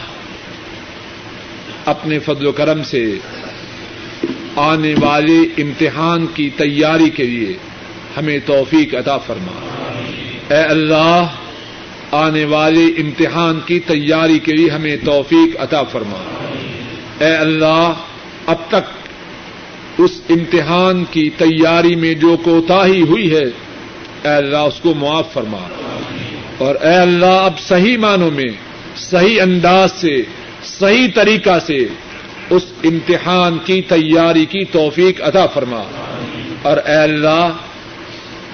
اپنے 1.85 2.19
فضل 2.19 2.45
و 2.45 2.51
کرم 2.51 2.83
سے 2.83 3.15
آنے 4.55 4.95
والے 5.01 5.37
امتحان 5.57 6.25
کی 6.27 6.49
تیاری 6.49 7.09
کے 7.09 7.23
لیے 7.23 7.53
ہمیں 8.17 8.39
توفیق 8.45 8.95
عطا 8.95 9.17
فرما۔ 9.17 9.51
اے 10.49 10.61
اللہ 10.61 11.25
آنے 12.11 12.45
والے 12.45 12.85
امتحان 12.85 13.59
کی 13.65 13.79
تیاری 13.79 14.39
کے 14.39 14.53
لیے 14.53 14.69
ہمیں 14.69 14.97
توفیق 15.05 15.61
عطا 15.61 15.83
فرما۔ 15.83 16.23
اے 17.19 17.35
اللہ، 17.35 17.93
اب 18.45 18.55
تک 18.67 19.09
اس 19.97 20.21
امتحان 20.29 21.05
کی 21.11 21.29
تیاری 21.29 21.95
میں 21.95 22.13
جو 22.13 22.37
کوتاہی 22.43 23.01
ہوئی 23.01 23.35
ہے، 23.35 23.43
اے 24.23 24.27
اللہ 24.27 24.57
اس 24.57 24.79
کو 24.79 24.93
معاف 24.93 25.33
فرما۔ 25.33 25.67
اور 26.57 26.75
اے 26.75 26.95
اللہ، 26.95 27.25
اب 27.25 27.59
صحیح 27.59 27.97
معنوں 27.97 28.31
میں، 28.31 28.47
صحیح 28.95 29.41
انداز 29.41 29.91
سے، 29.91 30.21
صحیح 30.63 31.07
طریقہ 31.15 31.59
سے 31.59 31.87
اس 32.49 32.65
امتحان 32.83 33.57
کی 33.65 33.81
تیاری 33.81 34.45
کی 34.45 34.65
توفیق 34.65 35.21
ادا 35.21 35.45
فرما۔ 35.45 35.83
اور 36.61 36.77
اے 36.77 36.95
اللہ، 36.95 37.49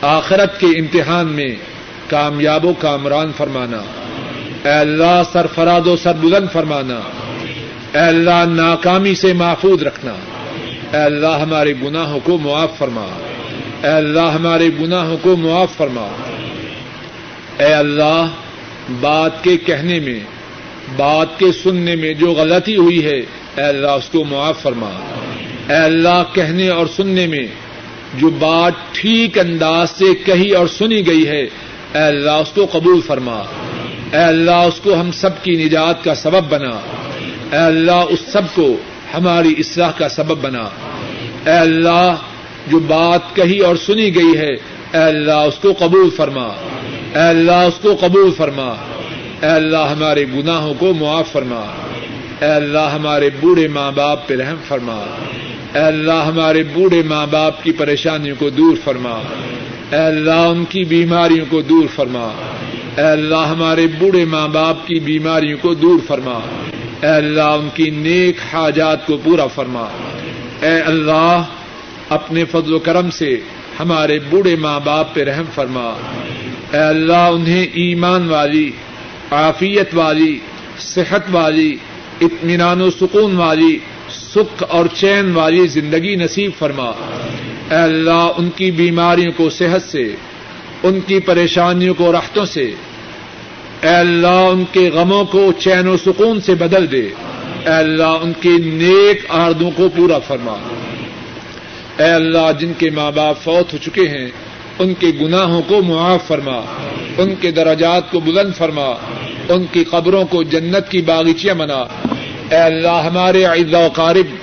آخرت 0.02 0.60
کے 0.60 0.68
امتحان 0.68 1.28
میں 1.28 1.56
کامیاب 2.10 2.66
و 2.66 2.74
کامران 2.74 3.32
فرمانا۔ 3.38 3.82
اے 4.64 4.80
اللہ 4.80 5.22
سرفراد 5.34 5.88
و 5.88 5.98
سربلند 5.98 6.48
فرمانا۔ 6.54 7.00
اے 7.94 8.08
اللہ 8.08 8.46
ناکامی 8.48 9.16
سے 9.16 9.34
محفوظ 9.34 9.84
رکھنا۔ 9.84 10.14
اے 10.98 11.04
اللہ 11.04 11.28
ہمارے 11.28 11.74
گناہوں 11.84 12.20
کو 12.24 12.38
معاف 12.38 12.78
فرما۔ 12.78 13.06
اے 13.84 13.90
اللہ 13.90 14.20
ہمارے 14.20 14.70
گناہوں 14.82 15.18
کو 15.22 15.36
معاف 15.36 15.76
فرما۔ 15.78 16.08
اے 17.60 17.74
اللہ، 17.74 18.28
بات 19.02 19.44
کے 19.44 19.58
کہنے 19.58 20.00
میں، 20.00 20.20
بات 20.98 21.40
کے 21.40 21.46
سننے 21.64 21.96
میں 21.96 22.14
جو 22.14 22.32
غلطی 22.32 22.76
ہوئی 22.76 23.06
ہے، 23.06 23.18
اے 23.56 23.62
اللہ 23.62 23.88
اس 23.88 24.10
کو 24.10 24.24
معاف 24.24 24.62
فرما۔ 24.62 24.90
اے 25.70 25.76
اللہ 25.76 26.24
کہنے 26.34 26.68
اور 26.68 26.88
سننے 26.96 27.28
میں، 27.28 27.48
جو 28.14 28.30
بات 28.30 28.74
ٹھیک 28.92 29.40
انداز 29.40 29.90
سے 29.90 30.16
کہی 30.26 30.52
اور 30.52 30.68
سنی 30.68 31.08
گئی 31.08 31.28
ہے 31.28 31.46
اے 31.96 32.02
اللہ، 32.02 32.32
اس 32.32 32.52
کو 32.52 32.68
قبول 32.72 33.02
فرما۔ 33.02 33.42
اے 34.12 34.18
اللہ، 34.18 34.52
اس 34.52 34.80
کو 34.84 34.96
ہم 35.02 35.12
سب 35.12 35.44
کی 35.44 35.52
نجات 35.52 36.04
کا 36.04 36.16
سبب 36.16 36.44
بنا۔ 36.50 36.80
اے 37.52 37.58
اللہ، 37.58 38.04
اس 38.10 38.20
سب 38.28 38.42
کو 38.56 38.78
ہماری 39.14 39.54
اصلاح 39.58 39.92
کا 39.98 40.10
سبب 40.10 40.38
بنا۔ 40.42 40.70
اے 41.46 41.58
اللہ، 41.58 42.16
جو 42.68 42.80
بات 42.80 43.36
کہی 43.36 43.60
اور 43.60 43.76
سنی 43.76 44.16
گئی 44.16 44.38
ہے، 44.38 44.54
اے 44.92 44.98
اللہ، 44.98 45.32
اس 45.32 45.56
کو 45.56 45.74
قبول 45.80 46.10
فرما۔ 46.10 46.48
اے 47.14 47.28
اللہ، 47.30 47.52
اس 47.52 47.80
کو 47.82 47.96
قبول 48.00 48.32
فرما۔ 48.38 48.76
اے 49.42 49.48
اللہ، 49.48 49.78
ہمارے 49.78 50.26
گناہوں 50.36 50.74
کو 50.80 50.94
معاف 50.94 51.32
فرما۔ 51.32 51.66
اے 52.42 52.52
اللہ، 52.52 52.90
ہمارے 52.94 53.30
بوڑھے 53.40 53.68
ماں 53.68 53.92
باپ 53.92 54.28
پہ 54.28 54.36
رحم 54.36 54.58
فرما۔ 54.68 55.06
اے 55.74 55.80
اللہ، 55.80 56.24
ہمارے 56.28 56.64
بوڑھے 56.74 57.02
ماں 57.04 57.28
باپ 57.32 57.64
کی 57.64 57.72
پریشانیوں 57.72 58.36
کو 58.40 58.50
دور 58.50 58.76
فرما۔ 58.84 59.22
اے 59.92 59.98
اللہ 59.98 60.32
ان 60.32 60.66
کی 60.66 60.84
بیماریوں 60.84 61.46
کو 61.50 61.62
دور 61.62 61.86
فرما۔ 61.96 62.30
اے 62.98 63.04
اللہ 63.04 63.48
ہمارے 63.50 63.88
بوڑھے 64.00 64.26
ماں 64.26 64.48
باپ 64.48 64.88
کی 64.88 65.00
بیماریوں 65.00 65.58
کو 65.62 65.74
دور 65.74 66.00
فرما۔ 66.08 66.40
اے 67.02 67.08
اللہ 67.08 67.42
ان 67.42 67.70
کی 67.74 67.90
نیک 67.90 68.36
حاجات 68.54 69.08
کو 69.08 69.18
پورا 69.24 69.48
فرما۔ 69.48 69.86
اے 70.62 70.82
اللہ 70.82 71.44
اپنے 72.10 72.46
فضل 72.46 72.74
و 72.74 72.80
کرم 72.80 73.10
سے 73.10 73.40
ہمارے 73.80 74.20
بوڑھے 74.30 74.56
ماں 74.56 74.80
باپ 74.80 75.14
پہ 75.14 75.24
رحم 75.24 75.46
فرما۔ 75.54 75.94
اے 76.74 76.78
اللہ 76.78 77.14
انہیں 77.14 77.66
ایمان 77.74 78.30
والی، 78.30 78.72
عافیت 79.32 79.90
والی، 79.94 80.40
صحت 80.80 81.24
والی، 81.32 81.76
اطمینان 82.22 82.82
و 82.82 82.90
سکون 82.92 83.36
والی 83.36 83.80
سکھ 84.36 84.64
اور 84.70 84.86
چین 84.94 85.32
والی 85.32 85.68
زندگی 85.68 86.16
نصیب 86.16 86.52
فرما۔ 86.60 86.90
اے 87.72 87.76
اللہ، 87.76 88.32
ان 88.38 88.50
کی 88.56 88.72
بیماریوں 88.72 89.32
کو 89.38 89.50
صحت 89.50 89.92
سے، 89.92 90.16
ان 90.84 91.00
کی 91.08 91.20
پریشانیوں 91.20 91.94
کو 91.94 92.12
راحتوں 92.12 92.46
سے۔ 92.46 92.72
اے 93.82 93.90
اللہ، 93.90 94.28
ان 94.28 94.64
کے 94.72 94.90
غموں 94.90 95.26
کو 95.26 95.52
چین 95.60 95.88
و 95.88 95.98
سکون 95.98 96.42
سے 96.42 96.56
بدل 96.56 96.92
دے۔ 96.92 97.10
اے 97.66 97.74
اللہ، 97.74 98.04
ان 98.04 98.34
کے 98.40 98.50
نیک 98.50 99.26
آردوں 99.30 99.72
کو 99.76 99.90
پورا 99.96 100.20
فرما۔ 100.20 100.58
اے 101.98 102.12
اللہ، 102.12 102.52
جن 102.60 102.72
کے 102.78 102.90
ماں 102.90 103.12
باپ 103.12 103.44
فوت 103.44 103.74
ہو 103.74 103.78
چکے 103.78 104.02
ہیں، 104.02 104.28
ان 104.80 104.94
کے 104.94 105.08
گناہوں 105.22 105.62
کو 105.68 105.82
معاف 105.82 106.28
فرما۔ 106.28 106.62
ان 107.18 107.36
کے 107.42 107.52
دراجات 107.52 108.12
کو 108.12 108.20
بلند 108.20 108.54
فرما۔ 108.54 108.88
ان 109.50 109.66
کی 109.72 109.84
قبروں 109.84 110.26
کو 110.26 110.44
جنت 110.44 110.92
کی 110.92 111.02
باغیچیاں 111.02 111.56
بنا۔ 111.56 111.86
اے 112.50 112.58
اللہ، 112.58 113.10
ہمارے 113.12 113.46
عزا 113.46 113.80
و 113.80 113.88
قارب، 113.94 114.36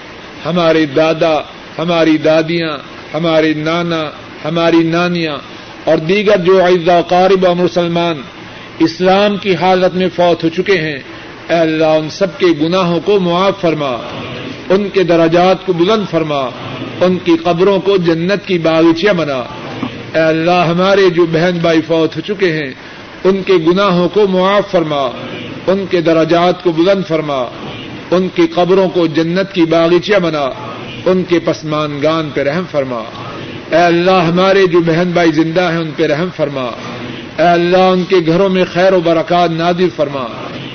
ہمارے 0.46 0.86
دادا، 0.86 1.38
ہماری 1.78 2.18
دادیاں، 2.18 2.78
ہمارے 3.14 3.54
نانا، 3.54 4.10
ہماری 4.44 4.82
نانیاں 4.82 5.36
اور 5.84 5.96
دیگر 5.98 6.36
جو 6.36 6.64
عزا 6.64 6.98
و 6.98 7.02
قارب 7.08 7.46
اور 7.46 7.56
مسلمان 7.56 8.22
اسلام 8.78 9.36
کی 9.36 9.54
حالت 9.54 9.94
میں 9.94 10.08
فوت 10.16 10.44
ہو 10.44 10.48
چکے 10.48 10.80
ہیں، 10.80 10.98
اے 11.48 11.54
اللہ، 11.54 11.84
ان 11.84 12.10
سب 12.10 12.38
کے 12.38 12.46
گناہوں 12.46 13.00
کو 13.04 13.20
معاف 13.20 13.60
فرما، 13.60 13.96
ان 14.70 14.88
کے 14.88 15.02
دراجات 15.02 15.66
کو 15.66 15.72
بلند 15.72 16.10
فرما، 16.10 16.40
ان 17.00 17.18
کی 17.24 17.36
قبروں 17.44 17.80
کو 17.80 17.96
جنت 17.96 18.46
کی 18.46 18.58
باغیچیاں 18.58 19.14
بنا۔ 19.14 19.42
اے 20.14 20.20
اللہ، 20.20 20.64
ہمارے 20.68 21.10
جو 21.10 21.26
بہن 21.26 21.58
بھائی 21.62 21.80
فوت 21.80 22.16
ہو 22.16 22.20
چکے 22.20 22.52
ہیں، 22.52 22.70
ان 23.24 23.42
کے 23.42 23.52
گناہوں 23.66 24.08
کو 24.08 24.26
معاف 24.28 24.70
فرما، 24.70 25.10
ان 25.66 25.84
کے 25.90 26.00
دراجات 26.00 26.62
کو 26.62 26.72
بلند 26.72 27.02
فرما۔ 27.08 27.44
ان 28.12 28.28
کی 28.34 28.42
قبروں 28.54 28.88
کو 28.88 29.06
جنت 29.06 29.52
کی 29.52 29.62
باغیچیاں 29.62 30.18
بنا، 30.18 30.50
ان 31.06 31.22
کے 31.28 31.38
پسمانگان 31.38 32.30
پہ 32.34 32.42
رحم 32.42 32.62
فرما۔ 32.70 33.02
اے 33.70 33.76
اللہ، 33.76 34.10
ہمارے 34.10 34.66
جو 34.66 34.80
بہن 34.80 35.10
بھائی 35.12 35.32
زندہ 35.32 35.60
ہیں، 35.60 35.78
ان 35.78 35.90
پہ 35.96 36.06
رحم 36.06 36.28
فرما۔ 36.36 36.64
اے 37.38 37.48
اللہ، 37.48 37.76
ان 37.76 38.04
کے 38.08 38.16
گھروں 38.26 38.48
میں 38.48 38.64
خیر 38.72 38.92
و 38.92 39.00
برکات 39.00 39.50
نادر 39.50 39.88
فرما۔ 39.96 40.26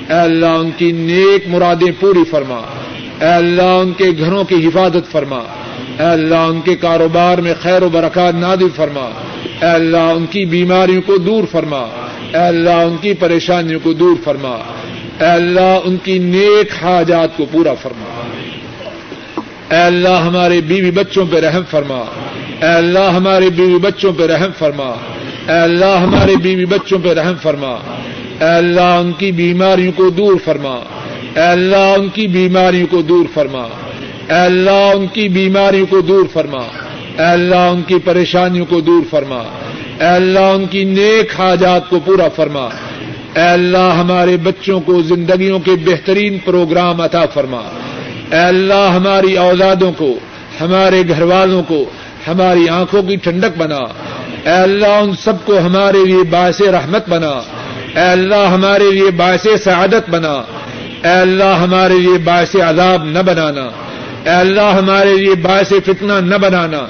اے 0.08 0.20
اللہ، 0.20 0.46
ان 0.46 0.70
کی 0.76 0.92
نیک 0.92 1.48
مرادیں 1.48 1.92
پوری 2.00 2.24
فرما۔ 2.30 2.60
اے 3.20 3.34
اللہ، 3.34 3.62
ان 3.62 3.92
کے 3.92 4.04
گھروں 4.18 4.44
کی 4.44 4.66
حفاظت 4.66 5.12
فرما۔ 5.12 5.38
اے 5.98 6.04
اللہ، 6.04 6.34
ان 6.34 6.60
کے 6.60 6.76
کاروبار 6.76 7.38
میں 7.38 7.54
خیر 7.62 7.82
و 7.82 7.88
برکات 7.88 8.34
نادر 8.34 8.76
فرما۔ 8.76 9.10
اے 9.44 9.66
اللہ، 9.66 9.96
ان 9.96 10.26
کی 10.26 10.44
بیماریوں 10.44 11.02
کو 11.02 11.16
دور 11.16 11.44
فرما۔ 11.50 11.80
اے 12.34 12.46
اللہ، 12.46 12.70
ان 12.70 12.96
کی 13.00 13.14
پریشانیوں 13.14 13.80
کو 13.82 13.92
دور 13.92 14.16
فرما۔ 14.24 14.58
اے 15.20 15.26
اللہ 15.26 15.78
ان 15.84 15.96
کی 15.96 16.18
نیک 16.18 16.84
حاجات 16.84 17.36
کو 17.36 17.46
پورا 17.52 17.74
فرما۔ 17.74 18.26
اے 19.74 19.82
اللہ 19.82 20.08
ہمارے 20.08 20.60
بیوی 20.60 20.90
بچوں 20.90 21.26
پہ 21.30 21.40
رحم 21.40 21.62
فرما۔ 21.70 22.04
اے 22.62 22.68
اللہ 22.68 22.98
ہمارے 22.98 23.50
بیوی 23.50 23.78
بچوں 23.78 24.12
پہ 24.12 24.26
رحم 24.26 24.50
فرما۔ 24.58 24.88
اے 25.48 25.58
اللہ 25.58 25.98
ہمارے 26.02 26.36
بیوی 26.36 26.64
بچوں 26.66 26.98
پہ 27.04 27.12
رحم 27.12 27.34
فرما۔ 27.42 27.70
اے 28.40 28.56
اللہ 28.56 28.80
ان 28.80 29.12
کی 29.12 29.32
بیماریوں 29.32 29.92
کو 29.92 30.10
دور 30.10 30.34
فرما۔ 30.44 30.74
اے 31.36 31.42
اللہ 31.42 31.76
ان 31.76 32.08
کی 32.08 32.28
بیماریوں 32.28 32.86
کو 32.86 33.02
دور 33.02 33.24
فرما۔ 33.34 33.62
اے 34.28 34.40
اللہ 34.40 34.92
ان 34.94 35.06
کی 35.06 35.28
بیماریوں 35.28 35.86
کو 35.86 36.00
دور 36.00 36.24
فرما۔ 36.32 36.60
اے 37.18 37.30
اللہ 37.32 37.54
ان 37.54 37.82
کی 37.82 37.98
پریشانیوں 38.04 38.66
کو 38.66 38.80
دور 38.80 39.02
فرما۔ 39.10 39.42
اے 40.00 40.06
اللہ 40.06 40.38
ان 40.38 40.66
کی 40.66 40.84
نیک 40.84 41.40
حاجات 41.40 41.90
کو 41.90 42.00
پورا 42.00 42.28
فرما۔ 42.28 42.68
اے 43.38 43.44
اللہ 43.44 43.94
ہمارے 44.00 44.36
بچوں 44.36 44.80
کو 44.80 45.02
زندگیوں 45.02 45.58
کے 45.58 45.70
بہترین 45.70 46.38
پروگرام 46.44 47.00
عطا 47.00 47.26
فرما۔ 47.26 47.60
اے 48.32 48.38
اللہ 48.38 48.92
ہماری 48.94 49.36
اولادوں 49.36 49.92
کو، 49.92 50.18
ہمارے 50.60 51.02
گھر 51.08 51.22
والوں 51.22 51.62
کو، 51.62 51.84
ہماری 52.28 52.68
آنکھوں 52.68 53.02
کی 53.02 53.16
ٹھنڈک 53.16 53.58
بنا۔ 53.58 53.78
اے 54.44 54.50
اللہ 54.50 54.86
ان 54.86 55.10
سب 55.24 55.32
کو 55.44 55.58
ہمارے 55.58 56.04
لیے 56.04 56.22
باعث 56.30 56.60
رحمت 56.60 57.08
بنا۔ 57.08 57.40
اے 57.94 58.10
اللہ 58.10 58.48
ہمارے 58.52 58.90
لیے 58.90 59.10
باعث 59.10 59.46
سعادت 59.64 60.10
بنا۔ 60.10 60.42
اے 61.04 61.20
اللہ 61.20 61.54
ہمارے 61.62 61.94
لیے 61.94 62.18
باعث 62.18 62.56
عذاب 62.56 63.04
نہ 63.04 63.18
بنانا۔ 63.18 63.64
اے 64.24 64.30
اللہ 64.30 64.76
ہمارے 64.78 65.14
لیے 65.16 65.34
باعث 65.34 65.68
فتنہ 65.68 66.12
نہ 66.12 66.34
بنانا۔ 66.34 66.86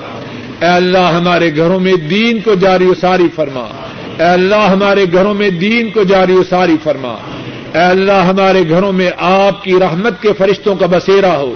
اے 0.61 0.67
اللہ 0.67 1.13
ہمارے 1.17 1.57
گھروں 1.57 1.81
میں 1.81 1.95
دین 1.95 2.41
کو 2.41 2.55
جاری 2.55 2.85
و 2.85 2.95
ساری 3.01 3.29
فرما۔ 3.35 3.65
اے 4.19 4.25
اللہ 4.25 4.55
ہمارے 4.55 5.05
گھروں 5.13 5.35
میں 5.35 5.51
دین 5.51 5.91
کو 5.91 6.05
جاری 6.05 6.33
و 6.33 6.43
ساری 6.51 6.77
فرما۔ 6.85 7.15
اے 7.75 7.83
اللہ 7.83 8.13
ہمارے 8.13 8.69
گھروں 8.69 8.93
میں 8.93 9.11
آپ 9.19 9.65
کی 9.65 9.73
رحمت 9.81 10.23
کے 10.23 10.33
فرشتوں 10.39 10.77
کا 10.77 10.87
بسیرا 10.87 11.37
ہو۔ 11.37 11.55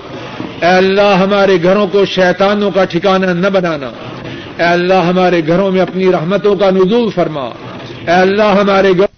اے 0.61 0.67
اللہ 0.67 1.15
ہمارے 1.15 1.63
گھروں 1.63 1.87
کو 1.87 2.05
شیطانوں 2.05 2.71
کا 2.71 2.85
ٹھکانہ 2.85 3.27
نہ 3.27 3.49
بنانا۔ 3.49 3.87
اے 4.59 4.63
اللہ 4.63 4.95
ہمارے 4.95 5.43
گھروں 5.47 5.71
میں 5.71 5.81
اپنی 5.81 6.13
رحمتوں 6.13 6.57
کا 6.57 6.71
نزول 6.71 7.11
فرما۔ 7.11 7.45
اے 8.01 8.11
اللہ 8.11 8.43
ہمارے 8.43 8.93
گھر 8.99 9.13